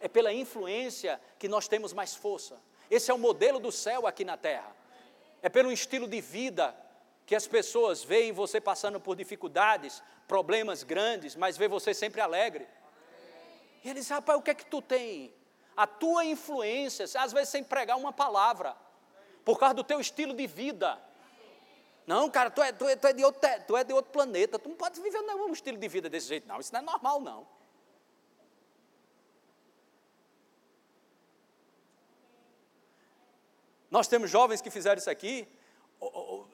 É 0.00 0.08
pela 0.08 0.32
influência 0.32 1.20
que 1.38 1.48
nós 1.48 1.66
temos 1.66 1.92
mais 1.92 2.14
força. 2.14 2.56
Esse 2.90 3.10
é 3.10 3.14
o 3.14 3.18
modelo 3.18 3.58
do 3.58 3.72
céu 3.72 4.06
aqui 4.06 4.24
na 4.24 4.36
terra 4.36 4.78
é 5.42 5.48
pelo 5.48 5.72
estilo 5.72 6.06
de 6.06 6.20
vida 6.20 6.74
que 7.26 7.34
as 7.34 7.46
pessoas 7.46 8.02
veem 8.02 8.32
você 8.32 8.60
passando 8.60 8.98
por 8.98 9.14
dificuldades, 9.14 10.02
problemas 10.26 10.82
grandes, 10.82 11.36
mas 11.36 11.56
vê 11.56 11.68
você 11.68 11.92
sempre 11.92 12.20
alegre. 12.20 12.66
E 13.84 13.90
eles, 13.90 14.08
rapaz, 14.08 14.38
o 14.38 14.42
que 14.42 14.50
é 14.50 14.54
que 14.54 14.64
tu 14.64 14.80
tem? 14.80 15.32
A 15.76 15.86
tua 15.86 16.24
influência, 16.24 17.04
às 17.18 17.32
vezes 17.32 17.50
sem 17.50 17.62
pregar 17.62 17.96
uma 17.96 18.12
palavra, 18.12 18.74
por 19.44 19.58
causa 19.58 19.74
do 19.74 19.84
teu 19.84 20.00
estilo 20.00 20.34
de 20.34 20.46
vida. 20.46 20.98
Não, 22.08 22.30
cara, 22.30 22.48
tu 22.48 22.62
é, 22.62 22.72
tu 22.72 22.88
é, 22.88 22.96
tu 22.96 23.06
é, 23.06 23.12
de, 23.12 23.22
outro, 23.22 23.40
tu 23.66 23.76
é 23.76 23.84
de 23.84 23.92
outro 23.92 24.10
planeta, 24.10 24.58
tu 24.58 24.70
não 24.70 24.76
pode 24.76 24.98
viver 24.98 25.18
um 25.18 25.52
estilo 25.52 25.76
de 25.76 25.88
vida 25.88 26.08
desse 26.08 26.26
jeito, 26.26 26.48
não. 26.48 26.58
Isso 26.58 26.72
não 26.72 26.80
é 26.80 26.82
normal, 26.82 27.20
não. 27.20 27.46
Nós 33.90 34.08
temos 34.08 34.30
jovens 34.30 34.62
que 34.62 34.70
fizeram 34.70 34.98
isso 34.98 35.10
aqui. 35.10 35.46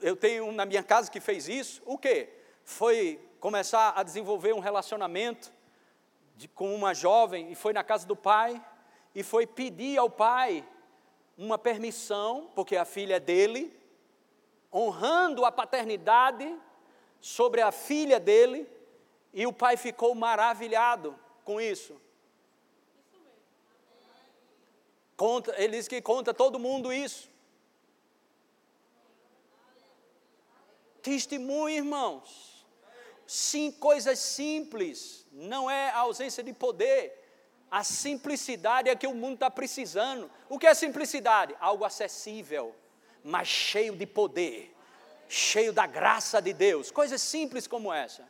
Eu 0.03 0.17
tenho 0.17 0.47
um 0.47 0.51
na 0.51 0.67
minha 0.67 0.83
casa 0.83 1.09
que 1.09 1.21
fez 1.21 1.49
isso. 1.49 1.81
O 1.87 1.97
quê? 1.97 2.31
Foi 2.65 3.25
começar 3.39 3.91
a 3.91 4.03
desenvolver 4.03 4.53
um 4.53 4.59
relacionamento 4.59 5.53
de, 6.35 6.49
com 6.49 6.75
uma 6.75 6.93
jovem 6.93 7.53
e 7.53 7.55
foi 7.55 7.73
na 7.73 7.85
casa 7.85 8.05
do 8.05 8.17
pai 8.17 8.61
e 9.15 9.23
foi 9.23 9.47
pedir 9.47 9.99
ao 9.99 10.11
pai 10.11 10.67
uma 11.39 11.57
permissão, 11.59 12.51
porque 12.57 12.75
a 12.75 12.85
filha 12.85 13.15
é 13.15 13.21
dele, 13.21 13.84
honrando 14.75 15.45
a 15.45 15.53
paternidade 15.53 16.59
sobre 17.21 17.61
a 17.61 17.71
filha 17.71 18.19
dele, 18.19 18.69
e 19.33 19.47
o 19.47 19.53
pai 19.53 19.77
ficou 19.77 20.15
maravilhado 20.15 21.19
com 21.45 21.61
isso. 21.61 22.01
Conta, 25.17 25.55
ele 25.57 25.77
diz 25.77 25.87
que 25.87 26.03
conta 26.03 26.35
todo 26.35 26.59
mundo 26.59 26.93
isso. 26.93 27.31
Testemunho, 31.01 31.77
irmãos. 31.77 32.67
Sim, 33.27 33.71
coisas 33.71 34.19
simples, 34.19 35.27
não 35.33 35.71
é 35.71 35.91
a 35.91 35.99
ausência 35.99 36.43
de 36.43 36.53
poder. 36.53 37.23
A 37.71 37.83
simplicidade 37.83 38.89
é 38.89 38.97
que 38.97 39.07
o 39.07 39.15
mundo 39.15 39.35
está 39.35 39.51
precisando. 39.51 40.31
O 40.49 40.59
que 40.59 40.67
é 40.67 40.75
simplicidade? 40.75 41.57
Algo 41.59 41.85
acessível, 41.85 42.75
mas 43.25 43.49
cheio 43.49 43.97
de 43.97 44.07
poder, 44.07 44.73
cheio 45.29 45.73
da 45.73 45.87
graça 45.87 46.41
de 46.41 46.53
Deus. 46.53 46.91
Coisas 46.91 47.23
simples 47.23 47.67
como 47.67 47.93
essa. 47.93 48.29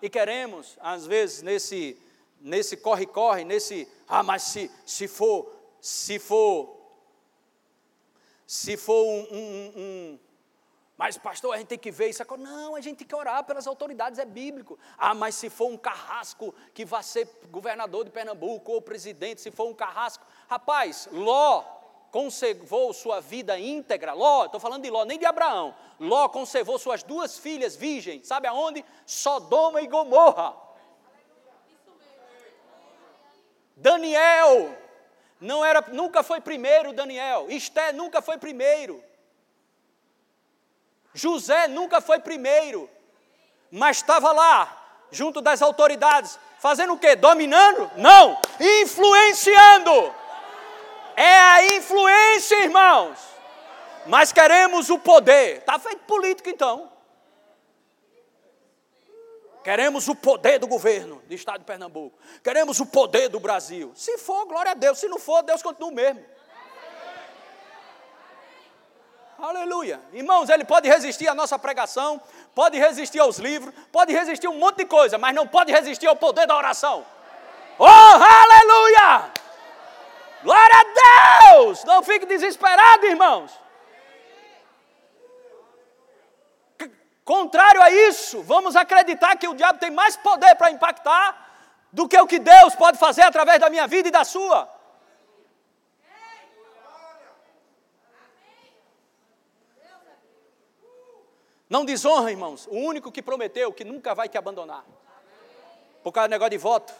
E 0.00 0.08
queremos, 0.08 0.76
às 0.80 1.06
vezes, 1.06 1.42
nesse 1.42 2.00
nesse 2.40 2.76
corre-corre, 2.76 3.42
nesse, 3.42 3.88
ah, 4.06 4.22
mas 4.22 4.42
se, 4.42 4.70
se 4.84 5.08
for 5.08 5.50
se 5.80 6.18
for, 6.18 6.78
se 8.46 8.76
for 8.76 9.04
um, 9.04 9.26
um, 9.30 9.72
um 9.76 10.18
mas, 10.96 11.18
pastor, 11.18 11.52
a 11.52 11.58
gente 11.58 11.66
tem 11.66 11.78
que 11.78 11.90
ver 11.90 12.08
isso. 12.08 12.22
Não, 12.38 12.76
a 12.76 12.80
gente 12.80 12.98
tem 12.98 13.06
que 13.06 13.14
orar 13.14 13.42
pelas 13.44 13.66
autoridades, 13.66 14.18
é 14.18 14.24
bíblico. 14.24 14.78
Ah, 14.96 15.12
mas 15.12 15.34
se 15.34 15.50
for 15.50 15.68
um 15.68 15.76
carrasco 15.76 16.54
que 16.72 16.84
vai 16.84 17.02
ser 17.02 17.28
governador 17.50 18.04
de 18.04 18.10
Pernambuco 18.10 18.72
ou 18.72 18.80
presidente, 18.80 19.40
se 19.40 19.50
for 19.50 19.68
um 19.68 19.74
carrasco. 19.74 20.24
Rapaz, 20.48 21.08
Ló 21.10 21.64
conservou 22.14 22.92
sua 22.92 23.20
vida 23.20 23.58
íntegra. 23.58 24.12
Ló, 24.12 24.44
estou 24.44 24.60
falando 24.60 24.84
de 24.84 24.88
Ló, 24.88 25.04
nem 25.04 25.18
de 25.18 25.26
Abraão. 25.26 25.74
Ló 25.98 26.28
conservou 26.28 26.78
suas 26.78 27.02
duas 27.02 27.36
filhas 27.36 27.74
virgens. 27.74 28.28
Sabe 28.28 28.46
aonde? 28.46 28.84
Sodoma 29.04 29.82
e 29.82 29.88
Gomorra. 29.88 30.54
Daniel 33.76 34.78
não 35.40 35.64
era, 35.64 35.84
nunca 35.88 36.22
foi 36.22 36.40
primeiro 36.40 36.92
Daniel. 36.92 37.46
Esté 37.48 37.92
nunca 37.92 38.22
foi 38.22 38.38
primeiro. 38.38 39.02
José 41.12 41.66
nunca 41.66 42.00
foi 42.00 42.20
primeiro. 42.20 42.88
Mas 43.72 43.96
estava 43.96 44.30
lá, 44.30 45.00
junto 45.10 45.40
das 45.40 45.60
autoridades, 45.60 46.38
fazendo 46.60 46.92
o 46.92 46.98
quê? 46.98 47.16
Dominando? 47.16 47.90
Não, 47.96 48.38
influenciando. 48.60 50.14
É 51.16 51.38
a 51.38 51.76
influência, 51.76 52.62
irmãos. 52.62 53.18
Mas 54.06 54.32
queremos 54.32 54.90
o 54.90 54.98
poder. 54.98 55.58
Está 55.58 55.78
feito 55.78 56.04
político 56.04 56.48
então. 56.48 56.92
Queremos 59.62 60.08
o 60.08 60.14
poder 60.14 60.58
do 60.58 60.66
governo 60.66 61.22
do 61.26 61.34
estado 61.34 61.60
de 61.60 61.64
Pernambuco. 61.64 62.18
Queremos 62.42 62.80
o 62.80 62.86
poder 62.86 63.28
do 63.28 63.40
Brasil. 63.40 63.92
Se 63.94 64.18
for, 64.18 64.44
glória 64.44 64.72
a 64.72 64.74
Deus. 64.74 64.98
Se 64.98 65.08
não 65.08 65.18
for, 65.18 65.42
Deus 65.42 65.62
continua 65.62 65.88
o 65.88 65.94
mesmo. 65.94 66.22
Aleluia. 69.38 70.00
Irmãos, 70.12 70.48
ele 70.48 70.64
pode 70.64 70.88
resistir 70.88 71.28
à 71.28 71.34
nossa 71.34 71.58
pregação, 71.58 72.20
pode 72.54 72.78
resistir 72.78 73.18
aos 73.18 73.38
livros, 73.38 73.74
pode 73.90 74.12
resistir 74.12 74.46
a 74.46 74.50
um 74.50 74.58
monte 74.58 74.78
de 74.78 74.84
coisa, 74.84 75.18
mas 75.18 75.34
não 75.34 75.46
pode 75.46 75.72
resistir 75.72 76.06
ao 76.06 76.16
poder 76.16 76.46
da 76.46 76.56
oração. 76.56 77.04
Oh, 77.78 77.84
aleluia! 77.84 79.32
Glória 80.44 80.76
a 80.78 81.54
Deus! 81.54 81.82
Não 81.84 82.02
fique 82.02 82.26
desesperado, 82.26 83.06
irmãos. 83.06 83.50
Contrário 87.24 87.80
a 87.80 87.90
isso, 87.90 88.42
vamos 88.42 88.76
acreditar 88.76 89.36
que 89.38 89.48
o 89.48 89.54
diabo 89.54 89.78
tem 89.78 89.90
mais 89.90 90.14
poder 90.18 90.54
para 90.56 90.70
impactar 90.70 91.26
do 91.90 92.06
que 92.06 92.20
o 92.20 92.26
que 92.26 92.38
Deus 92.38 92.74
pode 92.74 92.98
fazer 92.98 93.22
através 93.22 93.58
da 93.58 93.70
minha 93.70 93.86
vida 93.86 94.08
e 94.08 94.10
da 94.10 94.22
sua. 94.22 94.68
Não 101.70 101.86
desonra, 101.86 102.30
irmãos, 102.30 102.66
o 102.66 102.76
único 102.76 103.10
que 103.10 103.22
prometeu 103.22 103.72
que 103.72 103.84
nunca 103.84 104.14
vai 104.14 104.28
te 104.28 104.36
abandonar. 104.36 104.84
Por 106.02 106.12
causa 106.12 106.28
do 106.28 106.32
negócio 106.32 106.50
de 106.50 106.58
voto. 106.58 106.92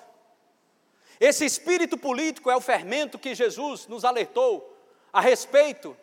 Esse 1.21 1.45
espírito 1.45 1.97
político 1.97 2.51
é 2.51 2.57
o 2.57 2.61
fermento 2.61 3.19
que 3.19 3.35
Jesus 3.35 3.87
nos 3.87 4.05
alertou 4.05 4.77
a 5.13 5.21
respeito 5.21 5.97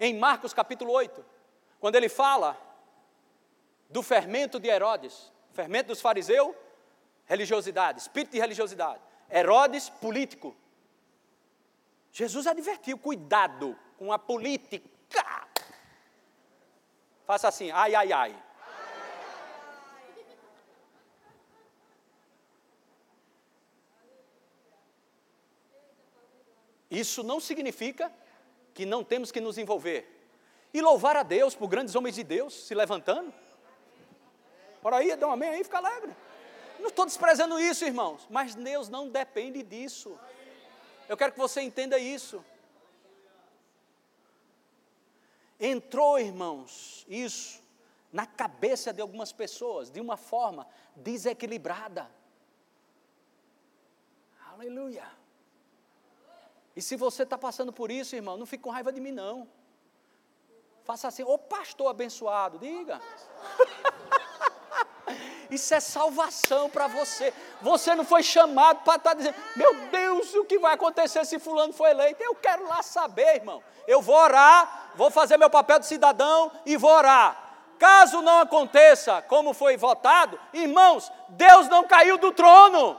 em 0.00 0.18
Marcos 0.18 0.52
capítulo 0.52 0.92
8, 0.92 1.24
quando 1.78 1.94
ele 1.94 2.08
fala 2.08 2.58
do 3.88 4.02
fermento 4.02 4.58
de 4.58 4.68
Herodes, 4.68 5.30
fermento 5.52 5.88
dos 5.88 6.00
fariseus, 6.00 6.54
religiosidade, 7.24 8.00
espírito 8.00 8.32
de 8.32 8.40
religiosidade. 8.40 9.00
Herodes, 9.30 9.88
político. 9.88 10.56
Jesus 12.10 12.46
advertiu: 12.46 12.98
cuidado 12.98 13.78
com 13.98 14.12
a 14.12 14.18
política. 14.18 14.90
Faça 17.26 17.48
assim, 17.48 17.70
ai, 17.70 17.94
ai, 17.94 18.12
ai. 18.12 18.42
Isso 26.92 27.22
não 27.22 27.40
significa 27.40 28.12
que 28.74 28.84
não 28.84 29.02
temos 29.02 29.32
que 29.32 29.40
nos 29.40 29.56
envolver. 29.56 30.06
E 30.74 30.80
louvar 30.82 31.16
a 31.16 31.22
Deus 31.22 31.54
por 31.54 31.66
grandes 31.66 31.94
homens 31.94 32.14
de 32.14 32.22
Deus 32.22 32.52
se 32.52 32.74
levantando. 32.74 33.32
Ora 34.84 34.98
aí, 34.98 35.16
dá 35.16 35.26
um 35.26 35.32
amém 35.32 35.48
aí, 35.48 35.64
fica 35.64 35.78
alegre. 35.78 36.14
Não 36.78 36.88
estou 36.88 37.06
desprezando 37.06 37.58
isso, 37.58 37.86
irmãos, 37.86 38.26
mas 38.28 38.54
Deus 38.54 38.90
não 38.90 39.08
depende 39.08 39.62
disso. 39.62 40.18
Eu 41.08 41.16
quero 41.16 41.32
que 41.32 41.38
você 41.38 41.62
entenda 41.62 41.98
isso. 41.98 42.44
Entrou, 45.58 46.18
irmãos, 46.18 47.06
isso 47.08 47.62
na 48.12 48.26
cabeça 48.26 48.92
de 48.92 49.00
algumas 49.00 49.32
pessoas 49.32 49.90
de 49.90 49.98
uma 49.98 50.18
forma 50.18 50.68
desequilibrada. 50.94 52.10
Aleluia. 54.50 55.21
E 56.74 56.82
se 56.82 56.96
você 56.96 57.22
está 57.22 57.36
passando 57.36 57.72
por 57.72 57.90
isso, 57.90 58.16
irmão, 58.16 58.36
não 58.36 58.46
fique 58.46 58.62
com 58.62 58.70
raiva 58.70 58.92
de 58.92 59.00
mim, 59.00 59.12
não. 59.12 59.48
Faça 60.84 61.08
assim, 61.08 61.22
ô 61.22 61.38
pastor 61.38 61.88
abençoado, 61.88 62.58
diga. 62.58 63.00
Isso 65.50 65.74
é 65.74 65.80
salvação 65.80 66.70
para 66.70 66.86
você. 66.86 67.32
Você 67.60 67.94
não 67.94 68.04
foi 68.04 68.22
chamado 68.22 68.82
para 68.82 68.96
estar 68.96 69.10
tá 69.10 69.14
dizendo, 69.14 69.36
meu 69.54 69.74
Deus, 69.90 70.34
o 70.34 70.46
que 70.46 70.58
vai 70.58 70.72
acontecer 70.74 71.24
se 71.26 71.38
fulano 71.38 71.74
for 71.74 71.88
eleito? 71.88 72.22
Eu 72.22 72.34
quero 72.34 72.66
lá 72.66 72.82
saber, 72.82 73.36
irmão. 73.36 73.62
Eu 73.86 74.00
vou 74.00 74.16
orar, 74.16 74.92
vou 74.94 75.10
fazer 75.10 75.36
meu 75.36 75.50
papel 75.50 75.78
de 75.78 75.86
cidadão 75.86 76.50
e 76.64 76.76
vou 76.76 76.90
orar. 76.90 77.36
Caso 77.78 78.22
não 78.22 78.40
aconteça 78.40 79.20
como 79.22 79.52
foi 79.52 79.76
votado, 79.76 80.40
irmãos, 80.52 81.12
Deus 81.28 81.68
não 81.68 81.84
caiu 81.84 82.16
do 82.16 82.32
trono. 82.32 82.98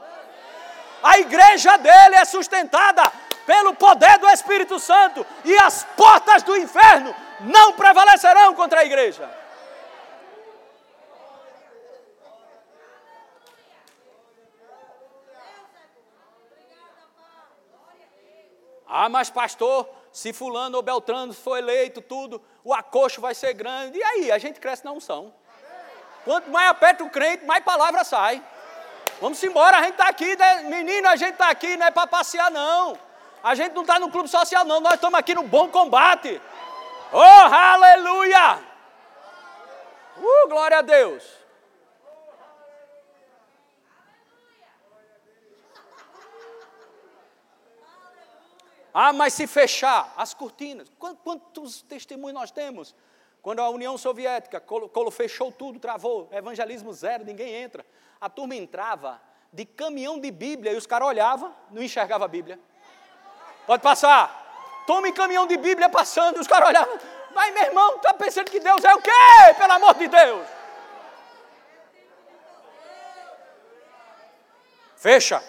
A 1.01 1.19
igreja 1.19 1.77
dele 1.77 2.15
é 2.15 2.25
sustentada 2.25 3.11
pelo 3.45 3.73
poder 3.75 4.17
do 4.19 4.27
Espírito 4.29 4.79
Santo 4.79 5.25
e 5.43 5.55
as 5.57 5.83
portas 5.95 6.43
do 6.43 6.55
inferno 6.57 7.13
não 7.41 7.73
prevalecerão 7.73 8.53
contra 8.53 8.81
a 8.81 8.85
igreja. 8.85 9.29
Ah, 18.95 19.09
mas 19.09 19.27
pastor, 19.31 19.89
se 20.11 20.31
fulano 20.31 20.77
ou 20.77 20.83
beltrano 20.83 21.33
for 21.33 21.57
eleito, 21.57 21.99
tudo, 21.99 22.39
o 22.63 22.71
acocho 22.71 23.19
vai 23.19 23.33
ser 23.33 23.53
grande. 23.53 23.97
E 23.97 24.03
aí, 24.03 24.31
a 24.31 24.37
gente 24.37 24.59
cresce 24.59 24.85
na 24.85 24.91
unção. 24.91 25.33
Quanto 26.23 26.51
mais 26.51 26.69
aperta 26.69 27.03
o 27.03 27.09
crente, 27.09 27.43
mais 27.43 27.63
palavra 27.63 28.03
sai. 28.03 28.41
Vamos 29.19 29.43
embora, 29.43 29.77
a 29.77 29.81
gente 29.81 29.93
está 29.93 30.07
aqui, 30.07 30.35
né? 30.35 30.63
menino, 30.63 31.07
a 31.07 31.15
gente 31.15 31.33
está 31.33 31.49
aqui, 31.49 31.75
não 31.75 31.87
é 31.87 31.91
para 31.91 32.05
passear, 32.05 32.51
não. 32.51 32.97
A 33.43 33.55
gente 33.55 33.73
não 33.73 33.81
está 33.81 33.99
no 33.99 34.09
clube 34.09 34.29
social, 34.29 34.63
não, 34.63 34.79
nós 34.79 34.93
estamos 34.93 35.19
aqui 35.19 35.35
no 35.35 35.43
bom 35.43 35.67
combate. 35.67 36.41
Oh, 37.11 37.17
aleluia! 37.19 38.63
Uh, 40.17 40.47
glória 40.47 40.77
a 40.77 40.81
Deus. 40.81 41.43
Ah, 48.93 49.11
mas 49.11 49.33
se 49.33 49.45
fechar 49.45 50.13
as 50.15 50.33
cortinas, 50.33 50.87
quantos 50.97 51.81
testemunhos 51.81 52.39
nós 52.39 52.51
temos? 52.51 52.95
Quando 53.41 53.59
a 53.59 53.69
União 53.69 53.97
Soviética 53.97 54.63
fechou 55.11 55.51
tudo, 55.51 55.79
travou, 55.79 56.29
evangelismo 56.31 56.93
zero, 56.93 57.25
ninguém 57.25 57.53
entra. 57.55 57.85
A 58.21 58.29
turma 58.29 58.55
entrava 58.55 59.19
de 59.51 59.65
caminhão 59.65 60.17
de 60.17 60.31
Bíblia 60.31 60.71
e 60.71 60.77
os 60.77 60.87
caras 60.87 61.09
olhavam, 61.09 61.53
não 61.71 61.83
enxergava 61.83 62.23
a 62.23 62.27
Bíblia. 62.27 62.57
Pode 63.65 63.81
passar. 63.81 64.83
Tome 64.85 65.11
caminhão 65.13 65.47
de 65.47 65.57
Bíblia 65.57 65.89
passando, 65.89 66.39
os 66.39 66.47
caras 66.47 66.69
olhavam. 66.69 66.99
Mas 67.33 67.53
meu 67.53 67.63
irmão, 67.63 67.95
está 67.95 68.13
pensando 68.13 68.51
que 68.51 68.59
Deus 68.59 68.83
é 68.83 68.93
o 68.93 69.01
quê? 69.01 69.11
Pelo 69.57 69.73
amor 69.73 69.95
de 69.95 70.07
Deus. 70.07 70.47
Fecha. 74.95 75.43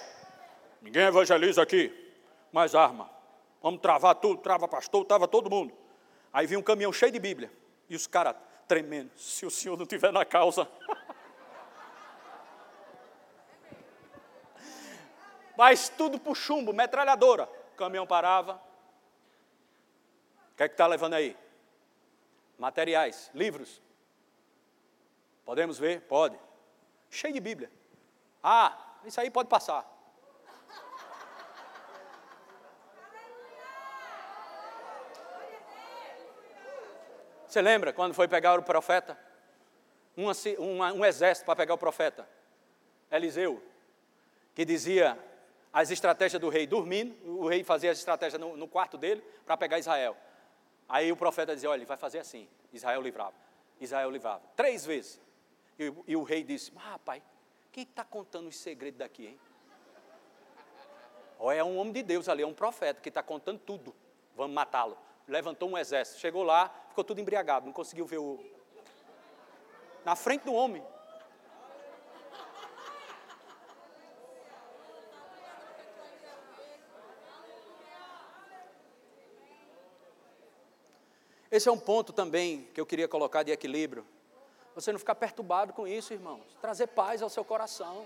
Ninguém 0.81 1.05
evangeliza 1.05 1.63
aqui. 1.63 1.93
Mais 2.53 2.75
arma. 2.75 3.11
Vamos 3.63 3.81
travar 3.81 4.15
tudo, 4.17 4.41
trava 4.41 4.67
pastor, 4.69 5.05
trava 5.05 5.29
todo 5.29 5.51
mundo. 5.51 5.73
Aí 6.33 6.47
vinha 6.47 6.59
um 6.59 6.63
caminhão 6.63 6.93
cheio 6.93 7.13
de 7.13 7.19
Bíblia. 7.19 7.53
E 7.89 7.97
os 7.97 8.07
caras 8.07 8.37
tremendo. 8.67 9.11
Se 9.17 9.45
o 9.47 9.51
senhor 9.51 9.79
não 9.79 9.87
tiver 9.87 10.13
na 10.13 10.25
causa. 10.25 10.69
Mas 15.57 15.89
tudo 15.89 16.19
por 16.19 16.37
chumbo, 16.37 16.73
metralhadora. 16.73 17.49
O 17.75 17.77
caminhão 17.77 18.07
parava. 18.07 18.55
O 20.53 20.57
que 20.57 20.63
é 20.63 20.69
que 20.69 20.75
está 20.75 20.87
levando 20.87 21.15
aí? 21.15 21.37
Materiais, 22.57 23.33
livros. 23.35 23.83
Podemos 25.45 25.77
ver? 25.77 26.03
Pode. 26.03 26.39
Cheio 27.11 27.35
de 27.35 27.41
Bíblia. 27.41 27.69
Ah, 28.41 28.79
isso 29.05 29.21
aí 29.21 29.29
pode 29.29 29.49
passar. 29.49 29.85
Você 37.49 37.61
lembra 37.61 37.93
quando 37.93 38.15
foi 38.15 38.29
pegar 38.29 38.57
o 38.57 38.63
profeta? 38.63 39.19
Um, 40.17 40.29
um 40.97 41.05
exército 41.05 41.45
para 41.45 41.57
pegar 41.57 41.75
o 41.75 41.79
profeta. 41.79 42.29
Eliseu, 43.11 43.61
que 44.55 44.65
dizia 44.65 45.19
as 45.75 45.91
estratégias 45.91 46.41
do 46.41 46.49
rei 46.49 46.67
dormindo, 46.67 47.15
o 47.39 47.49
rei 47.49 47.63
fazia 47.63 47.91
as 47.91 47.99
estratégias 47.99 48.41
no, 48.41 48.57
no 48.57 48.67
quarto 48.67 48.97
dele 48.97 49.23
para 49.45 49.57
pegar 49.57 49.79
Israel. 49.79 50.17
Aí 50.89 51.11
o 51.11 51.17
profeta 51.17 51.55
dizia: 51.55 51.69
Olha, 51.69 51.79
ele 51.79 51.85
vai 51.85 51.97
fazer 51.97 52.21
assim. 52.21 52.49
Israel 52.73 53.03
livrava. 53.03 53.35
Israel 53.81 54.11
livrava. 54.11 54.43
Três 54.57 54.87
vezes. 54.87 55.21
E, 55.79 55.93
e 56.07 56.17
o 56.17 56.23
rei 56.23 56.45
disse: 56.45 56.73
Ah, 56.77 56.99
pai, 57.05 57.23
quem 57.73 57.83
está 57.83 58.05
contando 58.05 58.47
os 58.47 58.57
segredos 58.57 58.99
daqui, 58.99 59.27
hein? 59.27 59.41
Ou 61.39 61.51
é 61.51 61.63
um 61.63 61.77
homem 61.77 61.93
de 61.93 62.03
Deus 62.03 62.29
ali, 62.29 62.43
é 62.43 62.47
um 62.47 62.55
profeta 62.55 63.01
que 63.01 63.09
está 63.09 63.23
contando 63.23 63.59
tudo. 63.59 63.95
Vamos 64.37 64.55
matá-lo 64.55 64.97
levantou 65.27 65.69
um 65.69 65.79
exército. 65.79 66.21
Chegou 66.21 66.43
lá, 66.43 66.71
ficou 66.89 67.05
tudo 67.05 67.21
embriagado, 67.21 67.67
não 67.67 67.73
conseguiu 67.73 68.07
ver 68.07 68.19
o. 68.19 68.39
Na 70.05 70.15
frente 70.15 70.45
do 70.45 70.53
homem. 70.53 70.83
Esse 81.55 81.69
é 81.69 81.73
um 81.73 81.79
ponto 81.79 82.13
também 82.13 82.69
que 82.75 82.81
eu 82.81 82.85
queria 82.85 83.07
colocar 83.07 83.45
de 83.45 83.53
equilíbrio. 83.53 84.05
Você 84.75 84.91
não 84.91 84.99
ficar 84.99 85.15
perturbado 85.15 85.73
com 85.73 85.87
isso, 85.87 86.13
irmãos. 86.13 86.43
Trazer 86.61 86.89
paz 86.89 87.23
ao 87.23 87.31
seu 87.31 87.45
coração. 87.45 88.05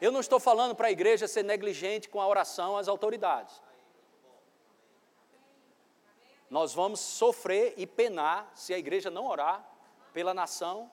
Eu 0.00 0.12
não 0.12 0.20
estou 0.20 0.38
falando 0.38 0.72
para 0.72 0.86
a 0.86 0.90
igreja 0.92 1.26
ser 1.26 1.42
negligente 1.42 2.08
com 2.08 2.20
a 2.20 2.28
oração 2.28 2.76
às 2.76 2.86
autoridades. 2.86 3.60
Nós 6.48 6.72
vamos 6.72 7.00
sofrer 7.00 7.74
e 7.76 7.88
penar 7.88 8.52
se 8.54 8.72
a 8.72 8.78
igreja 8.78 9.10
não 9.10 9.26
orar 9.26 9.68
pela 10.12 10.32
nação, 10.32 10.88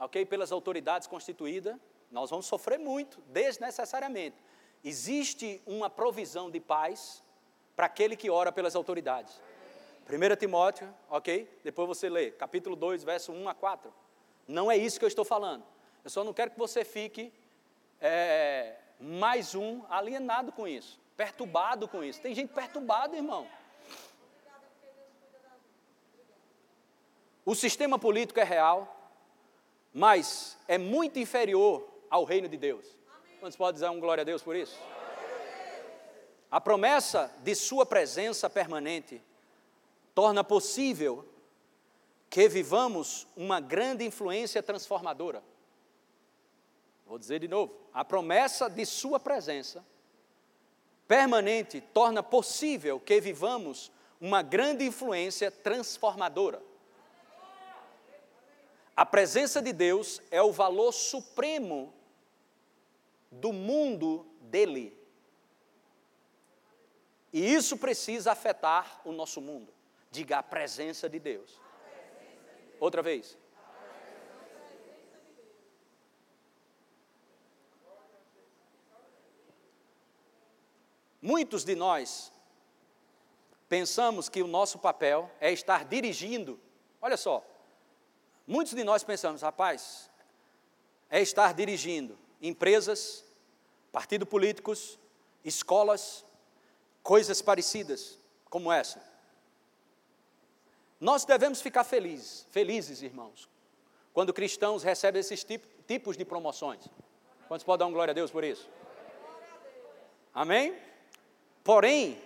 ok? 0.00 0.26
Pelas 0.26 0.50
autoridades 0.50 1.06
constituídas. 1.06 1.76
Nós 2.10 2.30
vamos 2.30 2.46
sofrer 2.46 2.80
muito, 2.80 3.20
desnecessariamente. 3.28 4.36
Existe 4.82 5.62
uma 5.68 5.88
provisão 5.88 6.50
de 6.50 6.58
paz 6.58 7.22
para 7.76 7.86
aquele 7.86 8.16
que 8.16 8.28
ora 8.28 8.50
pelas 8.50 8.74
autoridades. 8.74 9.40
1 10.08 10.36
Timóteo, 10.36 10.88
ok? 11.10 11.48
Depois 11.64 11.88
você 11.88 12.08
lê, 12.08 12.30
capítulo 12.30 12.76
2, 12.76 13.02
verso 13.02 13.32
1 13.32 13.48
a 13.48 13.54
4. 13.54 13.92
Não 14.46 14.70
é 14.70 14.76
isso 14.76 14.98
que 14.98 15.04
eu 15.04 15.08
estou 15.08 15.24
falando. 15.24 15.64
Eu 16.04 16.10
só 16.10 16.22
não 16.22 16.32
quero 16.32 16.52
que 16.52 16.58
você 16.58 16.84
fique 16.84 17.32
é, 18.00 18.76
mais 19.00 19.56
um 19.56 19.82
alienado 19.90 20.52
com 20.52 20.68
isso, 20.68 21.00
perturbado 21.16 21.88
com 21.88 22.04
isso. 22.04 22.20
Tem 22.20 22.32
gente 22.34 22.52
perturbada, 22.52 23.16
irmão. 23.16 23.48
O 27.44 27.54
sistema 27.54 27.98
político 27.98 28.38
é 28.38 28.44
real, 28.44 29.12
mas 29.92 30.56
é 30.68 30.78
muito 30.78 31.18
inferior 31.18 31.88
ao 32.08 32.22
reino 32.22 32.48
de 32.48 32.56
Deus. 32.56 32.86
Quantos 33.40 33.56
podem 33.56 33.74
dizer 33.74 33.88
um 33.90 33.98
glória 33.98 34.22
a 34.22 34.24
Deus 34.24 34.42
por 34.42 34.54
isso? 34.54 34.78
A 36.48 36.60
promessa 36.60 37.32
de 37.42 37.54
Sua 37.56 37.84
presença 37.84 38.48
permanente 38.48 39.20
torna 40.16 40.42
possível 40.42 41.28
que 42.30 42.48
vivamos 42.48 43.28
uma 43.36 43.60
grande 43.60 44.02
influência 44.02 44.62
transformadora. 44.62 45.44
Vou 47.06 47.18
dizer 47.18 47.38
de 47.38 47.46
novo: 47.46 47.74
a 47.92 48.02
promessa 48.02 48.70
de 48.70 48.86
Sua 48.86 49.20
presença 49.20 49.84
permanente 51.06 51.82
torna 51.92 52.22
possível 52.22 52.98
que 52.98 53.20
vivamos 53.20 53.92
uma 54.18 54.40
grande 54.40 54.86
influência 54.86 55.50
transformadora. 55.50 56.62
A 58.96 59.04
presença 59.04 59.60
de 59.60 59.74
Deus 59.74 60.22
é 60.30 60.40
o 60.40 60.50
valor 60.50 60.92
supremo 60.92 61.92
do 63.30 63.52
mundo 63.52 64.26
dele. 64.40 64.98
E 67.30 67.52
isso 67.52 67.76
precisa 67.76 68.32
afetar 68.32 69.02
o 69.04 69.12
nosso 69.12 69.42
mundo. 69.42 69.75
Diga 70.16 70.38
a 70.38 70.42
presença 70.42 71.10
de 71.10 71.18
Deus. 71.18 71.60
Outra 72.80 73.02
vez. 73.02 73.36
Muitos 81.20 81.64
de 81.64 81.74
nós 81.74 82.32
pensamos 83.68 84.30
que 84.30 84.42
o 84.42 84.46
nosso 84.46 84.78
papel 84.78 85.30
é 85.38 85.52
estar 85.52 85.84
dirigindo. 85.84 86.58
Olha 86.98 87.18
só, 87.18 87.44
muitos 88.46 88.72
de 88.72 88.82
nós 88.84 89.04
pensamos, 89.04 89.42
rapaz, 89.42 90.10
é 91.10 91.20
estar 91.20 91.52
dirigindo 91.52 92.18
empresas, 92.40 93.22
partidos 93.92 94.30
políticos, 94.30 94.98
escolas, 95.44 96.24
coisas 97.02 97.42
parecidas 97.42 98.18
como 98.48 98.72
essa. 98.72 99.15
Nós 101.00 101.24
devemos 101.24 101.60
ficar 101.60 101.84
felizes, 101.84 102.46
felizes, 102.50 103.02
irmãos, 103.02 103.48
quando 104.12 104.32
cristãos 104.32 104.82
recebem 104.82 105.20
esses 105.20 105.44
tipos 105.86 106.16
de 106.16 106.24
promoções. 106.24 106.88
Quantos 107.48 107.64
podem 107.64 107.84
dar 107.84 107.90
um 107.90 107.92
glória 107.92 108.12
a 108.12 108.14
Deus 108.14 108.30
por 108.30 108.42
isso? 108.42 108.68
Amém? 110.32 110.76
Porém, 111.62 112.20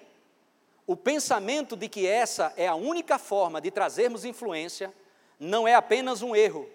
o 0.86 0.96
pensamento 0.96 1.76
de 1.76 1.88
que 1.88 2.06
essa 2.06 2.52
é 2.56 2.66
a 2.66 2.74
única 2.74 3.18
forma 3.18 3.60
de 3.60 3.70
trazermos 3.70 4.24
influência 4.24 4.92
não 5.38 5.66
é 5.66 5.74
apenas 5.74 6.22
um 6.22 6.34
erro, 6.34 6.68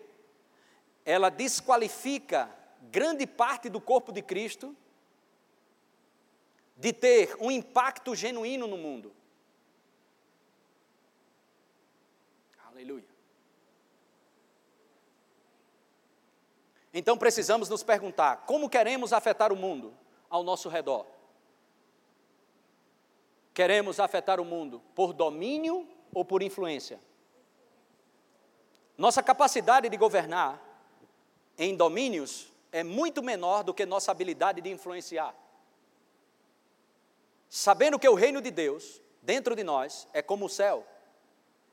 ela 1.06 1.30
desqualifica 1.30 2.50
grande 2.84 3.28
parte 3.28 3.70
do 3.70 3.80
corpo 3.80 4.12
de 4.12 4.22
Cristo 4.22 4.76
de 6.76 6.92
ter 6.92 7.36
um 7.40 7.52
impacto 7.52 8.16
genuíno 8.16 8.68
no 8.68 8.78
mundo. 8.78 9.14
Aleluia. 12.76 13.06
Então 16.94 17.18
precisamos 17.18 17.70
nos 17.70 17.84
perguntar: 17.84 18.46
como 18.46 18.70
queremos 18.70 19.14
afetar 19.14 19.54
o 19.54 19.56
mundo 19.56 19.94
ao 20.30 20.44
nosso 20.44 20.68
redor? 20.68 21.06
Queremos 23.54 23.98
afetar 23.98 24.42
o 24.42 24.46
mundo 24.46 24.82
por 24.94 25.14
domínio 25.14 25.88
ou 26.14 26.26
por 26.26 26.44
influência? 26.44 27.00
Nossa 28.98 29.24
capacidade 29.24 29.88
de 29.88 29.96
governar 29.96 30.62
em 31.58 31.78
domínios 31.78 32.52
é 32.74 32.84
muito 32.84 33.24
menor 33.24 33.64
do 33.64 33.74
que 33.74 33.86
nossa 33.86 34.12
habilidade 34.12 34.60
de 34.60 34.70
influenciar. 34.70 35.34
Sabendo 37.50 37.98
que 37.98 38.10
o 38.10 38.16
reino 38.16 38.42
de 38.42 38.52
Deus, 38.52 39.02
dentro 39.22 39.56
de 39.56 39.64
nós, 39.64 40.10
é 40.12 40.22
como 40.22 40.48
o 40.48 40.50
céu, 40.50 40.86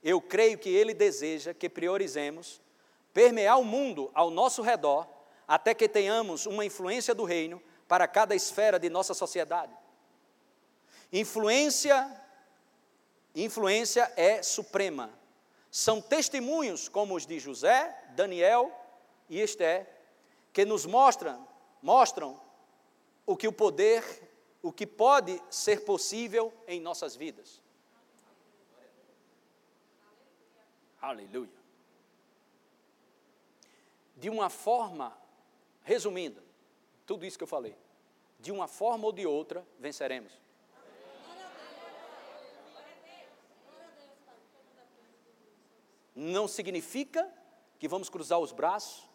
eu 0.03 0.21
creio 0.21 0.59
que 0.59 0.69
Ele 0.69 0.93
deseja 0.93 1.55
que 1.55 1.69
priorizemos 1.69 2.61
permear 3.13 3.59
o 3.59 3.65
mundo 3.65 4.11
ao 4.15 4.31
nosso 4.31 4.63
redor, 4.63 5.07
até 5.47 5.75
que 5.75 5.89
tenhamos 5.89 6.47
uma 6.47 6.65
influência 6.65 7.15
do 7.15 7.25
reino 7.25 7.63
para 7.87 8.09
cada 8.09 8.35
esfera 8.35 8.79
de 8.79 8.89
nossa 8.89 9.15
sociedade. 9.15 9.73
Influência, 11.13 12.11
influência 13.35 14.11
é 14.17 14.43
suprema. 14.43 15.11
São 15.71 16.01
testemunhos 16.01 16.89
como 16.89 17.15
os 17.15 17.27
de 17.27 17.39
José, 17.39 17.95
Daniel 18.11 18.73
e 19.29 19.41
Esté, 19.41 19.87
que 20.53 20.65
nos 20.65 20.87
mostram, 20.87 21.47
mostram 21.83 22.41
o 23.27 23.37
que 23.37 23.49
o 23.49 23.53
poder, 23.53 24.05
o 24.63 24.73
que 24.73 24.87
pode 24.87 25.41
ser 25.51 25.85
possível 25.85 26.53
em 26.67 26.81
nossas 26.81 27.15
vidas. 27.15 27.62
Aleluia. 31.03 31.51
De 34.17 34.31
uma 34.31 34.49
forma, 34.49 35.13
resumindo, 35.83 36.41
tudo 37.05 37.27
isso 37.27 37.37
que 37.37 37.43
eu 37.43 37.49
falei, 37.49 37.77
de 38.39 38.53
uma 38.53 38.69
forma 38.69 39.07
ou 39.07 39.13
de 39.13 39.27
outra, 39.27 39.67
venceremos. 39.81 40.33
Não 46.15 46.47
significa 46.47 47.29
que 47.81 47.89
vamos 47.89 48.09
cruzar 48.09 48.39
os 48.39 48.53
braços 48.53 49.09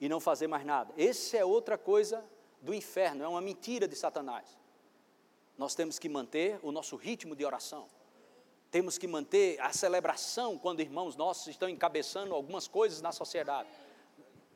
e 0.00 0.08
não 0.08 0.20
fazer 0.20 0.46
mais 0.46 0.64
nada. 0.64 0.94
Essa 0.96 1.36
é 1.36 1.44
outra 1.44 1.76
coisa 1.76 2.24
do 2.62 2.72
inferno, 2.72 3.22
é 3.22 3.28
uma 3.28 3.42
mentira 3.42 3.86
de 3.86 3.96
Satanás. 3.96 4.58
Nós 5.58 5.74
temos 5.74 5.98
que 5.98 6.08
manter 6.08 6.58
o 6.62 6.72
nosso 6.72 6.96
ritmo 6.96 7.36
de 7.36 7.44
oração. 7.44 7.86
Temos 8.70 8.98
que 8.98 9.06
manter 9.06 9.58
a 9.60 9.72
celebração 9.72 10.58
quando 10.58 10.80
irmãos 10.80 11.16
nossos 11.16 11.46
estão 11.46 11.68
encabeçando 11.68 12.34
algumas 12.34 12.68
coisas 12.68 13.00
na 13.00 13.12
sociedade. 13.12 13.68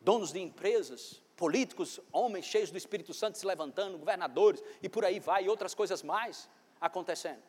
Donos 0.00 0.32
de 0.32 0.40
empresas, 0.40 1.22
políticos, 1.36 1.98
homens 2.12 2.44
cheios 2.44 2.70
do 2.70 2.76
Espírito 2.76 3.14
Santo 3.14 3.38
se 3.38 3.46
levantando, 3.46 3.96
governadores 3.96 4.62
e 4.82 4.88
por 4.88 5.04
aí 5.04 5.18
vai, 5.18 5.44
e 5.44 5.48
outras 5.48 5.74
coisas 5.74 6.02
mais 6.02 6.48
acontecendo. 6.80 7.42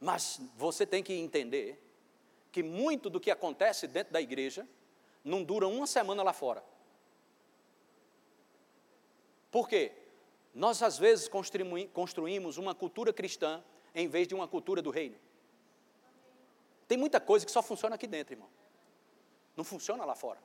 Mas 0.00 0.40
você 0.56 0.86
tem 0.86 1.02
que 1.02 1.12
entender 1.12 1.82
que 2.50 2.62
muito 2.62 3.10
do 3.10 3.20
que 3.20 3.30
acontece 3.30 3.86
dentro 3.86 4.12
da 4.12 4.20
igreja 4.20 4.66
não 5.22 5.42
dura 5.42 5.66
uma 5.66 5.86
semana 5.86 6.22
lá 6.22 6.32
fora. 6.32 6.64
Por 9.50 9.68
quê? 9.68 9.92
Nós 10.54 10.82
às 10.82 10.98
vezes 10.98 11.28
construímos 11.92 12.56
uma 12.56 12.74
cultura 12.74 13.12
cristã 13.12 13.62
em 13.94 14.08
vez 14.08 14.26
de 14.26 14.34
uma 14.34 14.48
cultura 14.48 14.80
do 14.80 14.90
reino. 14.90 15.25
Tem 16.86 16.96
muita 16.96 17.20
coisa 17.20 17.44
que 17.44 17.52
só 17.52 17.62
funciona 17.62 17.96
aqui 17.96 18.06
dentro, 18.06 18.34
irmão. 18.34 18.48
Não 19.56 19.64
funciona 19.64 20.04
lá 20.04 20.14
fora. 20.14 20.40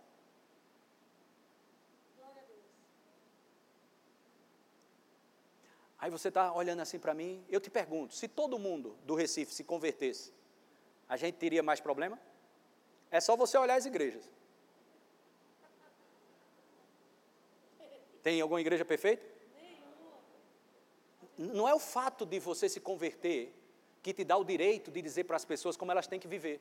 Aí 6.01 6.09
você 6.09 6.29
está 6.29 6.51
olhando 6.51 6.81
assim 6.81 6.97
para 6.97 7.13
mim, 7.13 7.45
eu 7.47 7.61
te 7.61 7.69
pergunto: 7.69 8.15
se 8.15 8.27
todo 8.27 8.57
mundo 8.57 8.97
do 9.03 9.13
Recife 9.13 9.53
se 9.53 9.63
convertesse, 9.63 10.33
a 11.07 11.15
gente 11.15 11.35
teria 11.35 11.61
mais 11.61 11.79
problema? 11.79 12.19
É 13.11 13.19
só 13.19 13.35
você 13.35 13.55
olhar 13.57 13.75
as 13.75 13.85
igrejas. 13.85 14.27
Tem 18.23 18.41
alguma 18.41 18.61
igreja 18.61 18.83
perfeita? 18.83 19.25
Não 21.37 21.67
é 21.67 21.73
o 21.73 21.79
fato 21.79 22.25
de 22.25 22.39
você 22.39 22.67
se 22.67 22.79
converter 22.79 23.53
que 24.01 24.13
te 24.13 24.23
dá 24.23 24.37
o 24.37 24.43
direito 24.43 24.89
de 24.89 25.01
dizer 25.01 25.25
para 25.25 25.35
as 25.35 25.45
pessoas 25.45 25.77
como 25.77 25.91
elas 25.91 26.07
têm 26.07 26.19
que 26.19 26.27
viver. 26.27 26.59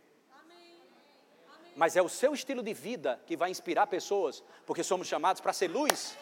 Mas 1.77 1.97
é 1.97 2.03
o 2.03 2.09
seu 2.09 2.35
estilo 2.35 2.63
de 2.63 2.75
vida 2.75 3.21
que 3.27 3.37
vai 3.37 3.51
inspirar 3.51 3.87
pessoas, 3.87 4.43
porque 4.67 4.85
somos 4.85 5.07
chamados 5.07 5.41
para 5.41 5.53
ser 5.53 5.69
luz. 5.69 6.17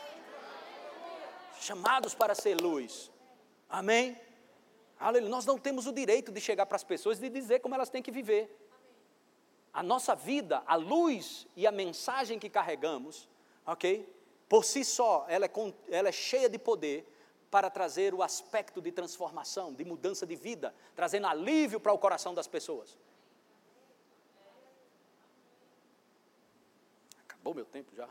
Chamados 1.60 2.14
para 2.14 2.34
ser 2.34 2.60
luz. 2.60 3.10
Amém? 3.68 4.16
Aleluia. 5.00 5.30
Nós 5.30 5.44
não 5.44 5.58
temos 5.58 5.86
o 5.86 5.92
direito 5.92 6.30
de 6.30 6.40
chegar 6.40 6.66
para 6.66 6.76
as 6.76 6.84
pessoas 6.84 7.20
e 7.22 7.28
dizer 7.28 7.60
como 7.60 7.74
elas 7.74 7.90
têm 7.90 8.02
que 8.02 8.10
viver. 8.10 8.48
A 9.72 9.82
nossa 9.82 10.14
vida, 10.14 10.62
a 10.66 10.76
luz 10.76 11.46
e 11.56 11.66
a 11.66 11.72
mensagem 11.72 12.38
que 12.38 12.48
carregamos, 12.48 13.28
ok? 13.66 14.08
Por 14.48 14.64
si 14.64 14.84
só, 14.84 15.26
ela 15.28 15.46
é, 15.46 15.50
ela 15.90 16.08
é 16.08 16.12
cheia 16.12 16.48
de 16.48 16.58
poder 16.58 17.06
para 17.50 17.70
trazer 17.70 18.14
o 18.14 18.22
aspecto 18.22 18.80
de 18.80 18.92
transformação, 18.92 19.72
de 19.72 19.84
mudança 19.84 20.26
de 20.26 20.36
vida, 20.36 20.74
trazendo 20.94 21.26
alívio 21.26 21.80
para 21.80 21.92
o 21.92 21.98
coração 21.98 22.34
das 22.34 22.46
pessoas. 22.46 22.96
Acabou 27.24 27.54
meu 27.54 27.64
tempo 27.64 27.94
já. 27.94 28.08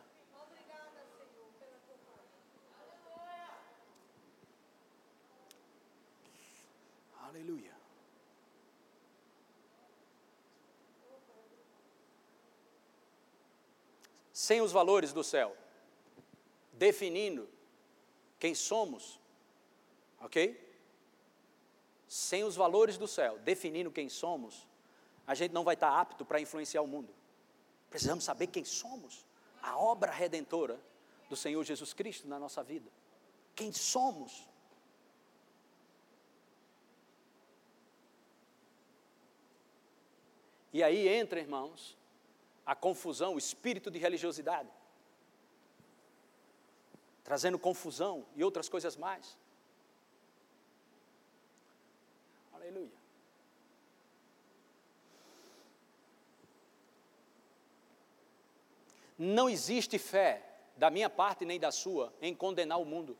Aleluia. 7.21 7.75
Sem 14.33 14.61
os 14.61 14.71
valores 14.71 15.11
do 15.11 15.23
céu, 15.23 15.55
definindo 16.71 17.49
quem 18.39 18.55
somos, 18.55 19.19
ok? 20.19 20.65
Sem 22.07 22.43
os 22.43 22.55
valores 22.55 22.97
do 22.97 23.07
céu, 23.07 23.37
definindo 23.39 23.91
quem 23.91 24.09
somos, 24.09 24.67
a 25.25 25.35
gente 25.35 25.51
não 25.51 25.63
vai 25.63 25.73
estar 25.73 25.99
apto 25.99 26.25
para 26.25 26.39
influenciar 26.39 26.81
o 26.81 26.87
mundo. 26.87 27.13
Precisamos 27.89 28.23
saber 28.23 28.47
quem 28.47 28.63
somos, 28.63 29.25
a 29.61 29.77
obra 29.77 30.11
redentora 30.11 30.79
do 31.29 31.35
Senhor 31.35 31.63
Jesus 31.63 31.93
Cristo 31.93 32.27
na 32.27 32.39
nossa 32.39 32.63
vida. 32.63 32.89
Quem 33.55 33.71
somos? 33.71 34.47
E 40.71 40.83
aí 40.83 41.07
entra, 41.07 41.39
irmãos, 41.39 41.97
a 42.65 42.75
confusão, 42.75 43.35
o 43.35 43.37
espírito 43.37 43.89
de 43.89 43.97
religiosidade 43.97 44.69
trazendo 47.27 47.59
confusão 47.59 48.25
e 48.37 48.41
outras 48.41 48.69
coisas 48.69 48.95
mais. 48.95 49.37
Aleluia. 52.67 52.91
Não 59.17 59.49
existe 59.49 59.97
fé, 59.97 60.43
da 60.75 60.89
minha 60.89 61.09
parte 61.09 61.45
nem 61.45 61.59
da 61.59 61.71
sua, 61.71 62.13
em 62.21 62.35
condenar 62.35 62.79
o 62.79 62.85
mundo. 62.85 63.17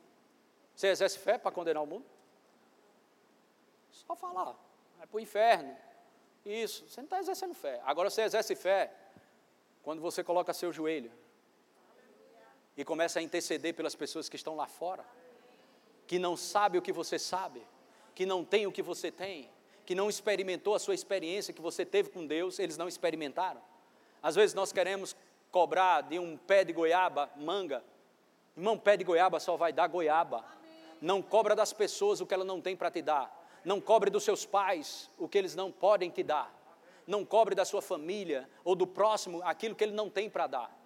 Você 0.74 0.88
exerce 0.88 1.18
fé 1.18 1.38
para 1.38 1.50
condenar 1.50 1.82
o 1.82 1.86
mundo? 1.86 2.04
Só 3.90 4.14
falar. 4.14 4.54
Vai 4.98 5.06
para 5.06 5.16
o 5.16 5.20
inferno. 5.20 5.76
Isso, 6.44 6.88
você 6.88 7.00
não 7.00 7.06
está 7.06 7.18
exercendo 7.18 7.54
fé. 7.54 7.80
Agora 7.84 8.10
você 8.10 8.22
exerce 8.22 8.54
fé 8.54 8.92
quando 9.82 10.00
você 10.00 10.22
coloca 10.22 10.52
seu 10.52 10.72
joelho 10.72 11.10
e 12.76 12.84
começa 12.84 13.18
a 13.18 13.22
interceder 13.22 13.74
pelas 13.74 13.94
pessoas 13.96 14.28
que 14.28 14.36
estão 14.36 14.54
lá 14.54 14.66
fora, 14.66 15.04
que 16.06 16.18
não 16.18 16.36
sabe 16.36 16.78
o 16.78 16.82
que 16.82 16.92
você 16.92 17.18
sabe, 17.18 17.66
que 18.18 18.26
não 18.26 18.44
tem 18.44 18.66
o 18.66 18.72
que 18.72 18.82
você 18.82 19.12
tem, 19.12 19.48
que 19.86 19.94
não 19.94 20.08
experimentou 20.08 20.74
a 20.74 20.80
sua 20.80 20.92
experiência 20.92 21.54
que 21.54 21.62
você 21.62 21.86
teve 21.86 22.10
com 22.10 22.26
Deus, 22.26 22.58
eles 22.58 22.76
não 22.76 22.88
experimentaram. 22.88 23.62
Às 24.20 24.34
vezes 24.34 24.54
nós 24.54 24.72
queremos 24.72 25.14
cobrar 25.52 26.00
de 26.00 26.18
um 26.18 26.36
pé 26.36 26.64
de 26.64 26.72
goiaba 26.72 27.30
manga. 27.36 27.80
Irmão, 28.56 28.76
pé 28.76 28.96
de 28.96 29.04
goiaba 29.04 29.38
só 29.38 29.56
vai 29.56 29.72
dar 29.72 29.86
goiaba. 29.86 30.44
Não 31.00 31.22
cobra 31.22 31.54
das 31.54 31.72
pessoas 31.72 32.20
o 32.20 32.26
que 32.26 32.34
ela 32.34 32.44
não 32.44 32.60
tem 32.60 32.74
para 32.74 32.90
te 32.90 33.00
dar. 33.00 33.32
Não 33.64 33.80
cobre 33.80 34.10
dos 34.10 34.24
seus 34.24 34.44
pais 34.44 35.08
o 35.16 35.28
que 35.28 35.38
eles 35.38 35.54
não 35.54 35.70
podem 35.70 36.10
te 36.10 36.24
dar. 36.24 36.52
Não 37.06 37.24
cobre 37.24 37.54
da 37.54 37.64
sua 37.64 37.80
família 37.80 38.50
ou 38.64 38.74
do 38.74 38.84
próximo 38.84 39.40
aquilo 39.44 39.76
que 39.76 39.84
ele 39.84 39.94
não 39.94 40.10
tem 40.10 40.28
para 40.28 40.48
dar. 40.48 40.76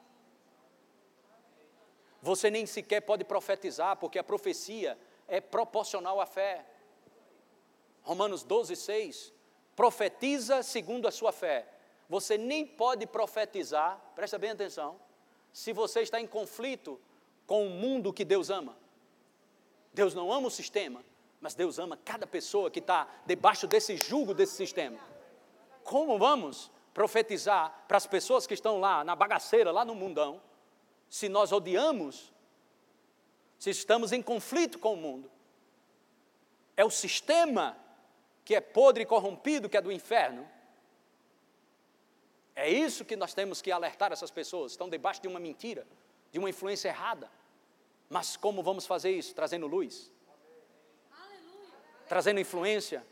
Você 2.20 2.50
nem 2.50 2.66
sequer 2.66 3.00
pode 3.00 3.24
profetizar, 3.24 3.96
porque 3.96 4.18
a 4.18 4.22
profecia 4.22 4.98
é 5.26 5.40
proporcional 5.40 6.20
à 6.20 6.26
fé. 6.26 6.66
Romanos 8.02 8.42
12, 8.42 8.76
6. 8.76 9.32
Profetiza 9.74 10.62
segundo 10.62 11.08
a 11.08 11.10
sua 11.10 11.32
fé. 11.32 11.66
Você 12.08 12.36
nem 12.36 12.66
pode 12.66 13.06
profetizar, 13.06 13.98
presta 14.14 14.38
bem 14.38 14.50
atenção, 14.50 15.00
se 15.52 15.72
você 15.72 16.00
está 16.00 16.20
em 16.20 16.26
conflito 16.26 17.00
com 17.46 17.66
o 17.66 17.70
mundo 17.70 18.12
que 18.12 18.24
Deus 18.24 18.50
ama. 18.50 18.76
Deus 19.94 20.14
não 20.14 20.32
ama 20.32 20.48
o 20.48 20.50
sistema, 20.50 21.04
mas 21.40 21.54
Deus 21.54 21.78
ama 21.78 21.98
cada 22.04 22.26
pessoa 22.26 22.70
que 22.70 22.78
está 22.78 23.08
debaixo 23.26 23.66
desse 23.66 23.96
jugo 23.96 24.34
desse 24.34 24.54
sistema. 24.54 24.98
Como 25.84 26.18
vamos 26.18 26.70
profetizar 26.94 27.84
para 27.88 27.96
as 27.96 28.06
pessoas 28.06 28.46
que 28.46 28.54
estão 28.54 28.78
lá 28.78 29.02
na 29.04 29.16
bagaceira, 29.16 29.70
lá 29.70 29.84
no 29.84 29.94
mundão, 29.94 30.40
se 31.08 31.28
nós 31.28 31.52
odiamos, 31.52 32.32
se 33.58 33.70
estamos 33.70 34.12
em 34.12 34.22
conflito 34.22 34.78
com 34.78 34.94
o 34.94 34.96
mundo? 34.96 35.30
É 36.76 36.84
o 36.84 36.90
sistema 36.90 37.76
que 38.44 38.54
é 38.54 38.60
podre 38.60 39.02
e 39.04 39.06
corrompido, 39.06 39.68
que 39.68 39.76
é 39.76 39.80
do 39.80 39.92
inferno. 39.92 40.48
É 42.54 42.68
isso 42.68 43.04
que 43.04 43.16
nós 43.16 43.32
temos 43.32 43.62
que 43.62 43.70
alertar 43.70 44.12
essas 44.12 44.30
pessoas, 44.30 44.72
estão 44.72 44.88
debaixo 44.88 45.22
de 45.22 45.28
uma 45.28 45.40
mentira, 45.40 45.86
de 46.30 46.38
uma 46.38 46.50
influência 46.50 46.88
errada. 46.88 47.30
Mas 48.10 48.36
como 48.36 48.62
vamos 48.62 48.86
fazer 48.86 49.10
isso? 49.10 49.34
Trazendo 49.34 49.66
luz 49.66 50.12
trazendo 52.12 52.40
influência. 52.40 53.02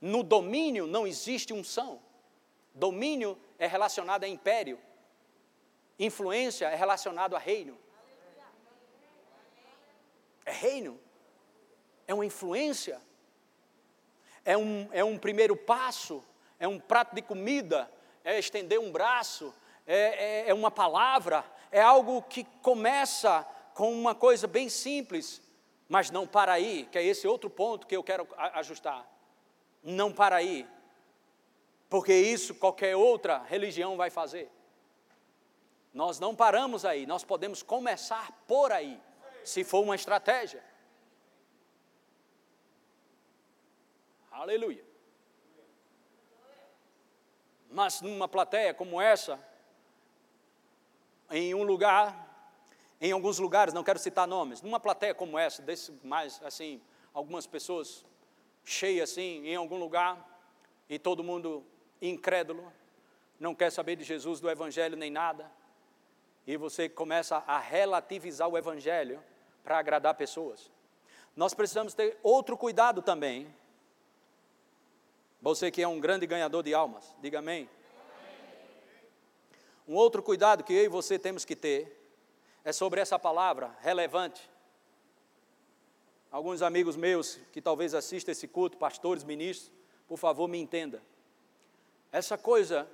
No 0.00 0.22
domínio 0.22 0.86
não 0.86 1.06
existe 1.06 1.52
unção. 1.52 2.00
Domínio 2.72 3.38
é 3.58 3.66
relacionado 3.66 4.24
a 4.24 4.28
império. 4.28 4.80
Influência 5.98 6.64
é 6.64 6.74
relacionado 6.74 7.36
a 7.36 7.38
reino. 7.38 7.78
É 10.46 10.50
reino. 10.50 10.98
É 12.06 12.14
uma 12.14 12.24
influência. 12.24 13.02
É 14.48 14.56
um, 14.56 14.88
é 14.92 15.04
um 15.04 15.18
primeiro 15.18 15.56
passo. 15.56 16.24
É 16.58 16.66
um 16.66 16.78
prato 16.78 17.14
de 17.14 17.22
comida. 17.22 17.90
É 18.24 18.38
estender 18.38 18.80
um 18.80 18.90
braço. 18.90 19.54
É, 19.86 20.44
é, 20.46 20.50
é 20.50 20.54
uma 20.54 20.70
palavra. 20.70 21.44
É 21.70 21.80
algo 21.80 22.22
que 22.22 22.44
começa 22.62 23.46
com 23.74 23.92
uma 23.92 24.14
coisa 24.14 24.46
bem 24.46 24.68
simples 24.68 25.42
mas 25.88 26.10
não 26.10 26.26
para 26.26 26.52
aí, 26.52 26.86
que 26.92 26.98
é 26.98 27.02
esse 27.02 27.26
outro 27.26 27.48
ponto 27.48 27.86
que 27.86 27.96
eu 27.96 28.04
quero 28.04 28.28
ajustar. 28.36 29.08
Não 29.82 30.12
para 30.12 30.36
aí. 30.36 30.68
Porque 31.88 32.12
isso 32.12 32.54
qualquer 32.54 32.94
outra 32.94 33.42
religião 33.44 33.96
vai 33.96 34.10
fazer. 34.10 34.50
Nós 35.94 36.20
não 36.20 36.36
paramos 36.36 36.84
aí, 36.84 37.06
nós 37.06 37.24
podemos 37.24 37.62
começar 37.62 38.30
por 38.46 38.70
aí, 38.70 39.00
se 39.42 39.64
for 39.64 39.80
uma 39.80 39.94
estratégia. 39.94 40.62
Aleluia. 44.38 44.84
Mas 47.70 48.00
numa 48.00 48.28
plateia 48.28 48.72
como 48.72 49.00
essa, 49.00 49.38
em 51.30 51.54
um 51.54 51.62
lugar 51.62 52.26
em 53.00 53.12
alguns 53.12 53.38
lugares, 53.38 53.72
não 53.72 53.84
quero 53.84 53.98
citar 53.98 54.26
nomes, 54.26 54.60
numa 54.60 54.80
plateia 54.80 55.14
como 55.14 55.38
essa, 55.38 55.62
desse 55.62 55.92
mais 56.02 56.40
assim, 56.42 56.80
algumas 57.14 57.46
pessoas 57.46 58.04
cheias 58.64 59.10
assim, 59.10 59.46
em 59.46 59.54
algum 59.54 59.76
lugar, 59.76 60.18
e 60.88 60.98
todo 60.98 61.22
mundo 61.22 61.64
incrédulo, 62.02 62.72
não 63.38 63.54
quer 63.54 63.70
saber 63.70 63.96
de 63.96 64.02
Jesus, 64.02 64.40
do 64.40 64.50
Evangelho 64.50 64.96
nem 64.96 65.10
nada, 65.10 65.50
e 66.46 66.56
você 66.56 66.88
começa 66.88 67.42
a 67.46 67.58
relativizar 67.58 68.48
o 68.48 68.58
Evangelho 68.58 69.22
para 69.62 69.78
agradar 69.78 70.14
pessoas. 70.14 70.70
Nós 71.36 71.54
precisamos 71.54 71.94
ter 71.94 72.18
outro 72.22 72.56
cuidado 72.56 73.00
também. 73.00 73.54
Você 75.40 75.70
que 75.70 75.80
é 75.82 75.88
um 75.88 76.00
grande 76.00 76.26
ganhador 76.26 76.62
de 76.62 76.74
almas, 76.74 77.14
diga 77.20 77.38
amém. 77.38 77.68
Um 79.86 79.94
outro 79.94 80.22
cuidado 80.22 80.64
que 80.64 80.72
eu 80.72 80.84
e 80.84 80.88
você 80.88 81.18
temos 81.18 81.44
que 81.44 81.54
ter 81.54 81.96
é 82.64 82.72
sobre 82.72 83.00
essa 83.00 83.18
palavra 83.18 83.74
relevante. 83.80 84.50
Alguns 86.30 86.60
amigos 86.60 86.96
meus 86.96 87.36
que 87.52 87.62
talvez 87.62 87.94
assistam 87.94 88.32
esse 88.32 88.46
culto, 88.46 88.76
pastores, 88.76 89.24
ministros, 89.24 89.72
por 90.06 90.18
favor, 90.18 90.48
me 90.48 90.58
entenda. 90.58 91.02
Essa 92.10 92.36
coisa, 92.36 92.88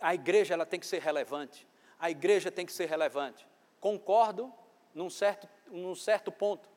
a 0.00 0.14
igreja 0.14 0.54
ela 0.54 0.66
tem 0.66 0.80
que 0.80 0.86
ser 0.86 1.00
relevante. 1.00 1.68
A 1.98 2.10
igreja 2.10 2.50
tem 2.50 2.64
que 2.64 2.72
ser 2.72 2.86
relevante. 2.86 3.46
Concordo 3.78 4.52
num 4.94 5.10
certo, 5.10 5.48
num 5.68 5.94
certo 5.94 6.32
ponto. 6.32 6.68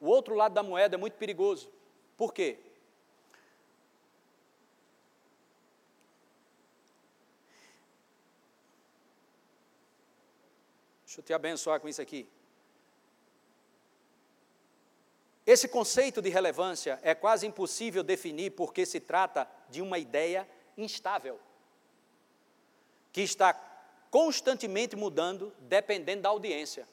O 0.00 0.06
outro 0.06 0.34
lado 0.34 0.54
da 0.54 0.62
moeda 0.62 0.96
é 0.96 0.98
muito 0.98 1.14
perigoso. 1.14 1.70
Por 2.16 2.32
quê? 2.32 2.58
Deixa 11.10 11.20
eu 11.20 11.24
te 11.24 11.32
abençoar 11.32 11.80
com 11.80 11.88
isso 11.88 12.00
aqui. 12.00 12.24
Esse 15.44 15.66
conceito 15.66 16.22
de 16.22 16.28
relevância 16.28 17.00
é 17.02 17.16
quase 17.16 17.48
impossível 17.48 18.04
definir 18.04 18.52
porque 18.52 18.86
se 18.86 19.00
trata 19.00 19.50
de 19.68 19.82
uma 19.82 19.98
ideia 19.98 20.48
instável, 20.76 21.40
que 23.12 23.22
está 23.22 23.52
constantemente 24.08 24.94
mudando 24.94 25.52
dependendo 25.58 26.22
da 26.22 26.28
audiência. 26.28 26.86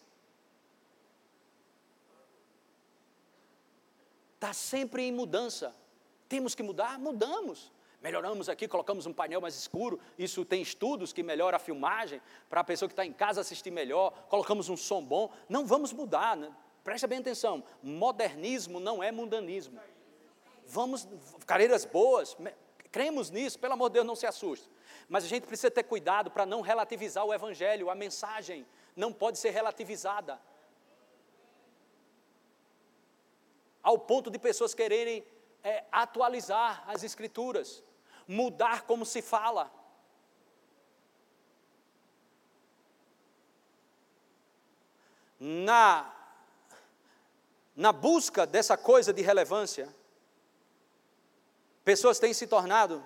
Está 4.34 4.51
sempre 4.51 5.03
em 5.03 5.11
mudança. 5.11 5.76
Temos 6.28 6.55
que 6.55 6.63
mudar? 6.63 6.97
Mudamos. 6.97 7.72
Melhoramos 8.02 8.48
aqui, 8.48 8.68
colocamos 8.68 9.06
um 9.06 9.14
painel 9.14 9.41
mais 9.41 9.56
escuro. 9.56 10.00
Isso 10.18 10.45
tem 10.45 10.62
estudos 10.62 11.12
que 11.12 11.24
melhora 11.24 11.58
a 11.58 11.60
filmagem 11.60 12.22
para 12.50 12.62
a 12.62 12.64
pessoa 12.64 12.88
que 12.88 12.93
está 12.93 13.06
em 13.06 13.12
casa 13.12 13.41
assistir 13.41 13.72
melhor. 13.72 14.12
Colocamos 14.30 14.70
um 14.70 14.78
som 14.78 15.04
bom. 15.04 15.32
Não 15.50 15.66
vamos 15.66 15.91
mudar. 15.91 16.38
Né? 16.38 16.52
Preste 16.84 17.08
bem 17.08 17.20
atenção. 17.20 17.64
Modernismo 17.82 18.80
não 18.80 19.02
é 19.02 19.12
mundanismo. 19.12 19.80
Vamos, 20.68 21.08
carreiras 21.45 21.86
boas, 21.86 22.38
cremos 22.91 23.32
nisso, 23.32 23.58
pelo 23.58 23.74
amor 23.74 23.89
de 23.89 23.95
Deus, 23.95 24.06
não 24.06 24.16
se 24.16 24.28
assuste. 24.28 24.70
Mas 25.08 25.24
a 25.24 25.28
gente 25.28 25.48
precisa 25.48 25.72
ter 25.72 25.84
cuidado 25.84 26.30
para 26.30 26.45
não 26.45 26.62
relativizar 26.62 27.26
o 27.26 27.34
Evangelho, 27.34 27.89
a 27.89 27.95
mensagem 27.95 28.66
não 28.95 29.14
pode 29.14 29.38
ser 29.38 29.52
relativizada. 29.52 30.39
Ao 33.82 33.98
ponto 33.98 34.30
de 34.30 34.38
pessoas 34.38 34.74
quererem 34.74 35.26
é, 35.64 35.86
atualizar 35.91 36.84
as 36.86 37.04
Escrituras 37.04 37.84
mudar 38.28 38.84
como 38.84 39.05
se 39.05 39.21
fala. 39.21 39.71
Na, 45.39 46.13
na 47.75 47.91
busca 47.91 48.45
dessa 48.45 48.75
coisa 48.75 49.13
de 49.13 49.21
relevância, 49.21 49.88
pessoas 51.86 52.19
têm 52.19 52.34
se 52.34 52.47
tornado, 52.47 53.05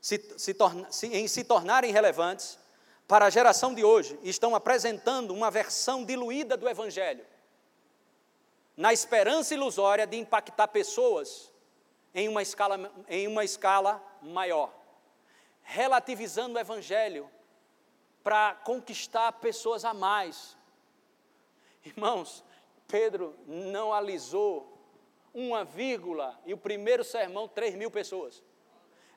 se, 0.00 0.34
se 0.36 0.54
torna, 0.54 0.90
se, 0.90 1.06
em 1.08 1.28
se 1.28 1.44
tornarem 1.44 1.92
relevantes 1.92 2.58
para 3.06 3.26
a 3.26 3.30
geração 3.30 3.74
de 3.74 3.84
hoje, 3.84 4.18
estão 4.22 4.54
apresentando 4.54 5.34
uma 5.34 5.50
versão 5.50 6.04
diluída 6.04 6.56
do 6.56 6.68
Evangelho, 6.68 7.26
na 8.76 8.92
esperança 8.92 9.52
ilusória 9.52 10.06
de 10.06 10.16
impactar 10.16 10.68
pessoas 10.68 11.50
em 12.14 12.28
uma 12.28 12.42
escala, 12.42 12.92
em 13.08 13.26
uma 13.26 13.44
escala 13.44 14.02
maior, 14.20 14.72
relativizando 15.62 16.56
o 16.56 16.60
Evangelho 16.60 17.30
para 18.22 18.54
conquistar 18.54 19.32
pessoas 19.32 19.84
a 19.84 19.94
mais. 19.94 20.56
Irmãos, 21.84 22.44
Pedro 22.86 23.36
não 23.46 23.92
alisou 23.92 24.78
uma 25.32 25.64
vírgula, 25.64 26.38
e 26.44 26.52
o 26.52 26.58
primeiro 26.58 27.04
sermão, 27.04 27.46
3 27.46 27.76
mil 27.76 27.90
pessoas. 27.90 28.42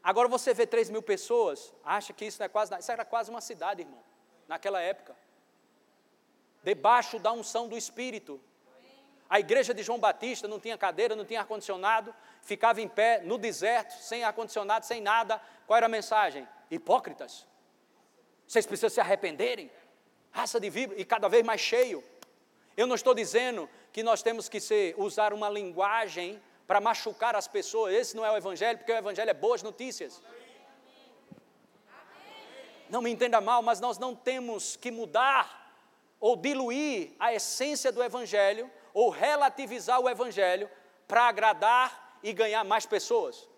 Agora 0.03 0.27
você 0.27 0.53
vê 0.53 0.67
3 0.67 0.89
mil 0.89 1.01
pessoas, 1.01 1.73
acha 1.83 2.13
que 2.13 2.25
isso 2.25 2.39
não 2.39 2.45
é 2.45 2.49
quase 2.49 2.71
nada. 2.71 2.81
Isso 2.81 2.91
era 2.91 3.05
quase 3.05 3.29
uma 3.29 3.41
cidade, 3.41 3.81
irmão, 3.81 4.03
naquela 4.47 4.79
época. 4.79 5.15
Debaixo 6.61 7.19
da 7.19 7.31
unção 7.31 7.67
do 7.67 7.77
Espírito. 7.77 8.39
A 9.33 9.39
igreja 9.39 9.73
de 9.73 9.81
João 9.81 9.97
Batista 9.97 10.47
não 10.47 10.59
tinha 10.59 10.77
cadeira, 10.77 11.15
não 11.15 11.25
tinha 11.25 11.39
ar-condicionado, 11.39 12.13
ficava 12.43 12.79
em 12.79 12.87
pé 12.87 13.19
no 13.23 13.39
deserto, 13.39 13.93
sem 13.93 14.23
ar-condicionado, 14.23 14.85
sem 14.85 15.01
nada. 15.01 15.41
Qual 15.65 15.75
era 15.75 15.87
a 15.87 15.89
mensagem? 15.89 16.47
Hipócritas. 16.69 17.47
Vocês 18.47 18.67
precisam 18.67 18.91
se 18.91 19.01
arrependerem. 19.01 19.71
Raça 20.29 20.59
de 20.59 20.69
víbora, 20.69 21.01
e 21.01 21.03
cada 21.03 21.27
vez 21.27 21.43
mais 21.43 21.59
cheio. 21.59 22.03
Eu 22.77 22.85
não 22.85 22.93
estou 22.93 23.15
dizendo 23.15 23.67
que 23.91 24.03
nós 24.03 24.21
temos 24.21 24.47
que 24.47 24.59
ser, 24.59 24.93
usar 24.99 25.33
uma 25.33 25.49
linguagem 25.49 26.39
para 26.67 26.79
machucar 26.79 27.35
as 27.35 27.47
pessoas. 27.47 27.91
Esse 27.91 28.15
não 28.15 28.23
é 28.23 28.29
o 28.29 28.37
Evangelho, 28.37 28.77
porque 28.77 28.91
o 28.91 28.97
Evangelho 28.97 29.31
é 29.31 29.33
boas 29.33 29.63
notícias. 29.63 30.21
Não 32.87 33.01
me 33.01 33.09
entenda 33.09 33.41
mal, 33.41 33.63
mas 33.63 33.79
nós 33.79 33.97
não 33.97 34.15
temos 34.15 34.75
que 34.75 34.91
mudar 34.91 35.75
ou 36.19 36.35
diluir 36.35 37.13
a 37.19 37.33
essência 37.33 37.91
do 37.91 38.03
Evangelho 38.03 38.69
ou 38.93 39.09
relativizar 39.09 39.99
o 39.99 40.09
Evangelho 40.09 40.69
para 41.07 41.23
agradar 41.23 42.19
e 42.21 42.31
ganhar 42.31 42.63
mais 42.63 42.85
pessoas. 42.85 43.49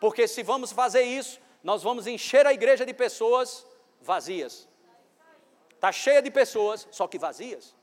Porque 0.00 0.26
se 0.26 0.42
vamos 0.42 0.72
fazer 0.72 1.02
isso, 1.02 1.40
nós 1.62 1.82
vamos 1.82 2.06
encher 2.06 2.46
a 2.46 2.52
igreja 2.52 2.84
de 2.84 2.92
pessoas 2.92 3.66
vazias. 4.00 4.68
Está 5.74 5.92
cheia 5.92 6.22
de 6.22 6.30
pessoas, 6.30 6.88
só 6.90 7.06
que 7.06 7.18
vazias. 7.18 7.74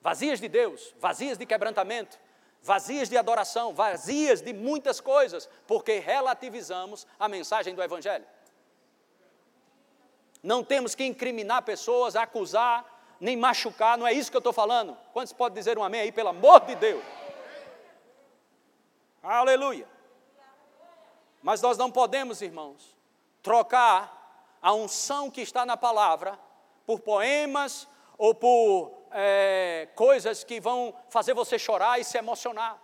Vazias 0.00 0.40
de 0.40 0.48
Deus, 0.48 0.94
vazias 0.98 1.36
de 1.36 1.44
quebrantamento, 1.44 2.18
vazias 2.62 3.08
de 3.08 3.16
adoração, 3.16 3.74
vazias 3.74 4.40
de 4.40 4.52
muitas 4.52 5.00
coisas, 5.00 5.48
porque 5.66 5.98
relativizamos 5.98 7.06
a 7.18 7.28
mensagem 7.28 7.74
do 7.74 7.82
Evangelho. 7.82 8.26
Não 10.42 10.62
temos 10.62 10.94
que 10.94 11.04
incriminar 11.04 11.62
pessoas, 11.62 12.14
acusar, 12.14 12.97
nem 13.20 13.36
machucar, 13.36 13.98
não 13.98 14.06
é 14.06 14.12
isso 14.12 14.30
que 14.30 14.36
eu 14.36 14.40
estou 14.40 14.52
falando. 14.52 14.96
Quantos 15.12 15.32
podem 15.32 15.58
dizer 15.58 15.78
um 15.78 15.82
amém 15.82 16.00
aí, 16.00 16.12
pelo 16.12 16.28
amor 16.28 16.60
de 16.60 16.74
Deus? 16.74 17.04
Aleluia. 19.22 19.88
Mas 21.42 21.60
nós 21.60 21.76
não 21.76 21.90
podemos, 21.90 22.42
irmãos, 22.42 22.96
trocar 23.42 24.56
a 24.60 24.72
unção 24.72 25.30
que 25.30 25.40
está 25.40 25.64
na 25.64 25.76
palavra 25.76 26.38
por 26.86 27.00
poemas 27.00 27.88
ou 28.16 28.34
por 28.34 28.92
é, 29.10 29.88
coisas 29.94 30.44
que 30.44 30.60
vão 30.60 30.94
fazer 31.08 31.34
você 31.34 31.58
chorar 31.58 32.00
e 32.00 32.04
se 32.04 32.18
emocionar. 32.18 32.80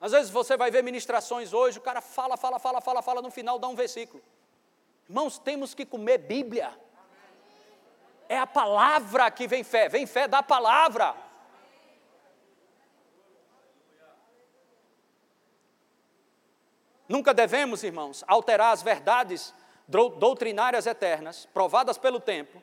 Às 0.00 0.12
vezes 0.12 0.30
você 0.30 0.56
vai 0.56 0.70
ver 0.70 0.82
ministrações 0.82 1.52
hoje, 1.52 1.78
o 1.78 1.82
cara 1.82 2.00
fala, 2.00 2.36
fala, 2.36 2.58
fala, 2.58 2.80
fala, 2.80 3.00
fala, 3.00 3.22
no 3.22 3.30
final 3.30 3.58
dá 3.58 3.68
um 3.68 3.74
versículo. 3.74 4.22
Irmãos, 5.08 5.38
temos 5.38 5.74
que 5.74 5.84
comer 5.84 6.18
Bíblia. 6.18 6.72
É 8.28 8.38
a 8.38 8.46
palavra 8.46 9.30
que 9.30 9.46
vem 9.46 9.62
fé, 9.62 9.88
vem 9.88 10.06
fé 10.06 10.26
da 10.26 10.42
palavra. 10.42 11.14
Nunca 17.06 17.34
devemos, 17.34 17.82
irmãos, 17.82 18.24
alterar 18.26 18.72
as 18.72 18.82
verdades 18.82 19.52
doutrinárias 19.86 20.86
eternas, 20.86 21.46
provadas 21.52 21.98
pelo 21.98 22.18
tempo 22.18 22.62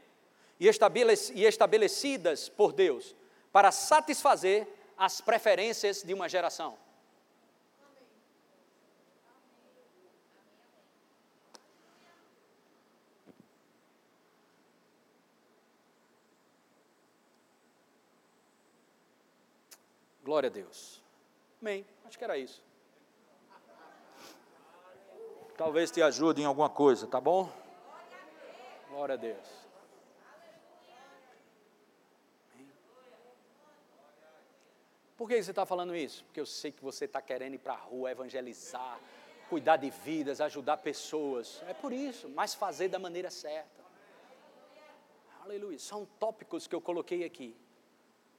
e 0.60 0.68
estabelecidas 0.68 2.50
por 2.50 2.74
Deus, 2.74 3.16
para 3.52 3.72
satisfazer 3.72 4.68
as 4.98 5.22
preferências 5.22 6.02
de 6.02 6.14
uma 6.14 6.28
geração. 6.28 6.78
Glória 20.32 20.48
a 20.48 20.50
Deus. 20.50 21.04
Amém. 21.62 21.86
Acho 22.06 22.18
que 22.18 22.24
era 22.24 22.38
isso. 22.38 22.64
Talvez 25.58 25.92
te 25.92 26.02
ajude 26.02 26.42
em 26.42 26.46
alguma 26.46 26.70
coisa, 26.70 27.06
tá 27.06 27.20
bom? 27.20 27.52
Glória 28.88 29.16
a 29.16 29.18
Deus. 29.18 29.46
Por 35.18 35.28
que 35.28 35.44
você 35.44 35.52
está 35.52 35.66
falando 35.66 35.94
isso? 35.94 36.24
Porque 36.24 36.40
eu 36.40 36.46
sei 36.46 36.72
que 36.72 36.82
você 36.82 37.04
está 37.04 37.22
querendo 37.22 37.56
ir 37.56 37.60
para 37.60 37.74
a 37.74 37.84
rua, 37.90 38.10
evangelizar, 38.10 39.02
cuidar 39.50 39.76
de 39.76 39.90
vidas, 39.90 40.40
ajudar 40.40 40.78
pessoas. 40.78 41.62
É 41.68 41.74
por 41.74 41.92
isso, 41.92 42.30
mas 42.30 42.54
fazer 42.54 42.88
da 42.88 42.98
maneira 42.98 43.30
certa. 43.30 43.84
Aleluia. 45.44 45.78
São 45.78 46.06
tópicos 46.18 46.68
que 46.68 46.74
eu 46.74 46.80
coloquei 46.80 47.26
aqui. 47.26 47.54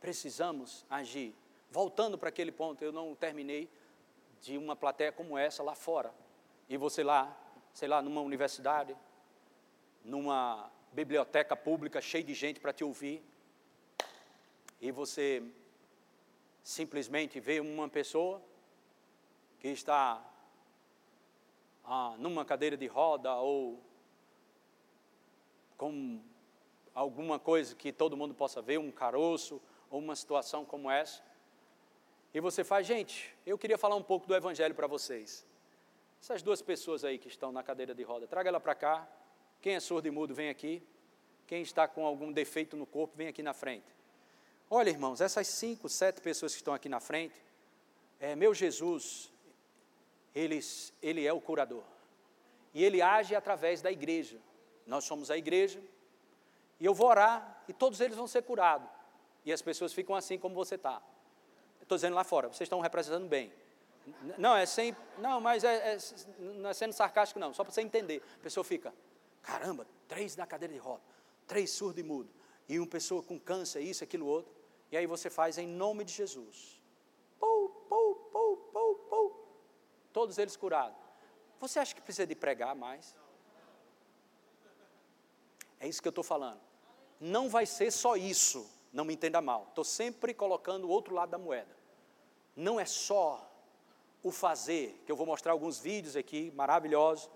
Precisamos 0.00 0.86
agir 0.88 1.36
voltando 1.72 2.18
para 2.18 2.28
aquele 2.28 2.52
ponto, 2.52 2.84
eu 2.84 2.92
não 2.92 3.14
terminei 3.14 3.68
de 4.42 4.58
uma 4.58 4.76
plateia 4.76 5.10
como 5.10 5.38
essa 5.38 5.62
lá 5.62 5.74
fora. 5.74 6.12
E 6.68 6.76
você 6.76 7.02
lá, 7.02 7.34
sei 7.72 7.88
lá, 7.88 8.02
numa 8.02 8.20
universidade, 8.20 8.94
numa 10.04 10.70
biblioteca 10.92 11.56
pública 11.56 12.00
cheia 12.00 12.22
de 12.22 12.34
gente 12.34 12.60
para 12.60 12.74
te 12.74 12.84
ouvir. 12.84 13.24
E 14.80 14.92
você 14.92 15.42
simplesmente 16.62 17.40
vê 17.40 17.58
uma 17.58 17.88
pessoa 17.88 18.42
que 19.58 19.68
está 19.68 20.22
ah, 21.84 22.14
numa 22.18 22.44
cadeira 22.44 22.76
de 22.76 22.86
roda 22.86 23.34
ou 23.36 23.82
com 25.78 26.20
alguma 26.94 27.38
coisa 27.38 27.74
que 27.74 27.90
todo 27.92 28.16
mundo 28.16 28.34
possa 28.34 28.60
ver, 28.60 28.78
um 28.78 28.92
caroço 28.92 29.60
ou 29.90 29.98
uma 29.98 30.14
situação 30.14 30.66
como 30.66 30.90
essa. 30.90 31.31
E 32.34 32.40
você 32.40 32.64
faz, 32.64 32.86
gente, 32.86 33.34
eu 33.44 33.58
queria 33.58 33.76
falar 33.76 33.96
um 33.96 34.02
pouco 34.02 34.26
do 34.26 34.34
Evangelho 34.34 34.74
para 34.74 34.86
vocês. 34.86 35.46
Essas 36.20 36.42
duas 36.42 36.62
pessoas 36.62 37.04
aí 37.04 37.18
que 37.18 37.28
estão 37.28 37.52
na 37.52 37.62
cadeira 37.62 37.94
de 37.94 38.02
roda, 38.02 38.26
traga 38.26 38.48
ela 38.48 38.60
para 38.60 38.74
cá. 38.74 39.08
Quem 39.60 39.74
é 39.74 39.80
surdo 39.80 40.08
e 40.08 40.10
mudo, 40.10 40.34
vem 40.34 40.48
aqui. 40.48 40.82
Quem 41.46 41.62
está 41.62 41.86
com 41.86 42.06
algum 42.06 42.32
defeito 42.32 42.76
no 42.76 42.86
corpo, 42.86 43.16
vem 43.16 43.28
aqui 43.28 43.42
na 43.42 43.52
frente. 43.52 43.86
Olha, 44.70 44.88
irmãos, 44.88 45.20
essas 45.20 45.46
cinco, 45.46 45.88
sete 45.88 46.22
pessoas 46.22 46.52
que 46.52 46.60
estão 46.60 46.72
aqui 46.72 46.88
na 46.88 47.00
frente, 47.00 47.34
é, 48.18 48.34
meu 48.34 48.54
Jesus, 48.54 49.30
eles, 50.34 50.94
ele 51.02 51.26
é 51.26 51.32
o 51.32 51.40
curador. 51.40 51.84
E 52.72 52.82
ele 52.82 53.02
age 53.02 53.34
através 53.34 53.82
da 53.82 53.92
igreja. 53.92 54.38
Nós 54.86 55.04
somos 55.04 55.30
a 55.30 55.36
igreja. 55.36 55.82
E 56.80 56.86
eu 56.86 56.94
vou 56.94 57.08
orar 57.08 57.62
e 57.68 57.72
todos 57.72 58.00
eles 58.00 58.16
vão 58.16 58.26
ser 58.26 58.42
curados. 58.42 58.88
E 59.44 59.52
as 59.52 59.60
pessoas 59.60 59.92
ficam 59.92 60.14
assim 60.14 60.38
como 60.38 60.54
você 60.54 60.76
está. 60.76 61.02
Estou 61.82 61.96
dizendo 61.96 62.14
lá 62.14 62.24
fora, 62.24 62.48
vocês 62.48 62.62
estão 62.62 62.80
representando 62.80 63.28
bem. 63.28 63.52
Não, 64.38 64.56
é 64.56 64.66
sem. 64.66 64.96
Não, 65.18 65.40
mas 65.40 65.64
é, 65.64 65.94
é 65.94 65.98
não 66.38 66.70
é 66.70 66.74
sendo 66.74 66.92
sarcástico, 66.92 67.38
não, 67.38 67.52
só 67.52 67.62
para 67.62 67.72
você 67.72 67.82
entender. 67.82 68.22
A 68.40 68.42
pessoa 68.42 68.64
fica, 68.64 68.92
caramba, 69.42 69.86
três 70.08 70.36
na 70.36 70.46
cadeira 70.46 70.72
de 70.72 70.80
roda, 70.80 71.02
três 71.46 71.70
surdo 71.70 72.00
e 72.00 72.02
mudo, 72.02 72.30
e 72.68 72.78
uma 72.78 72.86
pessoa 72.86 73.22
com 73.22 73.38
câncer, 73.38 73.80
isso, 73.80 74.02
aquilo, 74.02 74.26
outro. 74.26 74.52
E 74.90 74.96
aí 74.96 75.06
você 75.06 75.30
faz 75.30 75.58
em 75.58 75.66
nome 75.66 76.04
de 76.04 76.12
Jesus. 76.12 76.80
Pou, 77.38 77.68
pou, 77.88 78.14
pou, 78.32 78.56
pou, 78.56 78.94
pou. 78.94 79.48
Todos 80.12 80.38
eles 80.38 80.56
curados. 80.56 80.96
Você 81.60 81.78
acha 81.78 81.94
que 81.94 82.00
precisa 82.00 82.26
de 82.26 82.34
pregar 82.34 82.74
mais? 82.74 83.16
É 85.80 85.88
isso 85.88 86.02
que 86.02 86.08
eu 86.08 86.10
estou 86.10 86.24
falando. 86.24 86.60
Não 87.18 87.48
vai 87.48 87.66
ser 87.66 87.90
só 87.90 88.16
isso 88.16 88.68
não 88.92 89.04
me 89.04 89.14
entenda 89.14 89.40
mal, 89.40 89.66
estou 89.68 89.84
sempre 89.84 90.34
colocando 90.34 90.84
o 90.84 90.90
outro 90.90 91.14
lado 91.14 91.30
da 91.30 91.38
moeda. 91.38 91.74
Não 92.54 92.78
é 92.78 92.84
só 92.84 93.48
o 94.22 94.30
fazer, 94.30 95.02
que 95.04 95.10
eu 95.10 95.16
vou 95.16 95.26
mostrar 95.26 95.52
alguns 95.52 95.80
vídeos 95.80 96.14
aqui 96.14 96.52
maravilhosos, 96.54 97.30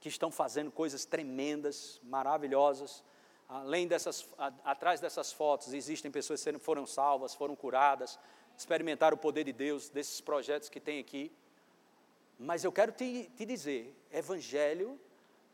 que 0.00 0.08
estão 0.08 0.30
fazendo 0.30 0.70
coisas 0.70 1.04
tremendas, 1.04 2.00
maravilhosas. 2.02 3.02
Além 3.48 3.86
dessas, 3.88 4.28
a, 4.36 4.52
atrás 4.64 5.00
dessas 5.00 5.32
fotos, 5.32 5.72
existem 5.72 6.10
pessoas 6.10 6.42
que 6.42 6.58
foram 6.58 6.86
salvas, 6.86 7.34
foram 7.34 7.56
curadas, 7.56 8.18
experimentaram 8.56 9.16
o 9.16 9.20
poder 9.20 9.44
de 9.44 9.52
Deus, 9.52 9.88
desses 9.88 10.20
projetos 10.20 10.68
que 10.68 10.80
tem 10.80 10.98
aqui. 10.98 11.32
Mas 12.38 12.62
eu 12.62 12.70
quero 12.70 12.92
te, 12.92 13.30
te 13.36 13.46
dizer: 13.46 13.96
evangelho 14.12 15.00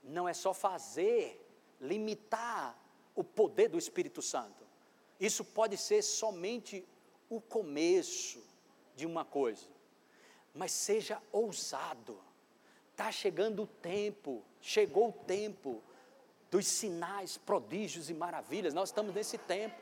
não 0.03 0.29
é 0.29 0.35
só 0.35 0.53
fazer, 0.53 1.41
limitar 1.81 2.77
o 3.15 3.23
poder 3.23 3.69
do 3.69 3.79
Espírito 3.79 4.21
Santo. 4.21 4.64
Isso 5.21 5.45
pode 5.45 5.77
ser 5.77 6.03
somente 6.03 6.85
o 7.29 7.41
começo 7.41 8.43
de 8.95 9.07
uma 9.07 9.25
coisa, 9.25 9.67
mas 10.55 10.73
seja 10.73 11.21
ousado. 11.33 12.19
Está 12.91 13.11
chegando 13.11 13.63
o 13.63 13.67
tempo, 13.67 14.43
chegou 14.61 15.09
o 15.09 15.13
tempo 15.13 15.83
dos 16.51 16.67
sinais, 16.67 17.37
prodígios 17.37 18.09
e 18.09 18.15
maravilhas. 18.15 18.73
Nós 18.73 18.91
estamos 18.91 19.15
nesse 19.15 19.37
tempo. 19.37 19.75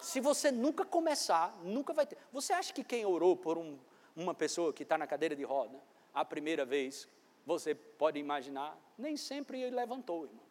Se 0.00 0.20
você 0.20 0.50
nunca 0.50 0.84
começar, 0.84 1.54
nunca 1.62 1.92
vai 1.92 2.06
ter. 2.06 2.16
Você 2.32 2.52
acha 2.52 2.72
que 2.72 2.82
quem 2.82 3.04
orou 3.04 3.36
por 3.36 3.58
um, 3.58 3.78
uma 4.14 4.32
pessoa 4.32 4.72
que 4.72 4.82
está 4.82 4.96
na 4.96 5.06
cadeira 5.06 5.36
de 5.36 5.42
roda, 5.42 5.78
a 6.14 6.24
primeira 6.24 6.64
vez, 6.64 7.06
você 7.44 7.74
pode 7.74 8.18
imaginar, 8.18 8.78
nem 8.96 9.16
sempre 9.16 9.60
ele 9.60 9.76
levantou, 9.76 10.24
irmão. 10.24 10.44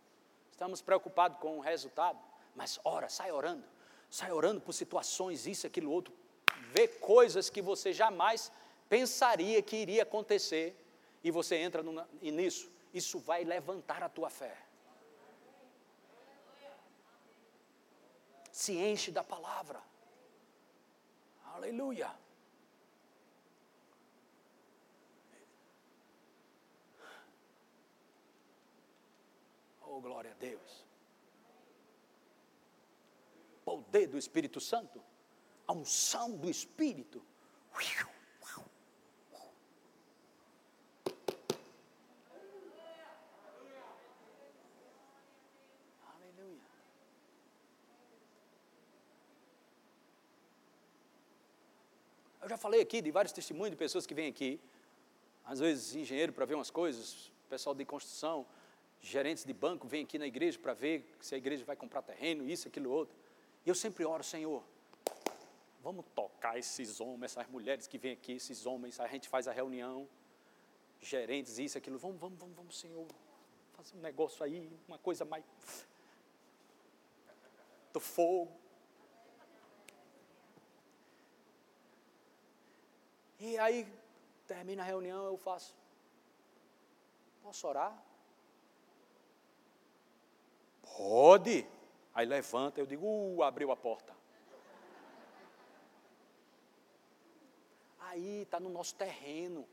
Estamos 0.51 0.81
preocupados 0.81 1.39
com 1.39 1.57
o 1.57 1.61
resultado, 1.61 2.19
mas 2.55 2.79
ora, 2.83 3.09
sai 3.09 3.31
orando, 3.31 3.63
sai 4.15 4.31
orando 4.31 4.61
por 4.61 4.71
situações, 4.71 5.45
isso, 5.45 5.67
aquilo, 5.67 5.91
outro, 5.91 6.13
vê 6.71 6.87
coisas 6.87 7.49
que 7.49 7.61
você 7.61 7.91
jamais 7.91 8.49
pensaria 8.87 9.61
que 9.61 9.75
iria 9.75 10.03
acontecer, 10.03 10.73
e 11.21 11.29
você 11.29 11.57
entra 11.57 11.83
numa, 11.83 12.07
e 12.21 12.31
nisso, 12.31 12.71
isso 12.93 13.19
vai 13.19 13.43
levantar 13.43 14.01
a 14.01 14.07
tua 14.07 14.29
fé. 14.29 14.57
Se 18.53 18.77
enche 18.77 19.11
da 19.11 19.21
palavra. 19.21 19.81
Aleluia. 21.53 22.09
Oh, 29.85 29.99
glória 29.99 30.31
a 30.31 30.35
Deus. 30.35 30.84
Poder 33.65 34.07
do 34.07 34.17
Espírito 34.17 34.61
Santo, 34.61 35.03
a 35.67 35.73
unção 35.73 36.37
do 36.37 36.49
Espírito. 36.49 37.21
Aleluia. 37.73 38.15
Eu 52.45 52.49
já 52.49 52.57
falei 52.57 52.79
aqui 52.79 53.01
de 53.01 53.09
vários 53.09 53.33
testemunhos 53.33 53.71
de 53.71 53.75
pessoas 53.75 54.05
que 54.05 54.13
vêm 54.13 54.29
aqui, 54.29 54.61
às 55.43 55.59
vezes 55.59 55.95
engenheiro 55.95 56.31
para 56.31 56.45
ver 56.45 56.53
umas 56.53 56.69
coisas, 56.69 57.31
pessoal 57.49 57.73
de 57.73 57.83
construção, 57.83 58.45
gerentes 59.01 59.43
de 59.43 59.51
banco 59.51 59.87
vêm 59.87 60.03
aqui 60.03 60.19
na 60.19 60.27
igreja 60.27 60.59
para 60.59 60.75
ver 60.75 61.11
se 61.19 61.33
a 61.33 61.39
igreja 61.39 61.65
vai 61.65 61.75
comprar 61.75 62.03
terreno, 62.03 62.47
isso, 62.47 62.67
aquilo, 62.67 62.91
outro. 62.91 63.17
E 63.65 63.69
eu 63.69 63.75
sempre 63.75 64.05
oro, 64.05 64.23
Senhor, 64.23 64.63
vamos 65.81 66.05
tocar 66.13 66.57
esses 66.57 67.01
homens, 67.01 67.31
essas 67.31 67.47
mulheres 67.47 67.87
que 67.87 67.97
vêm 67.97 68.13
aqui, 68.13 68.33
esses 68.33 68.65
homens, 68.65 68.99
a 68.99 69.07
gente 69.07 69.27
faz 69.27 69.47
a 69.47 69.51
reunião, 69.51 70.07
gerentes, 71.01 71.57
isso, 71.57 71.77
aquilo, 71.77 71.97
vamos, 71.97 72.19
vamos, 72.19 72.37
vamos, 72.37 72.55
vamos, 72.55 72.79
Senhor, 72.79 73.07
fazer 73.73 73.97
um 73.97 74.01
negócio 74.01 74.43
aí, 74.45 74.71
uma 74.87 74.99
coisa 74.99 75.25
mais 75.25 75.43
do 77.91 77.99
fogo. 77.99 78.51
E 83.39 83.57
aí, 83.57 83.91
termina 84.47 84.83
a 84.83 84.85
reunião, 84.85 85.25
eu 85.25 85.37
faço, 85.37 85.73
posso 87.41 87.67
orar? 87.67 87.99
Pode. 90.83 91.74
Aí 92.15 92.25
levanta, 92.25 92.79
eu 92.79 92.85
digo, 92.85 93.05
uh, 93.05 93.43
abriu 93.43 93.71
a 93.71 93.75
porta. 93.75 94.15
Aí 97.99 98.43
está 98.43 98.57
no 98.59 98.69
nosso 98.69 98.95
terreno. 98.95 99.67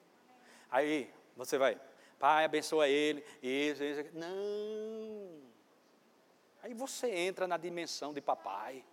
Aí 0.69 1.09
você 1.37 1.57
vai, 1.57 1.81
pai, 2.19 2.45
abençoa 2.45 2.89
ele, 2.89 3.25
isso, 3.41 3.85
isso. 3.85 4.11
Não. 4.13 5.41
Aí 6.63 6.75
você 6.75 7.09
entra 7.15 7.47
na 7.47 7.57
dimensão 7.57 8.13
de 8.13 8.21
papai. 8.21 8.85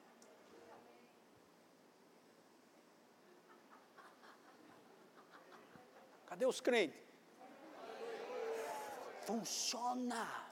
Cadê 6.27 6.45
os 6.45 6.61
crentes? 6.61 6.99
Funciona 9.25 10.49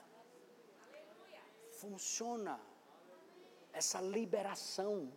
funciona 1.78 2.60
essa 3.78 4.00
liberação 4.00 5.12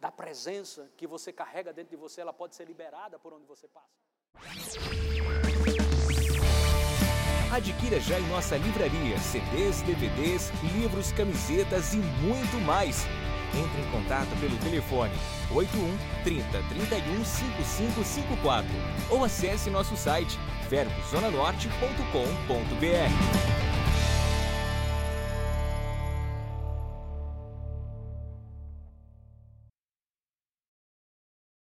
da 0.00 0.12
presença 0.12 0.88
que 0.96 1.06
você 1.06 1.32
carrega 1.32 1.72
dentro 1.72 1.90
de 1.90 1.96
você, 1.96 2.20
ela 2.20 2.32
pode 2.32 2.54
ser 2.54 2.64
liberada 2.64 3.18
por 3.18 3.32
onde 3.32 3.44
você 3.44 3.66
passa. 3.66 3.88
Adquira 7.52 7.98
já 7.98 8.20
em 8.20 8.28
nossa 8.28 8.56
livraria 8.56 9.18
CDs, 9.18 9.82
DVDs, 9.82 10.52
livros, 10.76 11.10
camisetas 11.10 11.92
e 11.92 11.96
muito 11.96 12.56
mais. 12.64 13.04
Entre 13.52 13.80
em 13.80 13.90
contato 13.90 14.28
pelo 14.40 14.56
telefone 14.58 15.14
81 15.52 15.98
30 16.22 16.62
31 16.68 17.24
5554 17.24 18.68
ou 19.10 19.24
acesse 19.24 19.70
nosso 19.70 19.96
site 19.96 20.38
verbozonanorte.com.br. 20.68 23.67